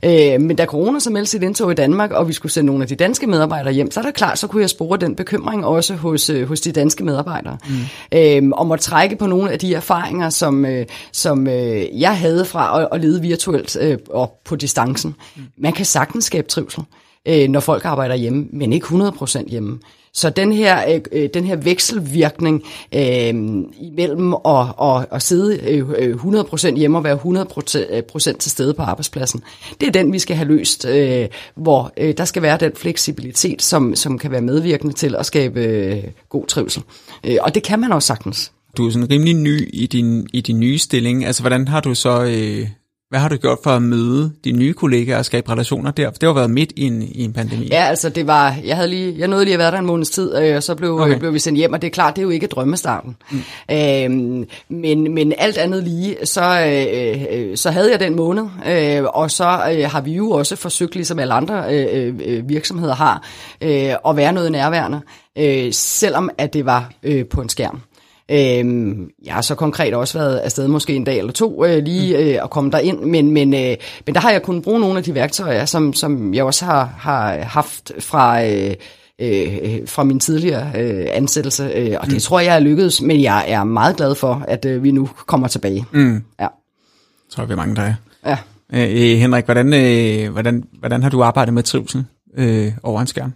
Øh, 0.05 0.41
men 0.41 0.55
da 0.55 0.65
corona 0.65 0.99
så 0.99 1.09
meldte 1.09 1.31
sit 1.31 1.43
indtog 1.43 1.71
i 1.71 1.75
Danmark, 1.75 2.11
og 2.11 2.24
vi 2.27 2.33
skulle 2.33 2.51
sende 2.51 2.65
nogle 2.65 2.81
af 2.81 2.87
de 2.87 2.95
danske 2.95 3.27
medarbejdere 3.27 3.73
hjem, 3.73 3.91
så 3.91 3.99
er 3.99 4.03
der 4.03 4.11
klart, 4.11 4.39
så 4.39 4.47
kunne 4.47 4.61
jeg 4.61 4.69
spore 4.69 4.97
den 4.97 5.15
bekymring 5.15 5.65
også 5.65 5.95
hos, 5.95 6.29
øh, 6.29 6.47
hos 6.47 6.61
de 6.61 6.71
danske 6.71 7.03
medarbejdere. 7.03 7.57
Mm. 7.67 8.17
Øh, 8.17 8.51
om 8.53 8.71
at 8.71 8.79
trække 8.79 9.15
på 9.15 9.27
nogle 9.27 9.51
af 9.51 9.59
de 9.59 9.73
erfaringer, 9.73 10.29
som, 10.29 10.65
øh, 10.65 10.85
som 11.11 11.47
øh, 11.47 12.01
jeg 12.01 12.17
havde 12.17 12.45
fra 12.45 12.81
at, 12.81 12.87
at 12.91 13.01
lede 13.01 13.21
virtuelt 13.21 13.77
øh, 13.81 13.97
og 14.09 14.39
på 14.45 14.55
distancen. 14.55 15.15
Mm. 15.35 15.43
Man 15.57 15.73
kan 15.73 15.85
sagtens 15.85 16.25
skabe 16.25 16.47
trivsel, 16.47 16.83
øh, 17.27 17.49
når 17.49 17.59
folk 17.59 17.85
arbejder 17.85 18.15
hjemme, 18.15 18.47
men 18.53 18.73
ikke 18.73 18.87
100% 18.87 19.49
hjemme. 19.49 19.79
Så 20.15 20.29
den 20.29 20.53
her, 20.53 20.93
øh, 20.93 21.01
øh, 21.11 21.29
den 21.33 21.45
her 21.45 21.55
vekselvirkning 21.55 22.63
øh, 22.95 23.33
imellem 23.81 24.33
at, 24.33 24.67
at, 24.81 25.05
at 25.11 25.21
sidde 25.21 25.59
øh, 25.69 25.89
øh 25.97 26.15
100% 26.15 26.75
hjemme 26.75 26.97
og 26.97 27.03
være 27.03 27.15
100% 27.15 28.29
øh, 28.29 28.35
til 28.39 28.51
stede 28.51 28.73
på 28.73 28.81
arbejdspladsen, 28.81 29.43
det 29.81 29.87
er 29.87 29.91
den, 29.91 30.13
vi 30.13 30.19
skal 30.19 30.35
have 30.35 30.47
løst, 30.47 30.85
øh, 30.85 31.27
hvor 31.55 31.93
øh, 31.97 32.13
der 32.17 32.25
skal 32.25 32.41
være 32.41 32.57
den 32.57 32.71
fleksibilitet, 32.75 33.61
som, 33.61 33.95
som 33.95 34.19
kan 34.19 34.31
være 34.31 34.41
medvirkende 34.41 34.93
til 34.93 35.15
at 35.15 35.25
skabe 35.25 35.59
øh, 35.59 36.03
god 36.29 36.45
trivsel. 36.47 36.83
Øh, 37.23 37.37
og 37.41 37.55
det 37.55 37.63
kan 37.63 37.79
man 37.79 37.91
også 37.91 38.07
sagtens. 38.07 38.51
Du 38.77 38.87
er 38.87 38.91
sådan 38.91 39.09
rimelig 39.09 39.33
ny 39.33 39.69
i 39.73 39.87
din, 39.87 40.27
i 40.33 40.41
din 40.41 40.59
nye 40.59 40.77
stilling. 40.77 41.25
Altså, 41.25 41.43
hvordan 41.43 41.67
har 41.67 41.81
du 41.81 41.95
så... 41.95 42.23
Øh 42.23 42.67
hvad 43.15 43.21
har 43.21 43.29
du 43.29 43.35
gjort 43.35 43.57
for 43.63 43.69
at 43.69 43.81
møde 43.81 44.31
de 44.43 44.51
nye 44.51 44.73
kollegaer 44.73 45.17
og 45.17 45.25
skabe 45.25 45.51
relationer 45.51 45.91
der? 45.91 46.11
For 46.11 46.17
det 46.17 46.27
har 46.27 46.33
været 46.33 46.49
midt 46.49 46.73
i 46.75 46.83
en, 46.83 47.01
i 47.01 47.23
en 47.23 47.33
pandemi. 47.33 47.67
Ja, 47.71 47.83
altså 47.83 48.09
det 48.09 48.27
var, 48.27 48.55
jeg, 48.65 48.75
havde 48.75 48.89
lige, 48.89 49.15
jeg 49.17 49.27
nåede 49.27 49.45
lige 49.45 49.53
at 49.53 49.59
være 49.59 49.71
der 49.71 49.77
en 49.77 49.85
måneds 49.85 50.09
tid, 50.09 50.37
øh, 50.37 50.55
og 50.55 50.63
så 50.63 50.75
blev, 50.75 50.99
okay. 50.99 51.17
blev 51.17 51.33
vi 51.33 51.39
sendt 51.39 51.57
hjem, 51.57 51.73
og 51.73 51.81
det 51.81 51.87
er 51.87 51.91
klart, 51.91 52.15
det 52.15 52.21
er 52.21 52.23
jo 52.23 52.29
ikke 52.29 52.47
drømmestarten. 52.47 53.15
Mm. 53.31 53.41
Øhm, 53.71 54.45
men, 54.69 55.13
men 55.13 55.33
alt 55.37 55.57
andet 55.57 55.83
lige, 55.83 56.17
så, 56.23 56.65
øh, 56.67 57.25
øh, 57.31 57.57
så 57.57 57.71
havde 57.71 57.91
jeg 57.91 57.99
den 57.99 58.15
måned, 58.15 58.43
øh, 58.67 59.03
og 59.03 59.31
så 59.31 59.73
øh, 59.73 59.91
har 59.91 60.01
vi 60.01 60.13
jo 60.13 60.31
også 60.31 60.55
forsøgt, 60.55 60.95
ligesom 60.95 61.19
alle 61.19 61.33
andre 61.33 61.63
øh, 61.75 62.13
øh, 62.25 62.49
virksomheder 62.49 62.95
har, 62.95 63.23
øh, 63.61 63.93
at 64.07 64.15
være 64.15 64.33
noget 64.33 64.51
nærværende, 64.51 65.01
øh, 65.37 65.73
selvom 65.73 66.29
at 66.37 66.53
det 66.53 66.65
var 66.65 66.91
øh, 67.03 67.25
på 67.25 67.41
en 67.41 67.49
skærm. 67.49 67.81
Øhm, 68.31 69.09
jeg 69.25 69.33
har 69.33 69.41
så 69.41 69.55
konkret 69.55 69.93
også 69.93 70.17
været 70.17 70.37
afsted 70.37 70.67
måske 70.67 70.93
en 70.93 71.03
dag 71.03 71.17
eller 71.17 71.31
to 71.31 71.65
øh, 71.65 71.83
lige 71.83 72.17
mm. 72.17 72.23
øh, 72.23 72.43
at 72.43 72.49
komme 72.49 72.71
ind, 72.83 72.99
men, 72.99 73.31
men, 73.31 73.53
øh, 73.53 73.75
men 74.05 74.15
der 74.15 74.19
har 74.19 74.31
jeg 74.31 74.41
kunnet 74.41 74.63
bruge 74.63 74.79
nogle 74.79 74.97
af 74.97 75.03
de 75.03 75.15
værktøjer, 75.15 75.65
som, 75.65 75.93
som 75.93 76.33
jeg 76.33 76.43
også 76.43 76.65
har, 76.65 76.95
har 76.97 77.37
haft 77.37 77.91
fra... 77.99 78.45
Øh, 78.45 78.75
øh, 79.21 79.87
fra 79.87 80.03
min 80.03 80.19
tidligere 80.19 80.71
øh, 80.81 81.07
ansættelse, 81.11 81.63
øh, 81.63 81.97
og 81.99 82.05
det 82.05 82.13
mm. 82.13 82.19
tror 82.19 82.39
jeg 82.39 82.55
er 82.55 82.59
lykkedes, 82.59 83.01
men 83.01 83.21
jeg 83.21 83.45
er 83.47 83.63
meget 83.63 83.97
glad 83.97 84.15
for, 84.15 84.43
at 84.47 84.65
øh, 84.65 84.83
vi 84.83 84.91
nu 84.91 85.09
kommer 85.25 85.47
tilbage. 85.47 85.85
Mm. 85.91 86.23
Ja. 86.39 86.47
Tror 87.29 87.43
jeg, 87.43 87.49
vi 87.49 87.53
er 87.53 87.57
mange, 87.57 87.75
der 87.75 87.81
er. 87.81 87.93
Ja. 88.25 88.37
Øh, 88.73 89.11
øh, 89.13 89.17
Henrik, 89.17 89.45
hvordan, 89.45 89.73
øh, 89.73 90.31
hvordan, 90.31 90.63
hvordan 90.79 91.03
har 91.03 91.09
du 91.09 91.23
arbejdet 91.23 91.53
med 91.53 91.63
trivsel 91.63 92.05
øh, 92.37 92.71
over 92.83 93.01
en 93.01 93.07
skærm? 93.07 93.33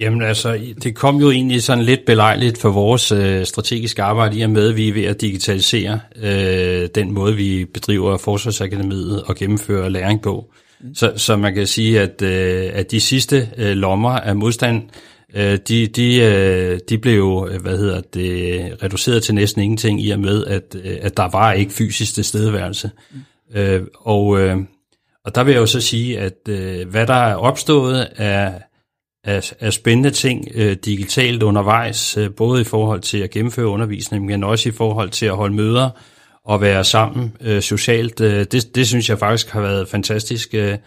Jamen 0.00 0.22
altså, 0.22 0.74
det 0.82 0.94
kom 0.94 1.16
jo 1.16 1.30
egentlig 1.30 1.62
sådan 1.62 1.84
lidt 1.84 2.00
belejligt 2.06 2.58
for 2.58 2.70
vores 2.70 3.12
øh, 3.12 3.44
strategiske 3.44 4.02
arbejde 4.02 4.38
i 4.38 4.42
og 4.42 4.50
med, 4.50 4.68
at 4.68 4.76
vi 4.76 4.88
er 4.88 4.92
ved 4.92 5.04
at 5.04 5.20
digitalisere 5.20 6.00
øh, 6.16 6.88
den 6.94 7.12
måde, 7.12 7.36
vi 7.36 7.64
bedriver 7.64 8.16
Forsvarsakademiet 8.16 9.22
og 9.22 9.36
gennemfører 9.36 9.88
læring 9.88 10.22
på. 10.22 10.50
Mm. 10.80 10.94
Så, 10.94 11.12
så 11.16 11.36
man 11.36 11.54
kan 11.54 11.66
sige, 11.66 12.00
at, 12.00 12.22
øh, 12.22 12.70
at 12.72 12.90
de 12.90 13.00
sidste 13.00 13.48
øh, 13.56 13.76
lommer 13.76 14.10
af 14.10 14.36
modstand, 14.36 14.82
øh, 15.34 15.58
de, 15.68 15.86
de, 15.86 16.16
øh, 16.16 16.78
de 16.88 16.98
blev 16.98 17.48
hvad 17.60 17.78
hedder 17.78 18.00
det, 18.14 18.82
reduceret 18.82 19.22
til 19.22 19.34
næsten 19.34 19.62
ingenting 19.62 20.02
i 20.02 20.10
og 20.10 20.20
med, 20.20 20.44
at, 20.44 20.76
øh, 20.84 20.96
at 21.02 21.16
der 21.16 21.28
var 21.32 21.52
ikke 21.52 21.72
fysisk 21.72 22.14
tilstedeværelse. 22.14 22.90
Mm. 23.10 23.58
Øh, 23.58 23.82
og, 23.94 24.40
øh, 24.40 24.56
og 25.24 25.34
der 25.34 25.44
vil 25.44 25.52
jeg 25.52 25.60
jo 25.60 25.66
så 25.66 25.80
sige, 25.80 26.18
at 26.18 26.48
øh, 26.48 26.88
hvad 26.88 27.06
der 27.06 27.14
er 27.14 27.34
opstået 27.34 28.08
er 28.16 28.52
af, 29.24 29.52
af 29.60 29.72
spændende 29.72 30.10
ting 30.10 30.48
øh, 30.54 30.76
digitalt 30.84 31.42
undervejs, 31.42 32.16
øh, 32.16 32.30
både 32.30 32.60
i 32.60 32.64
forhold 32.64 33.00
til 33.00 33.18
at 33.18 33.30
gennemføre 33.30 33.66
undervisning, 33.66 34.24
men 34.24 34.44
også 34.44 34.68
i 34.68 34.72
forhold 34.72 35.10
til 35.10 35.26
at 35.26 35.36
holde 35.36 35.54
møder 35.54 35.90
og 36.44 36.60
være 36.60 36.84
sammen 36.84 37.36
øh, 37.40 37.62
socialt. 37.62 38.20
Øh, 38.20 38.46
det, 38.52 38.74
det 38.74 38.86
synes 38.88 39.08
jeg 39.08 39.18
faktisk 39.18 39.50
har 39.50 39.60
været 39.60 39.88
fantastisk. 39.88 40.54
Øh, 40.54 40.78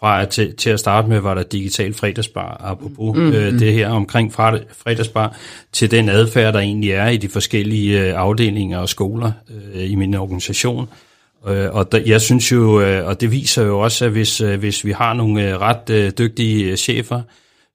fra 0.00 0.22
at 0.22 0.28
til, 0.28 0.56
til 0.56 0.70
at 0.70 0.80
starte 0.80 1.08
med 1.08 1.20
var 1.20 1.34
der 1.34 1.42
digital 1.42 1.94
fredagsbar, 1.94 2.60
apropos 2.64 3.16
mm, 3.16 3.32
øh, 3.32 3.52
mm. 3.52 3.58
det 3.58 3.72
her 3.72 3.88
omkring 3.88 4.32
fredagsbar, 4.32 5.36
til 5.72 5.90
den 5.90 6.08
adfærd, 6.08 6.52
der 6.52 6.60
egentlig 6.60 6.90
er 6.90 7.08
i 7.08 7.16
de 7.16 7.28
forskellige 7.28 8.00
øh, 8.00 8.14
afdelinger 8.16 8.78
og 8.78 8.88
skoler 8.88 9.32
øh, 9.74 9.90
i 9.90 9.94
min 9.94 10.14
organisation. 10.14 10.88
Øh, 11.48 11.66
og 11.70 11.92
der, 11.92 12.00
jeg 12.06 12.20
synes 12.20 12.52
jo, 12.52 12.80
øh, 12.80 13.06
og 13.06 13.20
det 13.20 13.30
viser 13.30 13.64
jo 13.64 13.80
også, 13.80 14.04
at 14.04 14.10
hvis, 14.10 14.40
øh, 14.40 14.58
hvis 14.58 14.84
vi 14.84 14.92
har 14.92 15.14
nogle 15.14 15.48
øh, 15.48 15.60
ret 15.60 15.90
øh, 15.90 16.12
dygtige 16.18 16.76
chefer, 16.76 17.22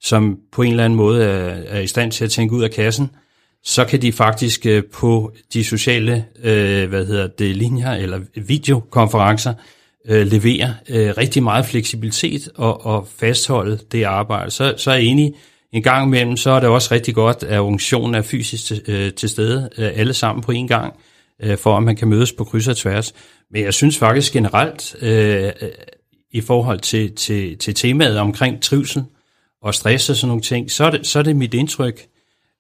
som 0.02 0.38
på 0.52 0.62
en 0.62 0.72
eller 0.72 0.86
anden 0.86 0.98
måde 0.98 1.24
er, 1.24 1.64
er 1.68 1.80
i 1.80 1.88
stand 1.88 2.12
til 2.12 2.26
at 2.26 2.32
tænke 2.32 2.56
ud 2.56 2.64
af 2.64 2.72
kassen, 2.72 3.10
så 3.64 3.86
kan 3.86 4.02
de 4.02 4.12
faktisk 4.12 4.66
øh, 4.66 4.84
på 4.94 5.32
de 5.54 5.64
sociale 5.64 6.26
øh, 6.44 6.90
hvad 6.90 7.06
hedder 7.06 7.28
det, 7.28 7.56
linjer 7.56 7.92
eller 7.92 8.20
videokonferencer 8.36 9.54
øh, 10.08 10.28
levere 10.28 10.74
øh, 10.90 11.14
rigtig 11.18 11.44
meget 11.44 11.66
fleksibilitet 11.66 12.50
og, 12.56 12.86
og 12.86 13.08
fastholde 13.20 13.80
det 13.92 14.04
arbejde. 14.04 14.52
Så, 14.52 14.74
så 14.78 14.92
er 14.92 14.96
jeg 14.96 15.04
enig, 15.04 15.34
en 15.74 15.84
gang 15.84 16.08
imellem, 16.08 16.38
så 16.38 16.50
er 16.50 16.60
det 16.60 16.70
også 16.70 16.94
rigtig 16.94 17.16
godt, 17.16 17.44
at 17.44 17.60
organisationen 17.60 18.16
er 18.16 18.22
fysisk 18.22 18.66
til, 18.66 18.82
øh, 18.88 19.14
til 19.14 19.30
stede, 19.30 19.70
øh, 19.78 19.92
alle 19.96 20.14
sammen 20.14 20.44
på 20.44 20.52
en 20.52 20.68
gang, 20.68 20.94
øh, 21.44 21.58
for 21.58 21.78
at 21.78 21.84
man 21.84 21.96
kan 21.96 22.08
mødes 22.08 22.34
på 22.34 22.44
kryds 22.44 22.68
og 22.68 22.78
tværs. 22.78 23.14
Men 23.52 23.64
jeg 23.64 23.74
synes 23.74 23.98
faktisk 23.98 24.34
generelt, 24.34 24.96
øh, 25.02 25.52
i 26.32 26.42
forhold 26.42 26.80
til, 26.80 27.16
til, 27.16 27.58
til 27.58 27.76
temaet 27.76 28.18
omkring 28.18 28.62
trivsel 28.62 29.04
og 29.62 29.76
stress 29.76 30.10
og 30.10 30.16
sådan 30.16 30.28
nogle 30.28 30.42
ting, 30.42 30.72
så 30.72 30.86
er 30.86 30.92
det, 30.92 31.08
så 31.08 31.20
er 31.20 31.24
det 31.24 31.36
mit 31.36 31.54
indtryk, 31.54 32.08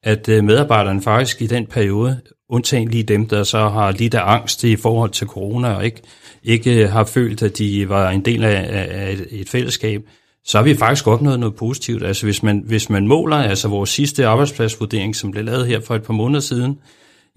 at 0.04 0.30
øh, 0.30 0.43
medarbejderne 0.43 1.02
faktisk 1.02 1.41
i 1.41 1.48
den 1.48 1.66
periode, 1.66 2.22
undtagen 2.50 2.88
lige 2.88 3.04
dem, 3.04 3.28
der 3.28 3.43
så 3.43 3.70
har 3.70 3.91
lidt 3.91 4.14
af 4.14 4.32
angst 4.32 4.64
i 4.64 4.76
forhold 4.76 5.10
til 5.10 5.28
corona 5.28 5.74
og 5.74 5.86
ikke, 5.86 6.02
ikke 6.43 6.84
øh, 6.84 6.91
har 6.91 7.04
følt, 7.04 7.43
at 7.43 7.58
de 7.58 7.89
var 7.89 8.10
en 8.10 8.26
del 8.26 8.43
af, 8.43 8.88
af 8.91 9.12
et, 9.12 9.28
et 9.32 9.50
fællesskab, 9.50 10.02
så 10.46 10.58
har 10.58 10.64
vi 10.64 10.76
faktisk 10.76 11.08
opnået 11.08 11.39
noget 11.39 11.56
positivt. 11.56 12.04
Altså 12.04 12.26
hvis 12.26 12.43
man, 12.43 12.64
hvis 12.66 12.89
man 12.89 13.08
måler, 13.08 13.38
altså 13.38 13.68
vores 13.68 13.89
sidste 13.89 14.28
arbejdspladsvurdering, 14.28 15.16
som 15.16 15.32
blev 15.32 15.43
lavet 15.43 15.68
her 15.68 15.80
for 15.80 15.96
et 15.96 16.04
par 16.04 16.14
måneder 16.14 16.39
siden, 16.39 16.80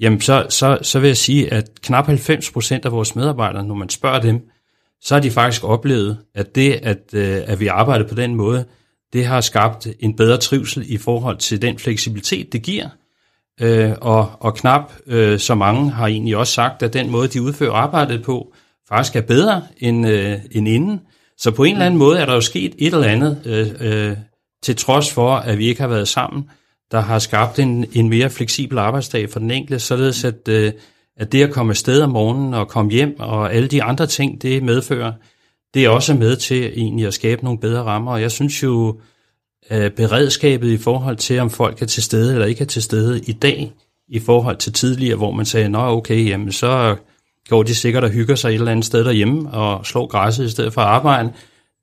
jamen 0.00 0.20
så, 0.20 0.46
så, 0.48 0.78
så 0.82 1.00
vil 1.00 1.08
jeg 1.08 1.16
sige, 1.16 1.52
at 1.52 1.70
knap 1.82 2.06
90 2.06 2.50
procent 2.50 2.84
af 2.84 2.92
vores 2.92 3.16
medarbejdere, 3.16 3.64
når 3.64 3.74
man 3.74 3.88
spørger 3.88 4.20
dem, 4.20 4.40
så 5.00 5.14
har 5.14 5.20
de 5.20 5.30
faktisk 5.30 5.64
oplevet, 5.64 6.18
at 6.34 6.54
det, 6.54 6.72
at, 6.82 6.98
øh, 7.12 7.40
at 7.46 7.60
vi 7.60 7.66
arbejder 7.66 8.08
på 8.08 8.14
den 8.14 8.34
måde, 8.34 8.64
det 9.12 9.26
har 9.26 9.40
skabt 9.40 9.86
en 10.00 10.16
bedre 10.16 10.36
trivsel 10.36 10.84
i 10.92 10.96
forhold 10.96 11.36
til 11.36 11.62
den 11.62 11.78
fleksibilitet, 11.78 12.52
det 12.52 12.62
giver. 12.62 12.88
Øh, 13.60 13.92
og, 14.00 14.32
og 14.40 14.54
knap 14.54 14.92
øh, 15.06 15.38
så 15.38 15.54
mange 15.54 15.90
har 15.90 16.06
egentlig 16.06 16.36
også 16.36 16.52
sagt, 16.52 16.82
at 16.82 16.92
den 16.92 17.10
måde, 17.10 17.28
de 17.28 17.42
udfører 17.42 17.72
arbejdet 17.72 18.22
på, 18.22 18.54
faktisk 18.88 19.16
er 19.16 19.20
bedre 19.20 19.62
end, 19.78 20.08
øh, 20.08 20.38
end 20.50 20.68
inden. 20.68 21.00
Så 21.38 21.50
på 21.50 21.64
en 21.64 21.72
eller 21.72 21.86
anden 21.86 21.98
måde 21.98 22.18
er 22.18 22.26
der 22.26 22.34
jo 22.34 22.40
sket 22.40 22.74
et 22.78 22.94
eller 22.94 23.06
andet, 23.06 23.42
øh, 23.44 23.68
øh, 23.80 24.16
til 24.62 24.76
trods 24.76 25.12
for, 25.12 25.34
at 25.34 25.58
vi 25.58 25.66
ikke 25.66 25.80
har 25.80 25.88
været 25.88 26.08
sammen, 26.08 26.44
der 26.90 27.00
har 27.00 27.18
skabt 27.18 27.58
en, 27.58 27.84
en 27.92 28.08
mere 28.08 28.30
fleksibel 28.30 28.78
arbejdsdag 28.78 29.30
for 29.30 29.38
den 29.38 29.50
enkelte, 29.50 29.78
således 29.78 30.24
at, 30.24 30.48
øh, 30.48 30.72
at 31.16 31.32
det 31.32 31.42
at 31.42 31.50
komme 31.50 31.70
afsted 31.70 32.02
om 32.02 32.10
morgenen 32.10 32.54
og 32.54 32.68
komme 32.68 32.90
hjem 32.90 33.16
og 33.18 33.54
alle 33.54 33.68
de 33.68 33.82
andre 33.82 34.06
ting, 34.06 34.42
det 34.42 34.62
medfører, 34.62 35.12
det 35.74 35.84
er 35.84 35.88
også 35.88 36.14
med 36.14 36.36
til 36.36 36.64
egentlig 36.64 37.06
at 37.06 37.14
skabe 37.14 37.44
nogle 37.44 37.58
bedre 37.58 37.82
rammer. 37.82 38.12
Og 38.12 38.22
jeg 38.22 38.30
synes 38.30 38.62
jo, 38.62 39.00
at 39.68 39.94
beredskabet 39.94 40.70
i 40.70 40.76
forhold 40.76 41.16
til, 41.16 41.38
om 41.38 41.50
folk 41.50 41.82
er 41.82 41.86
til 41.86 42.02
stede 42.02 42.32
eller 42.32 42.46
ikke 42.46 42.60
er 42.60 42.66
til 42.66 42.82
stede 42.82 43.20
i 43.20 43.32
dag, 43.32 43.72
i 44.08 44.18
forhold 44.18 44.56
til 44.56 44.72
tidligere, 44.72 45.16
hvor 45.16 45.30
man 45.30 45.46
sagde, 45.46 45.68
nå 45.68 45.78
okay, 45.78 46.28
jamen 46.28 46.52
så 46.52 46.96
går 47.48 47.62
de 47.62 47.74
sikkert 47.74 48.04
og 48.04 48.10
hygger 48.10 48.34
sig 48.34 48.48
et 48.48 48.54
eller 48.54 48.70
andet 48.70 48.84
sted 48.84 49.04
derhjemme 49.04 49.50
og 49.50 49.86
slår 49.86 50.06
græsset 50.06 50.44
i 50.44 50.50
stedet 50.50 50.72
for 50.72 50.80
at 50.80 50.86
arbejde. 50.86 51.32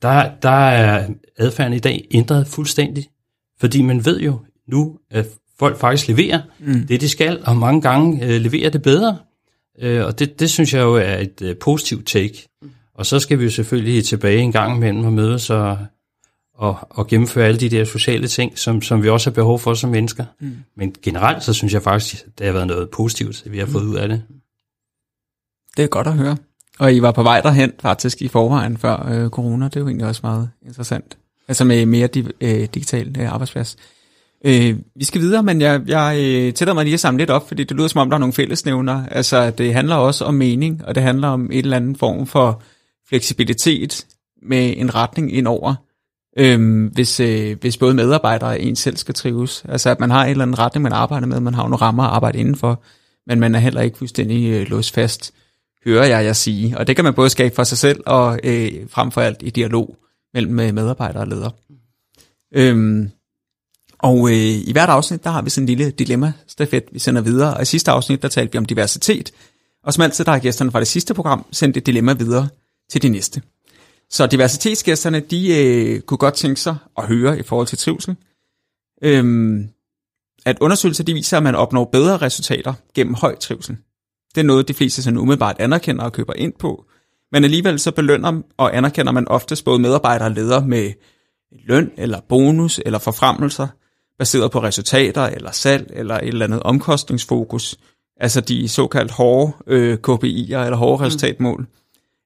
Der, 0.02 0.32
der 0.42 0.70
er 0.70 1.08
adfærden 1.38 1.74
i 1.74 1.80
dag 1.80 2.08
ændret 2.12 2.48
fuldstændig, 2.48 3.08
fordi 3.60 3.82
man 3.82 4.06
ved 4.06 4.20
jo 4.20 4.40
nu, 4.68 4.98
at 5.12 5.28
folk 5.60 5.78
faktisk 5.78 6.08
leverer 6.08 6.42
mm. 6.60 6.88
det, 6.88 7.02
de 7.02 7.10
skal, 7.10 7.40
og 7.46 7.58
mange 7.58 7.82
gange 7.82 8.26
øh, 8.26 8.42
leverer 8.42 8.70
det 8.70 8.82
bedre. 8.82 9.18
Øh, 9.82 10.06
og 10.06 10.20
det, 10.20 10.40
det 10.40 10.50
synes 10.50 10.74
jeg 10.74 10.82
jo 10.82 10.96
er 10.96 11.18
et 11.18 11.42
øh, 11.42 11.56
positivt 11.58 12.08
take. 12.08 12.48
Og 12.96 13.06
så 13.06 13.20
skal 13.20 13.39
vi 13.39 13.43
jo 13.43 13.50
selvfølgelig 13.50 14.06
tilbage 14.06 14.38
en 14.38 14.52
gang 14.52 14.78
imellem 14.78 15.06
og 15.06 15.14
mødes 15.14 15.50
og, 15.50 15.78
og, 16.58 16.78
og 16.89 17.08
gennemføre 17.08 17.46
alle 17.46 17.60
de 17.60 17.70
der 17.70 17.86
sociale 17.86 18.28
ting, 18.28 18.60
som, 18.60 18.82
som 18.82 19.04
vi 19.04 19.10
også 19.10 19.30
har 19.30 19.34
behov 19.34 19.60
for 19.60 19.74
som 19.74 19.89
mennesker. 19.89 20.26
Mm. 20.39 20.56
Men 20.78 20.96
generelt 21.02 21.43
så 21.43 21.54
synes 21.54 21.74
jeg 21.74 21.82
faktisk, 21.82 22.26
det 22.38 22.46
har 22.46 22.54
været 22.54 22.68
noget 22.68 22.89
positivt, 22.89 23.43
vi 23.52 23.60
har 23.60 23.66
fået 23.66 23.86
mm. 23.86 23.91
ud 23.91 23.96
af 23.96 24.08
det. 24.08 24.24
Det 25.78 25.84
er 25.84 25.88
godt 25.88 26.08
at 26.08 26.14
høre. 26.14 26.38
Og 26.80 26.93
I 26.93 27.02
var 27.02 27.12
på 27.12 27.24
vej 27.24 27.41
derhen 27.41 27.72
faktisk 27.80 28.22
i 28.22 28.28
forvejen 28.28 28.78
før 28.78 29.10
øh, 29.12 29.30
corona. 29.30 29.66
Det 29.66 29.76
er 29.76 29.80
jo 29.80 29.88
egentlig 29.88 30.08
også 30.08 30.22
meget 30.24 30.50
interessant. 30.66 31.18
Altså 31.48 31.64
med 31.64 31.86
mere 31.86 32.10
di- 32.16 32.32
øh, 32.41 32.60
digital 32.60 33.16
øh, 33.20 33.34
arbejdsplads. 33.34 33.78
Øh, 34.46 34.78
vi 34.96 35.04
skal 35.04 35.22
videre, 35.22 35.43
men 35.43 35.62
jeg, 35.62 35.82
jeg 35.88 36.18
øh, 36.20 36.54
tætter 36.54 36.74
mig 36.74 36.84
lige 36.84 36.93
at 36.93 37.00
samle 37.00 37.18
lidt 37.18 37.30
op, 37.30 37.48
fordi 37.48 37.64
det 37.64 37.78
lyder 37.78 37.88
som 37.88 38.02
om, 38.02 38.10
der 38.10 38.16
er 38.16 38.20
nogle 38.20 38.34
fællesnævner. 38.34 39.06
Altså 39.06 39.50
det 39.50 39.74
handler 39.74 39.96
også 39.96 40.26
om 40.26 40.34
mening, 40.34 40.86
og 40.86 40.96
det 40.96 41.04
handler 41.04 41.28
om 41.28 41.46
en 41.46 41.52
eller 41.52 41.78
anden 41.78 41.96
form 41.96 42.28
for 42.28 42.62
fleksibilitet 43.10 44.06
med 44.41 44.74
en 44.78 44.95
retning 44.95 45.34
indover. 45.34 45.76
Øhm, 46.38 46.88
hvis, 46.88 47.20
øh, 47.20 47.58
hvis 47.62 47.78
både 47.78 47.93
medarbejdere 47.93 48.49
og 48.49 48.62
en 48.62 48.76
selv 48.76 48.97
skal 48.97 49.16
trives. 49.16 49.66
Altså 49.70 49.89
at 49.89 49.99
man 49.99 50.10
har 50.10 50.24
en 50.24 50.32
eller 50.32 50.41
anden 50.41 50.60
retning, 50.60 50.84
man 50.84 50.93
arbejder 50.93 51.28
med, 51.28 51.39
man 51.39 51.53
har 51.53 51.64
nogle 51.64 51.76
rammer 51.76 52.03
at 52.03 52.10
arbejde 52.10 52.38
indenfor, 52.38 52.84
men 53.28 53.39
man 53.39 53.56
er 53.56 53.60
heller 53.60 53.82
ikke 53.82 53.97
fuldstændig 53.97 54.49
øh, 54.49 54.68
låst 54.68 54.93
fast 54.93 55.34
hører 55.86 56.06
jeg 56.06 56.26
jer 56.26 56.34
sige. 56.34 56.78
Og 56.78 56.88
det 56.88 56.95
kan 56.95 57.06
man 57.06 57.14
både 57.14 57.30
skabe 57.30 57.56
for 57.56 57.64
sig 57.64 57.78
selv 57.78 58.01
og 58.06 58.39
øh, 58.43 58.72
frem 58.89 59.12
for 59.12 59.22
alt 59.22 59.38
i 59.41 59.49
dialog 59.49 59.97
mellem 60.34 60.60
øh, 60.60 60.74
medarbejdere 60.74 61.24
og 61.24 61.28
ledere. 61.28 61.51
Øhm, 62.53 63.10
og 63.99 64.30
øh, 64.30 64.70
i 64.70 64.72
hvert 64.72 64.89
afsnit, 64.89 65.24
der 65.24 65.30
har 65.30 65.41
vi 65.41 65.49
sådan 65.49 65.64
en 65.64 65.78
lille 65.78 65.91
dilemma-stafet, 65.91 66.84
vi 66.91 66.99
sender 66.99 67.22
videre. 67.22 67.53
Og 67.53 67.62
i 67.62 67.66
sidste 67.66 67.91
afsnit, 67.91 68.22
der 68.22 68.28
talte 68.28 68.51
vi 68.51 68.58
om 68.58 68.66
diversitet. 68.66 69.32
Og 69.84 69.93
som 69.93 70.01
altid, 70.01 70.26
der 70.26 70.32
har 70.32 70.39
gæsterne 70.39 70.72
fra 70.72 70.80
det 70.80 70.88
sidste 70.88 71.14
program 71.14 71.45
sendt 71.51 71.78
et 71.78 71.86
dilemma 71.86 72.14
videre 72.14 72.47
til 72.90 73.02
de 73.02 73.10
næste. 73.10 73.42
Så 74.10 74.28
diversitetsgæsterne, 74.28 75.20
de 75.20 75.64
øh, 75.64 76.02
kunne 76.02 76.18
godt 76.18 76.34
tænke 76.34 76.62
sig 76.62 76.76
at 76.98 77.08
høre 77.08 77.40
i 77.40 77.44
forhold 77.44 77.68
til 77.68 77.78
trivsel. 77.78 78.16
Øhm, 79.04 79.70
at 80.46 80.58
undersøgelser 80.62 81.04
de 81.04 81.14
viser, 81.14 81.38
at 81.38 81.44
man 81.44 81.56
opnår 81.56 81.86
bedre 81.86 82.18
resultater 82.18 82.74
gennem 82.94 83.14
høj 83.14 83.36
trivsel. 83.36 83.78
Det 84.36 84.42
er 84.42 84.46
noget, 84.46 84.68
de 84.68 84.74
fleste 84.74 85.04
sådan 85.04 85.18
umiddelbart 85.18 85.56
anerkender 85.60 86.04
og 86.04 86.14
køber 86.14 86.34
ind 86.34 86.54
på. 86.60 86.86
Men 87.32 87.44
alligevel 87.44 87.80
så 87.80 87.92
belønner 87.92 88.42
og 88.58 88.78
anerkender 88.78 89.12
man 89.12 89.28
oftest 89.28 89.66
både 89.66 89.80
medarbejdere 89.80 90.28
og 90.28 90.32
ledere 90.32 90.68
med 90.68 90.92
løn 91.68 91.92
eller 91.98 92.20
bonus 92.30 92.80
eller 92.86 93.00
forfremmelser, 93.00 93.68
baseret 94.20 94.52
på 94.52 94.64
resultater 94.64 95.22
eller 95.22 95.52
salg 95.52 95.92
eller 95.94 96.16
et 96.16 96.28
eller 96.28 96.46
andet 96.46 96.64
omkostningsfokus, 96.64 97.78
altså 98.18 98.42
de 98.42 98.68
såkaldt 98.68 99.12
hårde 99.12 99.54
øh, 99.68 99.98
KPI'er 100.08 100.58
eller 100.58 100.76
hårde 100.76 101.36
mm. 101.40 101.68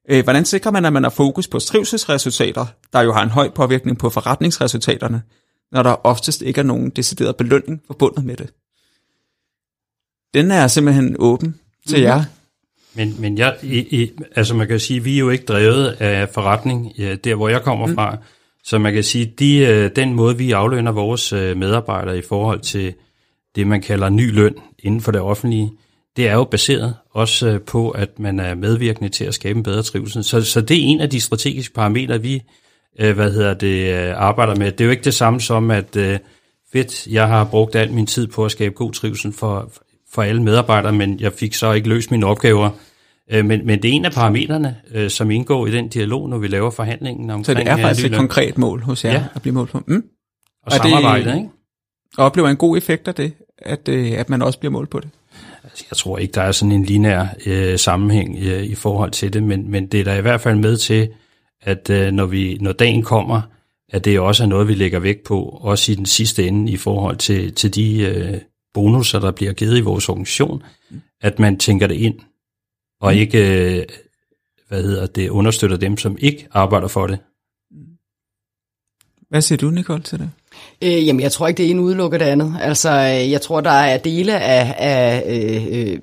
Øh, 0.10 0.24
hvordan 0.24 0.46
sikrer 0.46 0.72
man, 0.72 0.86
at 0.86 0.94
man 0.94 1.04
har 1.04 1.10
fokus 1.10 1.48
på 1.48 1.60
trivselsresultater, 1.60 2.66
der 2.94 3.02
jo 3.02 3.14
har 3.14 3.24
en 3.24 3.30
høj 3.30 3.50
påvirkning 3.50 3.98
på 3.98 4.10
forretningsresultaterne, 4.10 5.22
når 5.72 5.84
der 5.84 6.06
oftest 6.08 6.42
ikke 6.42 6.60
er 6.60 6.66
nogen 6.66 6.90
decideret 6.90 7.36
belønning 7.36 7.82
forbundet 7.88 8.26
med 8.26 8.36
det? 8.36 8.50
Den 10.34 10.52
er 10.52 10.68
simpelthen 10.68 11.16
åben 11.20 11.60
til 11.88 12.02
jer. 12.02 12.24
Men, 12.94 13.22
men 13.22 13.38
jeg, 13.38 13.58
i, 13.64 14.02
i, 14.02 14.12
altså 14.36 14.56
man 14.56 14.68
kan 14.68 14.80
sige, 14.80 15.04
vi 15.04 15.16
er 15.16 15.20
jo 15.20 15.30
ikke 15.30 15.46
drevet 15.46 15.88
af 15.88 16.30
forretning 16.30 16.92
ja, 16.98 17.16
der, 17.16 17.36
hvor 17.36 17.50
jeg 17.50 17.62
kommer 17.62 17.88
mm. 17.88 17.96
fra. 17.96 18.18
Så 18.64 18.78
man 18.78 18.94
kan 18.94 19.04
sige, 19.04 19.34
de, 19.40 19.58
øh, 19.58 19.92
den 19.96 20.14
måde, 20.14 20.38
vi 20.38 20.52
aflønner 20.52 20.92
vores 20.92 21.34
øh, 21.34 21.58
medarbejdere 21.58 22.18
i 22.18 22.22
forhold 22.22 22.60
til 22.60 22.94
det, 23.56 23.68
man 23.68 23.82
kalder 23.82 24.10
ny 24.10 24.34
løn 24.34 24.56
inden 24.80 25.02
for 25.02 25.12
det 25.12 25.22
offentlige, 25.22 25.72
det 26.20 26.28
er 26.28 26.34
jo 26.34 26.44
baseret 26.44 26.96
også 27.12 27.48
øh, 27.48 27.62
på, 27.62 27.90
at 27.90 28.20
man 28.20 28.40
er 28.40 28.56
medvirkende 28.56 29.10
til 29.10 29.26
at 29.26 29.34
skabe 29.34 29.58
en 29.58 29.64
bedre 29.64 29.84
trivsel. 29.84 30.24
Så, 30.24 30.42
så 30.42 30.62
det 30.62 30.78
er 30.78 30.82
en 30.84 31.02
af 31.02 31.10
de 31.10 31.22
strategiske 31.22 31.74
parametre, 31.74 32.22
vi 32.22 32.42
hvad 32.96 33.32
hedder 33.32 33.54
det, 33.54 33.94
arbejder 34.12 34.56
med. 34.56 34.72
Det 34.72 34.82
er 34.82 34.86
jo 34.86 34.92
ikke 34.92 35.04
det 35.04 35.14
samme 35.14 35.42
som, 35.42 35.72
at 35.72 35.98
fedt, 36.74 37.08
jeg 37.08 37.28
har 37.28 37.44
brugt 37.44 37.76
al 37.76 37.94
min 37.94 38.06
tid 38.06 38.28
på 38.28 38.46
at 38.46 38.52
skabe 38.52 38.76
god 38.76 38.92
trivsel 38.92 39.34
for, 39.34 39.72
for 40.12 40.22
alle 40.22 40.44
medarbejdere, 40.44 40.94
men 40.94 41.20
jeg 41.20 41.34
fik 41.34 41.54
så 41.54 41.72
ikke 41.72 41.90
løst 41.90 42.12
mine 42.12 42.26
opgaver. 42.26 42.70
Øh, 43.32 43.46
men, 43.46 43.66
men 43.66 43.82
det 43.82 43.90
er 43.90 43.94
en 43.94 44.06
af 44.06 44.12
parametrene, 44.12 44.76
øh, 44.92 45.10
som 45.10 45.32
indgår 45.32 45.68
i 45.68 45.72
den 45.72 45.88
dialog, 45.88 46.30
når 46.30 46.38
vi 46.38 46.48
laver 46.48 46.70
forhandlingen 46.70 47.30
omkring... 47.30 47.46
Så 47.46 47.54
det 47.54 47.68
er 47.68 47.78
øh, 47.78 47.82
faktisk 47.82 48.06
et 48.06 48.16
konkret 48.16 48.58
mål 48.58 48.82
hos 48.82 49.06
jer 49.06 49.12
ja. 49.12 49.24
at 49.36 49.42
blive 49.42 49.54
målt 49.54 49.72
på? 49.72 49.82
Mm. 49.88 50.04
Og 50.66 50.72
samarbejde, 50.72 51.26
det, 51.26 51.36
ikke? 51.36 51.50
Og 52.18 52.26
oplever 52.26 52.50
en 52.50 52.58
god 52.58 52.78
effekt 52.78 53.08
af 53.08 53.16
det, 53.16 53.34
at, 53.58 53.90
at 53.90 54.30
man 54.30 54.42
også 54.42 54.60
bliver 54.60 54.72
målt 54.72 54.90
på 54.90 55.00
det? 55.00 55.10
Altså, 55.70 55.86
jeg 55.92 55.98
tror 55.98 56.18
ikke, 56.18 56.32
der 56.32 56.42
er 56.42 56.52
sådan 56.52 56.72
en 56.72 56.86
lineær 56.86 57.26
øh, 57.46 57.80
sammenhæng 57.80 58.38
øh, 58.40 58.64
i 58.64 58.76
forhold 58.76 59.12
til 59.12 59.34
det, 59.34 59.44
men, 59.44 59.72
men 59.72 59.88
det 59.88 60.00
er 60.00 60.04
der 60.04 60.16
i 60.16 60.22
hvert 60.22 60.42
fald 60.42 60.56
med 60.56 60.78
til, 60.78 61.10
at 61.62 61.90
øh, 61.90 62.12
når, 62.12 62.26
vi, 62.26 62.58
når 62.62 62.72
dagen 62.72 63.04
kommer, 63.04 63.42
at 63.90 64.06
det 64.06 64.20
også 64.20 64.44
er 64.44 64.48
noget, 64.48 64.68
vi 64.68 64.74
lægger 64.74 65.00
vægt 65.00 65.24
på, 65.24 65.44
også 65.44 65.92
i 65.92 65.96
den 65.96 66.06
sidste 66.06 66.48
ende 66.48 66.72
i 66.72 66.78
forhold 66.78 67.18
til, 67.18 67.56
til 67.56 67.76
de 67.76 68.00
øh, 68.00 68.42
bonusser, 68.74 69.20
der 69.20 69.32
bliver 69.32 69.54
givet 69.54 69.78
i 69.78 69.82
vores 69.82 70.10
organisation, 70.10 70.64
at 71.22 71.40
man 71.40 71.58
tænker 71.58 71.88
det 71.88 71.96
ind, 71.96 72.20
og 73.02 73.12
mm. 73.14 73.20
ikke 73.20 73.78
øh, 73.80 73.86
hvad 74.68 74.84
hedder 74.84 75.08
det, 75.08 75.30
understøtter 75.30 75.78
dem, 75.78 75.98
som 75.98 76.18
ikke 76.20 76.48
arbejder 76.52 76.88
for 76.88 77.08
det. 77.08 77.20
Hvad 79.30 79.42
siger 79.42 79.58
du, 79.58 79.70
Nicole, 79.70 80.02
til 80.02 80.20
det? 80.20 80.30
Øh, 80.84 81.08
jamen, 81.08 81.20
jeg 81.22 81.32
tror 81.32 81.48
ikke, 81.48 81.58
det 81.58 81.70
ene 81.70 81.82
udelukker 81.82 82.18
det 82.18 82.26
andet. 82.26 82.56
Altså, 82.62 82.90
øh, 82.90 83.32
jeg 83.32 83.42
tror, 83.42 83.62
der 83.62 83.70
er 83.70 83.98
dele 83.98 84.40
af, 84.40 84.76
af 84.78 85.24
øh, 85.28 85.68
øh, 85.72 86.00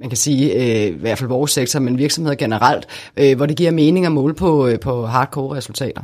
man 0.00 0.10
kan 0.10 0.16
sige, 0.16 0.54
øh, 0.54 0.86
i 0.86 0.98
hvert 1.00 1.18
fald 1.18 1.28
vores 1.28 1.50
sektor, 1.50 1.80
men 1.80 1.98
virksomheder 1.98 2.36
generelt, 2.36 2.86
øh, 3.16 3.36
hvor 3.36 3.46
det 3.46 3.56
giver 3.56 3.70
mening 3.70 4.06
at 4.06 4.12
måle 4.12 4.34
på, 4.34 4.66
øh, 4.66 4.80
på 4.80 5.06
hardcore 5.06 5.56
resultater. 5.56 6.02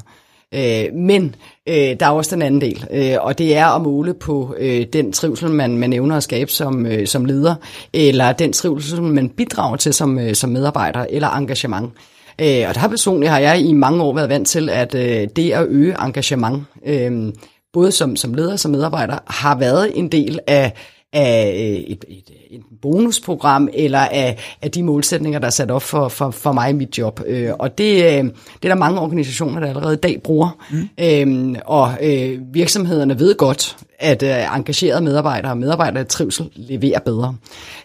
Øh, 0.54 0.94
men 0.94 1.34
øh, 1.68 1.74
der 1.74 2.06
er 2.06 2.10
også 2.10 2.34
den 2.34 2.42
anden 2.42 2.60
del, 2.60 2.86
øh, 2.90 3.16
og 3.20 3.38
det 3.38 3.56
er 3.56 3.66
at 3.66 3.82
måle 3.82 4.14
på 4.14 4.54
øh, 4.58 4.86
den 4.92 5.12
trivsel, 5.12 5.50
man, 5.50 5.78
man 5.78 5.92
evner 5.92 6.16
at 6.16 6.22
skabe 6.22 6.50
som, 6.50 6.86
øh, 6.86 7.06
som 7.06 7.24
leder, 7.24 7.54
eller 7.92 8.32
den 8.32 8.52
trivsel, 8.52 9.02
man 9.02 9.28
bidrager 9.28 9.76
til 9.76 9.94
som, 9.94 10.18
øh, 10.18 10.34
som 10.34 10.50
medarbejder, 10.50 11.06
eller 11.10 11.28
engagement. 11.28 11.92
Øh, 12.38 12.64
og 12.68 12.74
der 12.74 12.88
personligt 12.88 13.30
har 13.30 13.38
jeg 13.38 13.60
i 13.60 13.72
mange 13.72 14.02
år 14.02 14.14
været 14.14 14.28
vant 14.28 14.48
til, 14.48 14.70
at 14.70 14.94
øh, 14.94 15.28
det 15.36 15.52
at 15.52 15.66
øge 15.68 15.96
engagement, 16.00 16.62
øh, 16.86 17.32
både 17.72 17.92
som, 17.92 18.16
som 18.16 18.34
leder 18.34 18.52
og 18.52 18.60
som 18.60 18.70
medarbejder, 18.70 19.18
har 19.26 19.58
været 19.58 19.98
en 19.98 20.08
del 20.08 20.40
af, 20.46 20.72
af 21.12 21.52
øh, 21.56 21.92
et, 21.92 22.04
et, 22.08 22.30
et 22.50 22.60
bonusprogram, 22.82 23.68
eller 23.72 23.98
af, 23.98 24.38
af 24.62 24.70
de 24.70 24.82
målsætninger, 24.82 25.38
der 25.38 25.46
er 25.46 25.50
sat 25.50 25.70
op 25.70 25.82
for, 25.82 26.08
for, 26.08 26.30
for 26.30 26.52
mig 26.52 26.70
i 26.70 26.72
mit 26.72 26.98
job. 26.98 27.20
Øh, 27.26 27.50
og 27.58 27.78
det, 27.78 27.94
øh, 27.94 28.24
det 28.24 28.30
er 28.62 28.68
der 28.68 28.74
mange 28.74 29.00
organisationer, 29.00 29.60
der 29.60 29.68
allerede 29.68 29.94
i 29.94 29.96
dag 29.96 30.20
bruger. 30.24 30.58
Mm. 30.70 30.88
Øhm, 31.00 31.56
og 31.64 31.92
øh, 32.02 32.38
virksomhederne 32.52 33.18
ved 33.18 33.34
godt, 33.34 33.76
at 33.98 34.22
øh, 34.22 34.56
engagerede 34.56 35.00
medarbejdere 35.00 35.52
og 35.52 35.58
medarbejdere 35.58 36.04
trivsel 36.04 36.50
leverer 36.54 37.00
bedre. 37.00 37.36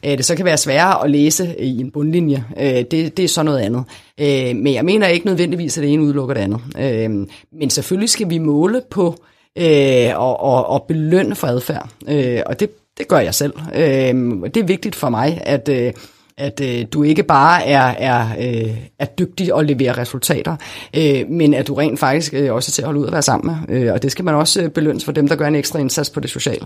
Øh, 0.05 0.17
det 0.17 0.25
så 0.25 0.35
kan 0.35 0.45
være 0.45 0.57
sværere 0.57 1.03
at 1.03 1.11
læse 1.11 1.55
i 1.59 1.79
en 1.79 1.91
bundlinje. 1.91 2.45
Øh, 2.59 2.83
det, 2.91 3.17
det 3.17 3.19
er 3.19 3.27
så 3.27 3.43
noget 3.43 3.59
andet. 3.59 3.83
Øh, 4.19 4.55
men 4.55 4.73
jeg 4.73 4.85
mener 4.85 5.07
ikke 5.07 5.25
nødvendigvis, 5.25 5.77
at 5.77 5.81
det 5.83 5.93
ene 5.93 6.03
udelukker 6.03 6.33
det 6.33 6.41
andet. 6.41 6.59
Øh, 6.79 7.27
men 7.59 7.69
selvfølgelig 7.69 8.09
skal 8.09 8.29
vi 8.29 8.37
måle 8.37 8.81
på 8.89 9.07
øh, 9.07 9.36
Øh, 9.57 10.19
og, 10.19 10.39
og, 10.39 10.69
og 10.69 10.85
belønne 10.87 11.35
for 11.35 11.47
adfærd. 11.47 11.89
Øh, 12.07 12.41
og 12.45 12.59
det 12.59 12.69
det 12.97 13.07
gør 13.07 13.19
jeg 13.19 13.35
selv. 13.35 13.53
Øh, 13.75 14.13
det 14.53 14.57
er 14.57 14.65
vigtigt 14.65 14.95
for 14.95 15.09
mig, 15.09 15.41
at, 15.45 15.69
øh, 15.69 15.93
at 16.37 16.61
øh, 16.63 16.85
du 16.93 17.03
ikke 17.03 17.23
bare 17.23 17.65
er, 17.65 17.81
er, 17.81 18.27
øh, 18.39 18.77
er 18.99 19.05
dygtig 19.05 19.53
og 19.53 19.65
leverer 19.65 19.97
resultater, 19.97 20.55
øh, 20.95 21.29
men 21.29 21.53
at 21.53 21.67
du 21.67 21.73
rent 21.73 21.99
faktisk 21.99 22.33
øh, 22.33 22.53
også 22.53 22.69
er 22.69 22.71
til 22.71 22.81
at 22.81 22.85
holde 22.85 22.99
ud 22.99 23.05
og 23.05 23.11
være 23.11 23.21
sammen 23.21 23.57
med. 23.67 23.81
Øh, 23.81 23.93
og 23.93 24.03
det 24.03 24.11
skal 24.11 24.25
man 24.25 24.35
også 24.35 24.61
øh, 24.61 24.69
belønnes 24.69 25.05
for 25.05 25.11
dem, 25.11 25.27
der 25.27 25.35
gør 25.35 25.47
en 25.47 25.55
ekstra 25.55 25.79
indsats 25.79 26.09
på 26.09 26.19
det 26.19 26.29
sociale. 26.29 26.65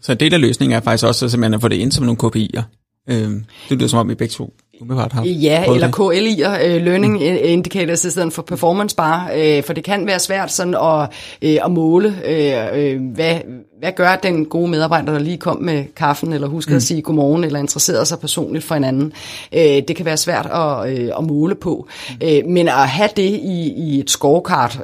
Så 0.00 0.12
en 0.12 0.20
del 0.20 0.34
af 0.34 0.40
løsningen 0.40 0.76
er 0.76 0.80
faktisk 0.80 1.06
også 1.06 1.28
simpelthen 1.28 1.54
at 1.54 1.60
få 1.60 1.68
det 1.68 1.76
ind 1.76 1.92
som 1.92 2.04
nogle 2.04 2.18
KPI'er. 2.22 2.62
Øh, 3.10 3.30
det 3.68 3.78
lyder 3.78 3.86
som 3.86 3.98
om, 3.98 4.10
I 4.10 4.14
begge 4.14 4.32
to 4.32 4.54
umiddelbart 4.80 5.12
har 5.12 5.24
Ja, 5.24 5.64
eller 5.74 5.88
KLI'er, 5.88 6.76
uh, 6.76 6.82
Learning 6.84 7.14
mm. 7.14 7.38
Indicators 7.42 8.04
i 8.04 8.10
stedet 8.10 8.32
for 8.32 8.42
Performance 8.42 8.96
Bar, 8.96 9.30
uh, 9.30 9.64
for 9.64 9.72
det 9.72 9.84
kan 9.84 10.06
være 10.06 10.18
svært 10.18 10.52
sådan 10.52 10.74
at, 10.74 11.08
uh, 11.44 11.64
at 11.64 11.70
måle, 11.70 12.08
uh, 12.08 13.14
hvad, 13.14 13.36
hvad 13.78 13.92
gør 13.96 14.16
den 14.22 14.46
gode 14.46 14.68
medarbejder, 14.68 15.12
der 15.12 15.18
lige 15.18 15.36
kom 15.36 15.62
med 15.62 15.84
kaffen, 15.96 16.32
eller 16.32 16.48
husker 16.48 16.72
mm. 16.72 16.76
at 16.76 16.82
sige 16.82 17.02
godmorgen, 17.02 17.44
eller 17.44 17.58
interesserer 17.58 18.04
sig 18.04 18.18
personligt 18.18 18.64
for 18.64 18.74
hinanden. 18.74 19.12
Uh, 19.52 19.58
det 19.58 19.96
kan 19.96 20.04
være 20.04 20.16
svært 20.16 20.46
at, 20.46 20.92
uh, 21.10 21.18
at 21.18 21.24
måle 21.24 21.54
på, 21.54 21.88
uh, 22.24 22.50
men 22.50 22.68
at 22.68 22.88
have 22.88 23.10
det 23.16 23.30
i, 23.30 23.72
i 23.76 24.00
et 24.00 24.10
scorecard 24.10 24.80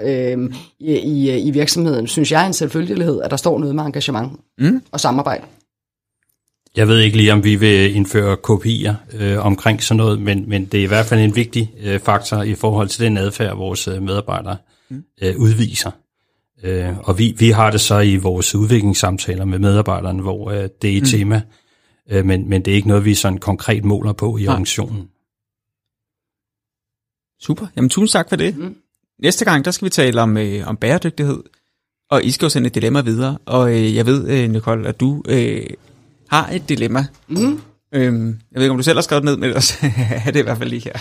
i, 0.81 0.95
i, 0.97 1.39
i 1.39 1.51
virksomheden, 1.51 2.07
synes 2.07 2.33
jeg 2.33 2.43
er 2.43 2.47
en 2.47 2.53
selvfølgelighed, 2.53 3.21
at 3.23 3.31
der 3.31 3.37
står 3.37 3.59
noget 3.59 3.75
med 3.75 3.85
engagement 3.85 4.33
mm. 4.59 4.83
og 4.93 5.01
samarbejde. 5.01 5.43
Jeg 6.77 6.89
ved 6.89 6.99
ikke 6.99 7.17
lige, 7.17 7.33
om 7.33 7.45
vi 7.45 7.57
vil 7.57 7.95
indføre 7.95 8.37
kopier 8.37 8.95
øh, 9.13 9.47
omkring 9.47 9.83
sådan 9.83 9.97
noget, 9.97 10.21
men, 10.21 10.49
men 10.49 10.65
det 10.65 10.81
er 10.81 10.85
i 10.85 10.87
hvert 10.87 11.07
fald 11.07 11.21
en 11.21 11.37
vigtig 11.37 11.75
øh, 11.81 12.01
faktor 12.01 12.43
i 12.43 12.55
forhold 12.55 12.89
til 12.89 13.05
den 13.05 13.17
adfærd, 13.17 13.57
vores 13.57 13.89
øh, 13.89 14.03
medarbejdere 14.03 14.57
mm. 14.91 15.05
øh, 15.23 15.37
udviser. 15.37 15.91
Øh, 16.63 16.99
og 16.99 17.19
vi, 17.19 17.35
vi 17.39 17.51
har 17.51 17.71
det 17.71 17.81
så 17.81 17.99
i 17.99 18.17
vores 18.17 18.55
udviklingssamtaler 18.55 19.45
med 19.45 19.59
medarbejderne, 19.59 20.23
hvor 20.23 20.51
øh, 20.51 20.69
det 20.83 20.93
er 20.93 20.97
et 20.97 21.03
mm. 21.03 21.09
tema, 21.09 21.43
øh, 22.11 22.25
men, 22.25 22.49
men 22.49 22.65
det 22.65 22.71
er 22.71 22.75
ikke 22.75 22.89
noget, 22.89 23.05
vi 23.05 23.15
sådan 23.15 23.39
konkret 23.39 23.85
måler 23.85 24.13
på 24.13 24.37
i 24.37 24.47
organisationen. 24.47 25.09
Super. 27.41 27.67
Jamen 27.77 27.89
tusind 27.89 28.13
tak 28.13 28.29
for 28.29 28.37
det. 28.37 28.57
Mm. 28.57 28.77
Næste 29.23 29.45
gang, 29.45 29.65
der 29.65 29.71
skal 29.71 29.85
vi 29.85 29.91
tale 29.91 30.21
om, 30.21 30.37
øh, 30.37 30.69
om 30.69 30.77
bæredygtighed, 30.77 31.43
og 32.11 32.25
I 32.25 32.31
skal 32.31 32.47
jo 32.47 32.51
sende 32.51 32.67
et 32.67 32.75
dilemma 32.75 33.01
videre. 33.01 33.39
Og 33.47 33.75
øh, 33.75 33.95
jeg 33.97 34.07
ved, 34.07 34.29
øh, 34.29 34.51
Nicole, 34.51 34.89
at 34.89 35.01
du 35.01 35.23
øh, 35.29 35.67
har 36.31 36.51
et 36.53 36.69
dilemma. 36.69 37.07
Mm. 37.29 37.61
Øhm, 37.95 38.27
jeg 38.27 38.35
ved 38.55 38.63
ikke, 38.63 38.71
om 38.71 38.77
du 38.77 38.83
selv 38.83 38.97
har 38.97 39.03
skrevet 39.03 39.25
ned, 39.25 39.37
men 39.37 39.45
ellers 39.45 39.83
er 40.27 40.31
det 40.31 40.41
i 40.41 40.43
hvert 40.43 40.59
fald 40.59 40.71
lige 40.71 40.83
her. 40.85 40.93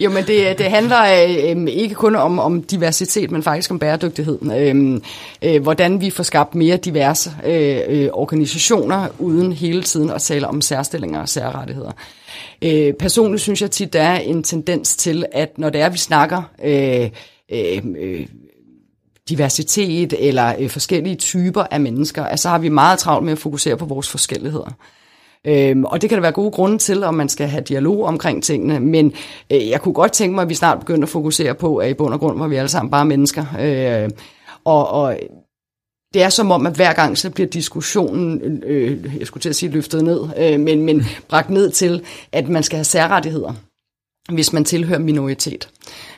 Jo, 0.00 0.10
men 0.10 0.24
det, 0.26 0.58
det 0.58 0.66
handler 0.66 1.02
øh, 1.02 1.66
ikke 1.68 1.94
kun 1.94 2.16
om, 2.16 2.38
om 2.38 2.62
diversitet, 2.62 3.30
men 3.30 3.42
faktisk 3.42 3.70
om 3.70 3.78
bæredygtighed. 3.78 4.38
Øh, 4.42 5.00
øh, 5.42 5.62
hvordan 5.62 6.00
vi 6.00 6.10
får 6.10 6.22
skabt 6.22 6.54
mere 6.54 6.76
diverse 6.76 7.30
øh, 7.46 7.78
øh, 7.88 8.08
organisationer, 8.12 9.08
uden 9.18 9.52
hele 9.52 9.82
tiden 9.82 10.10
at 10.10 10.22
tale 10.22 10.46
om 10.46 10.60
særstillinger 10.60 11.20
og 11.20 11.28
særrettigheder. 11.28 11.92
Øh, 12.64 12.92
personligt 12.92 13.42
synes 13.42 13.62
jeg 13.62 13.70
tit, 13.70 13.92
der 13.92 14.02
er 14.02 14.18
en 14.18 14.42
tendens 14.42 14.96
til, 14.96 15.24
at 15.32 15.58
når 15.58 15.70
det 15.70 15.80
er, 15.80 15.88
vi 15.88 15.98
snakker... 15.98 16.42
Øh, 16.64 17.10
øh, 17.52 17.82
øh, 17.98 18.26
diversitet 19.28 20.14
eller 20.18 20.54
øh, 20.58 20.70
forskellige 20.70 21.16
typer 21.16 21.62
af 21.70 21.80
mennesker, 21.80 22.24
altså 22.24 22.48
har 22.48 22.58
vi 22.58 22.68
meget 22.68 22.98
travlt 22.98 23.24
med 23.24 23.32
at 23.32 23.38
fokusere 23.38 23.76
på 23.76 23.84
vores 23.84 24.08
forskelligheder. 24.08 24.70
Øhm, 25.44 25.84
og 25.84 26.02
det 26.02 26.10
kan 26.10 26.16
der 26.16 26.22
være 26.22 26.32
gode 26.32 26.50
grunde 26.50 26.78
til, 26.78 27.04
om 27.04 27.14
man 27.14 27.28
skal 27.28 27.48
have 27.48 27.62
dialog 27.62 28.04
omkring 28.04 28.42
tingene, 28.42 28.80
men 28.80 29.12
øh, 29.52 29.68
jeg 29.68 29.80
kunne 29.80 29.94
godt 29.94 30.12
tænke 30.12 30.34
mig, 30.34 30.42
at 30.42 30.48
vi 30.48 30.54
snart 30.54 30.78
begynder 30.78 31.02
at 31.02 31.08
fokusere 31.08 31.54
på, 31.54 31.76
at 31.76 31.90
i 31.90 31.94
bund 31.94 32.14
og 32.14 32.20
grund 32.20 32.38
var 32.38 32.48
vi 32.48 32.56
alle 32.56 32.68
sammen 32.68 32.90
bare 32.90 33.04
mennesker. 33.04 33.44
Øh, 33.60 34.10
og, 34.64 34.88
og 34.88 35.18
det 36.14 36.22
er 36.22 36.28
som 36.28 36.50
om, 36.50 36.66
at 36.66 36.76
hver 36.76 36.92
gang 36.92 37.18
så 37.18 37.30
bliver 37.30 37.48
diskussionen, 37.48 38.62
øh, 38.62 39.18
jeg 39.18 39.26
skulle 39.26 39.42
til 39.42 39.48
at 39.48 39.56
sige 39.56 39.72
løftet 39.72 40.04
ned, 40.04 40.20
øh, 40.38 40.60
men, 40.60 40.82
men 40.82 41.04
bragt 41.28 41.50
ned 41.50 41.70
til, 41.70 42.02
at 42.32 42.48
man 42.48 42.62
skal 42.62 42.76
have 42.76 42.84
særrettigheder, 42.84 43.52
hvis 44.32 44.52
man 44.52 44.64
tilhører 44.64 44.98
minoritet. 44.98 45.68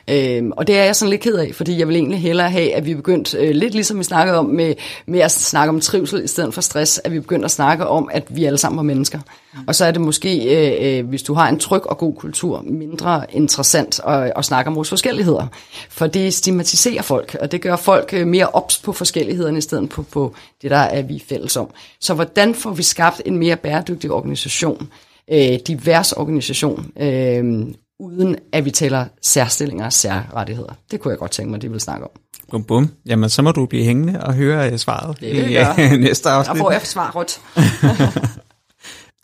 Øhm, 0.09 0.51
og 0.51 0.67
det 0.67 0.77
er 0.77 0.83
jeg 0.83 0.95
sådan 0.95 1.09
lidt 1.09 1.21
ked 1.21 1.35
af, 1.35 1.51
fordi 1.55 1.79
jeg 1.79 1.87
vil 1.87 1.95
egentlig 1.95 2.19
hellere 2.19 2.49
have, 2.49 2.73
at 2.73 2.85
vi 2.85 2.95
begyndt, 2.95 3.35
øh, 3.35 3.49
lidt 3.49 3.73
ligesom 3.73 3.99
vi 3.99 4.03
snakkede 4.03 4.37
om 4.37 4.45
med, 4.45 4.73
med 5.05 5.19
at 5.19 5.31
snakke 5.31 5.69
om 5.69 5.81
trivsel 5.81 6.23
i 6.23 6.27
stedet 6.27 6.53
for 6.53 6.61
stress, 6.61 7.01
at 7.03 7.11
vi 7.11 7.19
begynder 7.19 7.45
at 7.45 7.51
snakke 7.51 7.87
om, 7.87 8.09
at 8.11 8.23
vi 8.29 8.45
alle 8.45 8.57
sammen 8.57 8.79
er 8.79 8.83
mennesker. 8.83 9.19
Og 9.67 9.75
så 9.75 9.85
er 9.85 9.91
det 9.91 10.01
måske, 10.01 10.43
øh, 10.55 10.99
øh, 10.99 11.07
hvis 11.09 11.23
du 11.23 11.33
har 11.33 11.49
en 11.49 11.59
tryg 11.59 11.89
og 11.89 11.97
god 11.97 12.15
kultur, 12.15 12.61
mindre 12.61 13.25
interessant 13.29 13.99
at, 14.07 14.33
at 14.35 14.45
snakke 14.45 14.69
om 14.69 14.75
vores 14.75 14.89
forskelligheder. 14.89 15.47
For 15.89 16.07
det 16.07 16.33
stigmatiserer 16.33 17.01
folk, 17.01 17.35
og 17.41 17.51
det 17.51 17.61
gør 17.61 17.75
folk 17.75 18.13
øh, 18.13 18.27
mere 18.27 18.47
ops 18.47 18.77
på 18.77 18.93
forskellighederne 18.93 19.57
i 19.57 19.61
stedet 19.61 19.89
på, 19.89 20.03
på 20.03 20.35
det, 20.61 20.71
der 20.71 20.77
er 20.77 21.01
vi 21.01 21.23
fælles 21.29 21.57
om. 21.57 21.69
Så 21.99 22.13
hvordan 22.13 22.55
får 22.55 22.71
vi 22.71 22.83
skabt 22.83 23.21
en 23.25 23.37
mere 23.37 23.55
bæredygtig 23.55 24.11
organisation? 24.11 24.89
øh, 25.31 25.59
divers 25.67 26.11
organisation, 26.11 26.91
øh, 26.99 27.65
uden 28.01 28.35
at 28.51 28.65
vi 28.65 28.71
taler 28.71 29.05
særstillinger 29.21 29.85
og 29.85 29.93
særrettigheder. 29.93 30.73
Det 30.91 30.99
kunne 30.99 31.11
jeg 31.11 31.19
godt 31.19 31.31
tænke 31.31 31.51
mig, 31.51 31.61
de 31.61 31.71
vil 31.71 31.79
snakke 31.79 32.03
om. 32.03 32.11
Bum, 32.51 32.63
bum. 32.63 32.89
Jamen, 33.05 33.29
så 33.29 33.41
må 33.41 33.51
du 33.51 33.65
blive 33.65 33.83
hængende 33.83 34.23
og 34.23 34.33
høre 34.33 34.73
uh, 34.73 34.77
svaret 34.77 35.19
det 35.19 35.49
i 35.49 35.57
uh, 35.57 35.99
næste 36.05 36.29
afsnit. 36.29 36.55
Der 36.55 36.63
får 36.63 36.71
jeg 36.71 36.81
svar 36.81 37.11
rødt. 37.15 37.41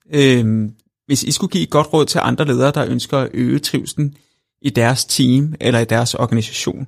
øhm, 0.39 0.73
hvis 1.05 1.23
I 1.23 1.31
skulle 1.31 1.51
give 1.51 1.63
et 1.63 1.69
godt 1.69 1.93
råd 1.93 2.05
til 2.05 2.19
andre 2.23 2.45
ledere, 2.45 2.71
der 2.71 2.85
ønsker 2.85 3.17
at 3.17 3.29
øge 3.33 3.59
trivselen 3.59 4.15
i 4.61 4.69
deres 4.69 5.05
team 5.05 5.53
eller 5.59 5.79
i 5.79 5.85
deres 5.85 6.13
organisation, 6.13 6.87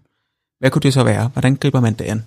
hvad 0.60 0.72
kunne 0.72 0.82
det 0.82 0.94
så 0.94 1.04
være? 1.04 1.30
Hvordan 1.34 1.56
griber 1.56 1.80
man 1.80 1.94
det 1.94 2.06
an? 2.06 2.26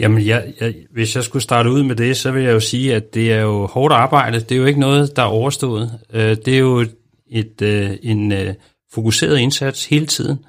Jamen, 0.00 0.26
jeg, 0.26 0.52
jeg, 0.60 0.74
hvis 0.90 1.16
jeg 1.16 1.24
skulle 1.24 1.42
starte 1.42 1.70
ud 1.70 1.82
med 1.82 1.96
det, 1.96 2.16
så 2.16 2.30
vil 2.30 2.44
jeg 2.44 2.52
jo 2.52 2.60
sige, 2.60 2.94
at 2.94 3.14
det 3.14 3.32
er 3.32 3.40
jo 3.40 3.66
hårdt 3.66 3.94
arbejde. 3.94 4.40
Det 4.40 4.52
er 4.52 4.56
jo 4.56 4.64
ikke 4.64 4.80
noget, 4.80 5.16
der 5.16 5.22
er 5.22 5.26
overstået. 5.26 5.98
Øh, 6.12 6.36
det 6.44 6.54
er 6.54 6.58
jo 6.58 6.86
et, 7.32 7.62
øh, 7.62 7.90
en 8.02 8.32
øh, 8.32 8.54
fokuseret 8.92 9.38
indsats 9.38 9.86
hele 9.86 10.06
tiden 10.06 10.44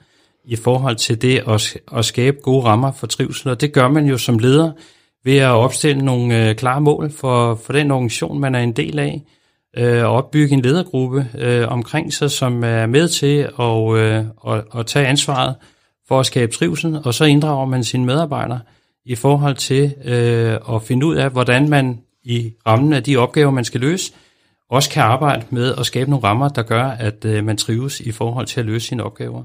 i 0.46 0.56
forhold 0.56 0.96
til 0.96 1.22
det 1.22 1.44
at, 1.48 1.78
at 1.98 2.06
skabe 2.06 2.38
gode 2.42 2.64
rammer 2.66 2.92
for 2.92 3.08
trivsel, 3.08 3.50
og 3.50 3.62
det 3.62 3.74
gør 3.74 3.88
man 3.88 4.06
jo 4.06 4.18
som 4.18 4.40
leder 4.40 4.72
ved 5.24 5.38
at 5.38 5.50
opstille 5.50 6.06
nogle 6.06 6.50
øh, 6.50 6.56
klare 6.56 6.82
mål 6.82 7.12
for, 7.12 7.56
for 7.56 7.74
den 7.74 7.92
organisation, 7.92 8.40
man 8.40 8.56
er 8.56 8.60
en 8.60 8.72
del 8.72 9.00
af, 9.00 9.22
øh, 9.78 10.04
og 10.04 10.12
opbygge 10.12 10.54
en 10.54 10.62
ledergruppe 10.62 11.28
øh, 11.38 11.68
omkring 11.68 12.14
sig, 12.14 12.32
som 12.32 12.64
er 12.64 12.86
med 12.86 13.08
til 13.08 13.50
at, 13.60 13.98
øh, 13.98 14.26
at, 14.48 14.80
at 14.80 14.86
tage 14.86 15.08
ansvaret 15.08 15.56
for 16.08 16.20
at 16.20 16.26
skabe 16.26 16.52
trivsel, 16.52 17.00
og 17.06 17.14
så 17.14 17.26
inddrager 17.26 17.66
man 17.66 17.84
sine 17.84 18.06
medarbejdere 18.06 18.60
i 19.06 19.16
forhold 19.16 19.56
til 19.56 19.94
øh, 20.06 20.76
at 20.76 20.84
finde 20.84 21.06
ud 21.06 21.16
af, 21.16 21.30
hvordan 21.30 21.70
man 21.70 22.00
i 22.24 22.54
rammen 22.68 22.94
af 22.94 23.04
de 23.04 23.18
opgaver, 23.18 23.52
man 23.52 23.66
skal 23.66 23.82
løse, 23.82 24.14
også 24.74 24.90
kan 24.90 25.04
arbejde 25.04 25.46
med 25.50 25.74
at 25.78 25.86
skabe 25.86 26.10
nogle 26.10 26.24
rammer, 26.28 26.50
der 26.50 26.64
gør, 26.64 26.84
at 26.84 27.26
øh, 27.26 27.46
man 27.46 27.58
trives 27.58 28.00
i 28.00 28.12
forhold 28.12 28.46
til 28.46 28.60
at 28.60 28.66
løse 28.66 28.88
sine 28.88 29.04
opgaver. 29.04 29.44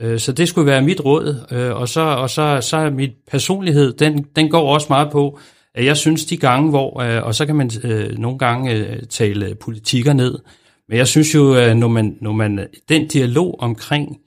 Øh, 0.00 0.18
så 0.18 0.32
det 0.32 0.48
skulle 0.48 0.66
være 0.66 0.82
mit 0.82 1.04
råd, 1.04 1.46
øh, 1.50 1.76
og 1.76 1.88
så, 1.88 2.00
og 2.00 2.30
så, 2.30 2.58
så 2.60 2.76
er 2.76 2.90
mit 2.90 3.12
personlighed, 3.30 3.92
den, 3.92 4.26
den 4.36 4.50
går 4.50 4.74
også 4.74 4.86
meget 4.90 5.10
på, 5.12 5.38
at 5.74 5.84
jeg 5.84 5.96
synes 5.96 6.24
de 6.24 6.36
gange, 6.36 6.70
hvor, 6.70 7.00
øh, 7.00 7.22
og 7.22 7.34
så 7.34 7.46
kan 7.46 7.56
man 7.56 7.70
øh, 7.84 8.18
nogle 8.18 8.38
gange 8.38 8.72
øh, 8.72 9.02
tale 9.02 9.54
politikker 9.54 10.12
ned, 10.12 10.38
men 10.88 10.98
jeg 10.98 11.06
synes 11.06 11.34
jo, 11.34 11.56
øh, 11.56 11.74
når, 11.74 11.88
man, 11.88 12.16
når 12.20 12.32
man 12.32 12.66
den 12.88 13.08
dialog 13.08 13.56
omkring, 13.58 14.18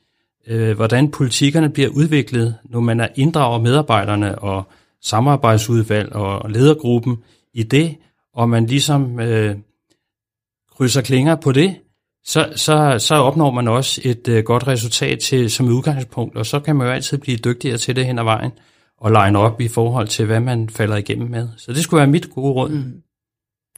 øh, 0.47 0.75
hvordan 0.75 1.11
politikkerne 1.11 1.69
bliver 1.69 1.89
udviklet, 1.89 2.55
når 2.63 2.79
man 2.79 2.99
er 2.99 3.07
inddrager 3.15 3.59
medarbejderne 3.59 4.39
og 4.39 4.71
samarbejdsudvalg 5.01 6.13
og 6.13 6.49
ledergruppen 6.49 7.17
i 7.53 7.63
det, 7.63 7.95
og 8.33 8.49
man 8.49 8.65
ligesom 8.65 9.19
øh, 9.19 9.55
krydser 10.77 11.01
klinger 11.01 11.35
på 11.35 11.51
det, 11.51 11.75
så, 12.25 12.53
så, 12.55 12.95
så 12.99 13.15
opnår 13.15 13.51
man 13.51 13.67
også 13.67 14.01
et 14.03 14.27
øh, 14.27 14.43
godt 14.43 14.67
resultat 14.67 15.19
til, 15.19 15.51
som 15.51 15.67
udgangspunkt, 15.67 16.37
og 16.37 16.45
så 16.45 16.59
kan 16.59 16.75
man 16.75 16.87
jo 16.87 16.93
altid 16.93 17.17
blive 17.17 17.37
dygtigere 17.37 17.77
til 17.77 17.95
det 17.95 18.05
hen 18.05 18.19
ad 18.19 18.23
vejen, 18.23 18.51
og 18.97 19.11
line 19.11 19.39
op 19.39 19.61
i 19.61 19.67
forhold 19.67 20.07
til, 20.07 20.25
hvad 20.25 20.39
man 20.39 20.69
falder 20.69 20.95
igennem 20.95 21.29
med. 21.29 21.49
Så 21.57 21.73
det 21.73 21.83
skulle 21.83 21.97
være 21.97 22.07
mit 22.07 22.29
gode 22.29 22.53
råd. 22.53 22.69
Mm. 22.69 23.01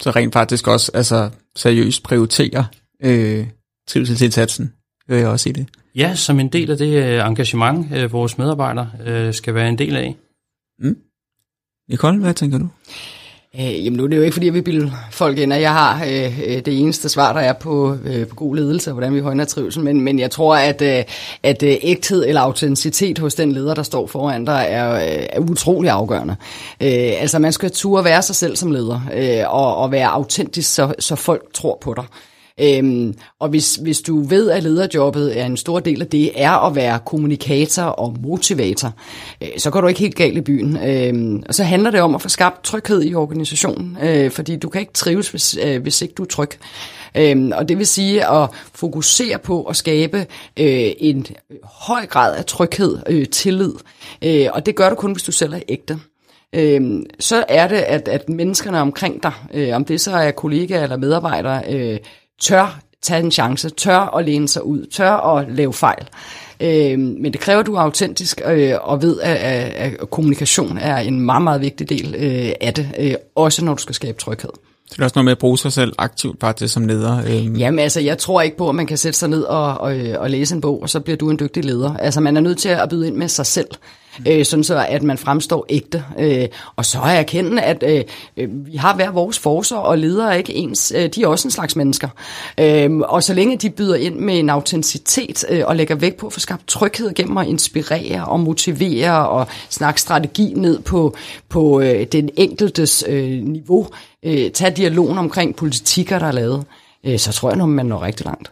Så 0.01 0.11
rent 0.11 0.33
faktisk 0.33 0.67
også 0.67 0.91
altså, 0.93 1.29
seriøst 1.55 2.03
prioritere 2.03 2.65
øh, 3.03 3.47
trivselsindsatsen, 3.87 4.73
hører 5.09 5.19
jeg 5.19 5.29
også 5.29 5.49
i 5.49 5.51
det. 5.51 5.67
Ja, 5.95 6.15
som 6.15 6.39
en 6.39 6.47
del 6.47 6.71
af 6.71 6.77
det 6.77 7.03
øh, 7.03 7.27
engagement, 7.27 7.93
øh, 7.93 8.11
vores 8.11 8.37
medarbejdere 8.37 8.91
øh, 9.05 9.33
skal 9.33 9.55
være 9.55 9.69
en 9.69 9.77
del 9.77 9.95
af. 9.95 10.15
Mm. 10.79 10.97
Nicole, 11.89 12.19
hvad 12.19 12.33
tænker 12.33 12.57
du? 12.57 12.67
Øh, 13.55 13.85
jamen 13.85 13.97
nu 13.97 14.03
er 14.03 14.07
det 14.07 14.17
jo 14.17 14.21
ikke, 14.21 14.33
fordi 14.33 14.49
vi 14.49 14.61
bilde 14.61 14.91
folk 15.11 15.37
ind, 15.37 15.53
at 15.53 15.61
jeg 15.61 15.73
har 15.73 16.05
øh, 16.05 16.39
øh, 16.39 16.65
det 16.65 16.79
eneste 16.79 17.09
svar, 17.09 17.33
der 17.33 17.39
er 17.39 17.53
på, 17.53 17.97
øh, 18.05 18.27
på 18.27 18.35
god 18.35 18.55
ledelse, 18.55 18.89
og 18.89 18.93
hvordan 18.93 19.15
vi 19.15 19.19
højner 19.19 19.45
trivsel, 19.45 19.83
men, 19.83 20.01
men 20.01 20.19
jeg 20.19 20.31
tror, 20.31 20.55
at, 20.55 20.81
øh, 20.81 21.03
at 21.43 21.63
øh, 21.63 21.75
ægthed 21.81 22.25
eller 22.27 22.41
autenticitet 22.41 23.19
hos 23.19 23.35
den 23.35 23.51
leder, 23.51 23.73
der 23.73 23.83
står 23.83 24.07
foran 24.07 24.45
dig, 24.45 24.65
er, 24.69 24.93
øh, 24.93 25.25
er 25.29 25.39
utrolig 25.39 25.91
afgørende. 25.91 26.35
Øh, 26.81 27.21
altså 27.21 27.39
man 27.39 27.53
skal 27.53 27.71
turde 27.71 28.03
være 28.03 28.21
sig 28.21 28.35
selv 28.35 28.55
som 28.55 28.71
leder, 28.71 29.01
øh, 29.13 29.53
og, 29.53 29.75
og 29.75 29.91
være 29.91 30.07
autentisk, 30.07 30.73
så, 30.73 30.93
så 30.99 31.15
folk 31.15 31.53
tror 31.53 31.77
på 31.81 31.93
dig. 31.93 32.05
Øhm, 32.61 33.13
og 33.39 33.49
hvis, 33.49 33.75
hvis 33.75 34.01
du 34.01 34.21
ved, 34.21 34.49
at 34.49 34.63
lederjobbet 34.63 35.39
er 35.39 35.45
en 35.45 35.57
stor 35.57 35.79
del 35.79 36.01
af 36.01 36.07
det, 36.07 36.31
er 36.35 36.67
at 36.67 36.75
være 36.75 36.99
kommunikator 37.05 37.83
og 37.83 38.15
motivator, 38.21 38.93
øh, 39.41 39.47
så 39.57 39.69
går 39.69 39.81
du 39.81 39.87
ikke 39.87 39.99
helt 39.99 40.15
galt 40.15 40.37
i 40.37 40.41
byen. 40.41 40.77
Øhm, 40.77 41.43
og 41.47 41.55
så 41.55 41.63
handler 41.63 41.91
det 41.91 42.01
om 42.01 42.15
at 42.15 42.21
få 42.21 42.29
skabt 42.29 42.63
tryghed 42.63 43.03
i 43.03 43.15
organisationen, 43.15 43.97
øh, 44.03 44.31
fordi 44.31 44.55
du 44.55 44.69
kan 44.69 44.81
ikke 44.81 44.93
trives, 44.93 45.29
hvis, 45.29 45.57
øh, 45.63 45.81
hvis 45.81 46.01
ikke 46.01 46.13
du 46.13 46.23
er 46.23 46.27
tryg. 46.27 46.49
Øhm, 47.17 47.51
og 47.55 47.69
det 47.69 47.77
vil 47.77 47.87
sige 47.87 48.31
at 48.31 48.49
fokusere 48.73 49.39
på 49.39 49.63
at 49.63 49.75
skabe 49.75 50.17
øh, 50.59 50.91
en 50.97 51.25
høj 51.63 52.05
grad 52.05 52.35
af 52.35 52.45
tryghed, 52.45 52.97
øh, 53.07 53.27
tillid. 53.27 53.73
Øh, 54.23 54.47
og 54.53 54.65
det 54.65 54.75
gør 54.75 54.89
du 54.89 54.95
kun, 54.95 55.11
hvis 55.11 55.23
du 55.23 55.31
selv 55.31 55.53
er 55.53 55.59
ægte. 55.69 55.99
Øh, 56.55 57.01
så 57.19 57.45
er 57.49 57.67
det, 57.67 57.75
at, 57.75 58.07
at 58.07 58.29
menneskerne 58.29 58.79
omkring 58.79 59.23
dig, 59.23 59.31
øh, 59.53 59.75
om 59.75 59.85
det 59.85 60.01
så 60.01 60.11
er 60.11 60.31
kollegaer 60.31 60.83
eller 60.83 60.97
medarbejdere, 60.97 61.63
øh, 61.69 61.97
tør 62.39 62.79
tage 63.01 63.23
en 63.23 63.31
chance, 63.31 63.69
tør 63.69 64.17
at 64.17 64.25
læne 64.25 64.47
sig 64.47 64.65
ud, 64.65 64.85
tør 64.85 65.11
at 65.11 65.51
lave 65.51 65.73
fejl. 65.73 66.07
Øh, 66.59 66.99
men 66.99 67.33
det 67.33 67.39
kræver, 67.39 67.59
at 67.59 67.65
du 67.65 67.75
er 67.75 67.79
autentisk 67.79 68.41
øh, 68.45 68.73
og 68.81 69.01
ved, 69.01 69.19
at, 69.21 69.35
at, 69.35 69.93
at 69.99 70.09
kommunikation 70.09 70.77
er 70.77 70.97
en 70.97 71.19
meget, 71.19 71.41
meget 71.41 71.61
vigtig 71.61 71.89
del 71.89 72.15
øh, 72.17 72.51
af 72.61 72.73
det, 72.73 72.89
øh, 72.99 73.13
også 73.35 73.65
når 73.65 73.73
du 73.73 73.81
skal 73.81 73.95
skabe 73.95 74.19
tryghed. 74.19 74.49
Så 74.87 74.95
det 74.95 74.99
er 74.99 75.03
også 75.03 75.13
noget 75.15 75.25
med 75.25 75.31
at 75.31 75.37
bruge 75.37 75.57
sig 75.57 75.73
selv 75.73 75.93
aktivt 75.97 76.39
faktisk 76.39 76.73
som 76.73 76.87
leder. 76.87 77.17
Øhm. 77.27 77.55
Jamen 77.55 77.79
altså, 77.79 77.99
jeg 77.99 78.17
tror 78.17 78.41
ikke 78.41 78.57
på, 78.57 78.69
at 78.69 78.75
man 78.75 78.87
kan 78.87 78.97
sætte 78.97 79.19
sig 79.19 79.29
ned 79.29 79.43
og, 79.43 79.77
og, 79.77 79.95
og 80.17 80.29
læse 80.29 80.55
en 80.55 80.61
bog, 80.61 80.81
og 80.81 80.89
så 80.89 80.99
bliver 80.99 81.17
du 81.17 81.29
en 81.29 81.39
dygtig 81.39 81.65
leder. 81.65 81.97
Altså, 81.97 82.21
man 82.21 82.37
er 82.37 82.41
nødt 82.41 82.57
til 82.57 82.69
at 82.69 82.89
byde 82.89 83.07
ind 83.07 83.15
med 83.15 83.27
sig 83.27 83.45
selv 83.45 83.67
øh, 84.27 84.45
sådan 84.45 84.63
så 84.63 84.85
at 84.89 85.03
man 85.03 85.17
fremstår 85.17 85.65
ægte. 85.69 86.03
Øh, 86.19 86.47
og 86.75 86.85
så 86.85 86.99
er 86.99 87.09
jeg 87.09 87.19
erkende, 87.19 87.61
at 87.61 87.83
øh, 87.87 88.03
øh, 88.37 88.65
vi 88.65 88.77
har 88.77 88.95
hver 88.95 89.11
vores 89.11 89.39
forser, 89.39 89.77
og 89.77 89.97
ledere 89.97 90.37
ikke 90.37 90.53
ens. 90.53 90.93
Øh, 90.95 91.09
de 91.09 91.23
er 91.23 91.27
også 91.27 91.47
en 91.47 91.51
slags 91.51 91.75
mennesker. 91.75 92.09
Øh, 92.59 92.97
og 92.97 93.23
så 93.23 93.33
længe 93.33 93.57
de 93.57 93.69
byder 93.69 93.95
ind 93.95 94.15
med 94.15 94.39
en 94.39 94.49
autenticitet 94.49 95.45
øh, 95.49 95.63
og 95.65 95.75
lægger 95.75 95.95
vægt 95.95 96.17
på 96.17 96.27
at 96.27 96.33
få 96.33 96.39
skabt 96.39 96.67
tryghed 96.67 97.13
gennem 97.13 97.37
at 97.37 97.47
inspirere 97.47 98.25
og 98.25 98.39
motivere 98.39 99.29
og 99.29 99.47
snakke 99.69 100.01
strategi 100.01 100.53
ned 100.55 100.79
på, 100.79 101.15
på 101.49 101.81
øh, 101.81 102.07
den 102.11 102.29
enkeltes 102.37 103.03
øh, 103.07 103.43
niveau, 103.43 103.87
øh, 104.25 104.51
tage 104.51 104.75
dialogen 104.75 105.17
omkring 105.17 105.55
politikker, 105.55 106.19
der 106.19 106.27
er 106.27 106.31
lavet, 106.31 106.65
øh, 107.03 107.19
så 107.19 107.31
tror 107.31 107.49
jeg, 107.49 107.61
at 107.61 107.69
man 107.69 107.85
når 107.85 108.01
rigtig 108.01 108.25
langt. 108.25 108.51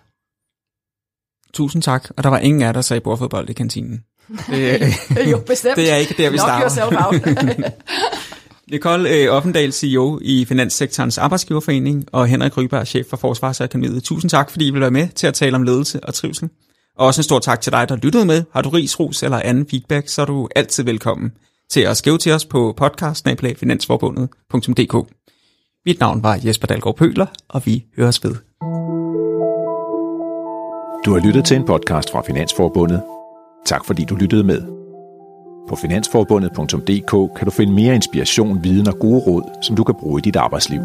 Tusind 1.53 1.81
tak, 1.81 2.09
og 2.17 2.23
der 2.23 2.29
var 2.29 2.39
ingen 2.39 2.61
af 2.61 2.73
der 2.73 2.81
sagde 2.81 3.01
bordfodbold 3.01 3.49
i 3.49 3.53
kantinen. 3.53 4.03
Det, 4.47 4.93
jo, 5.31 5.37
bestemt. 5.37 5.75
Det 5.75 5.91
er 5.91 5.95
ikke 5.95 6.13
der, 6.17 6.29
vi 6.29 6.37
Knock 6.37 6.71
starter. 6.71 7.69
Nicole 8.71 9.09
øh, 9.09 9.33
Offendal, 9.33 9.73
CEO 9.73 10.19
i 10.21 10.45
Finanssektorens 10.45 11.17
Arbejdsgiverforening, 11.17 12.05
og 12.11 12.27
Henrik 12.27 12.57
Ryberg, 12.57 12.87
chef 12.87 13.05
for 13.09 13.17
Forsvarsakademiet. 13.17 14.03
Tusind 14.03 14.29
tak, 14.29 14.51
fordi 14.51 14.67
I 14.67 14.71
vil 14.71 14.81
være 14.81 14.91
med 14.91 15.07
til 15.15 15.27
at 15.27 15.33
tale 15.33 15.55
om 15.55 15.63
ledelse 15.63 15.99
og 16.03 16.13
trivsel. 16.13 16.49
Og 16.97 17.07
også 17.07 17.19
en 17.19 17.23
stor 17.23 17.39
tak 17.39 17.61
til 17.61 17.71
dig, 17.71 17.89
der 17.89 17.95
lyttede 17.95 18.25
med. 18.25 18.43
Har 18.53 18.61
du 18.61 18.69
ris, 18.69 18.99
ros 18.99 19.23
eller 19.23 19.39
anden 19.39 19.67
feedback, 19.69 20.09
så 20.09 20.21
er 20.21 20.25
du 20.25 20.47
altid 20.55 20.83
velkommen 20.83 21.31
til 21.69 21.81
at 21.81 21.97
skrive 21.97 22.17
til 22.17 22.31
os 22.31 22.45
på 22.45 22.73
podcast 22.77 23.27
finansforbundet.dk. 23.59 25.09
Mit 25.85 25.99
navn 25.99 26.23
var 26.23 26.39
Jesper 26.45 26.67
Dalgaard 26.67 26.97
Pøler, 26.97 27.25
og 27.49 27.65
vi 27.65 27.85
høres 27.97 28.23
ved. 28.23 28.35
Du 31.05 31.13
har 31.13 31.25
lyttet 31.25 31.45
til 31.45 31.57
en 31.57 31.65
podcast 31.65 32.11
fra 32.11 32.21
Finansforbundet. 32.21 33.16
Tak 33.67 33.85
fordi 33.85 34.03
du 34.03 34.15
lyttede 34.15 34.43
med. 34.43 34.61
På 35.69 35.75
finansforbundet.dk 35.75 37.37
kan 37.37 37.45
du 37.45 37.51
finde 37.51 37.73
mere 37.73 37.95
inspiration, 37.95 38.63
viden 38.63 38.87
og 38.87 38.99
gode 38.99 39.19
råd, 39.19 39.63
som 39.63 39.75
du 39.75 39.83
kan 39.83 39.95
bruge 39.99 40.19
i 40.19 40.21
dit 40.21 40.35
arbejdsliv. 40.35 40.79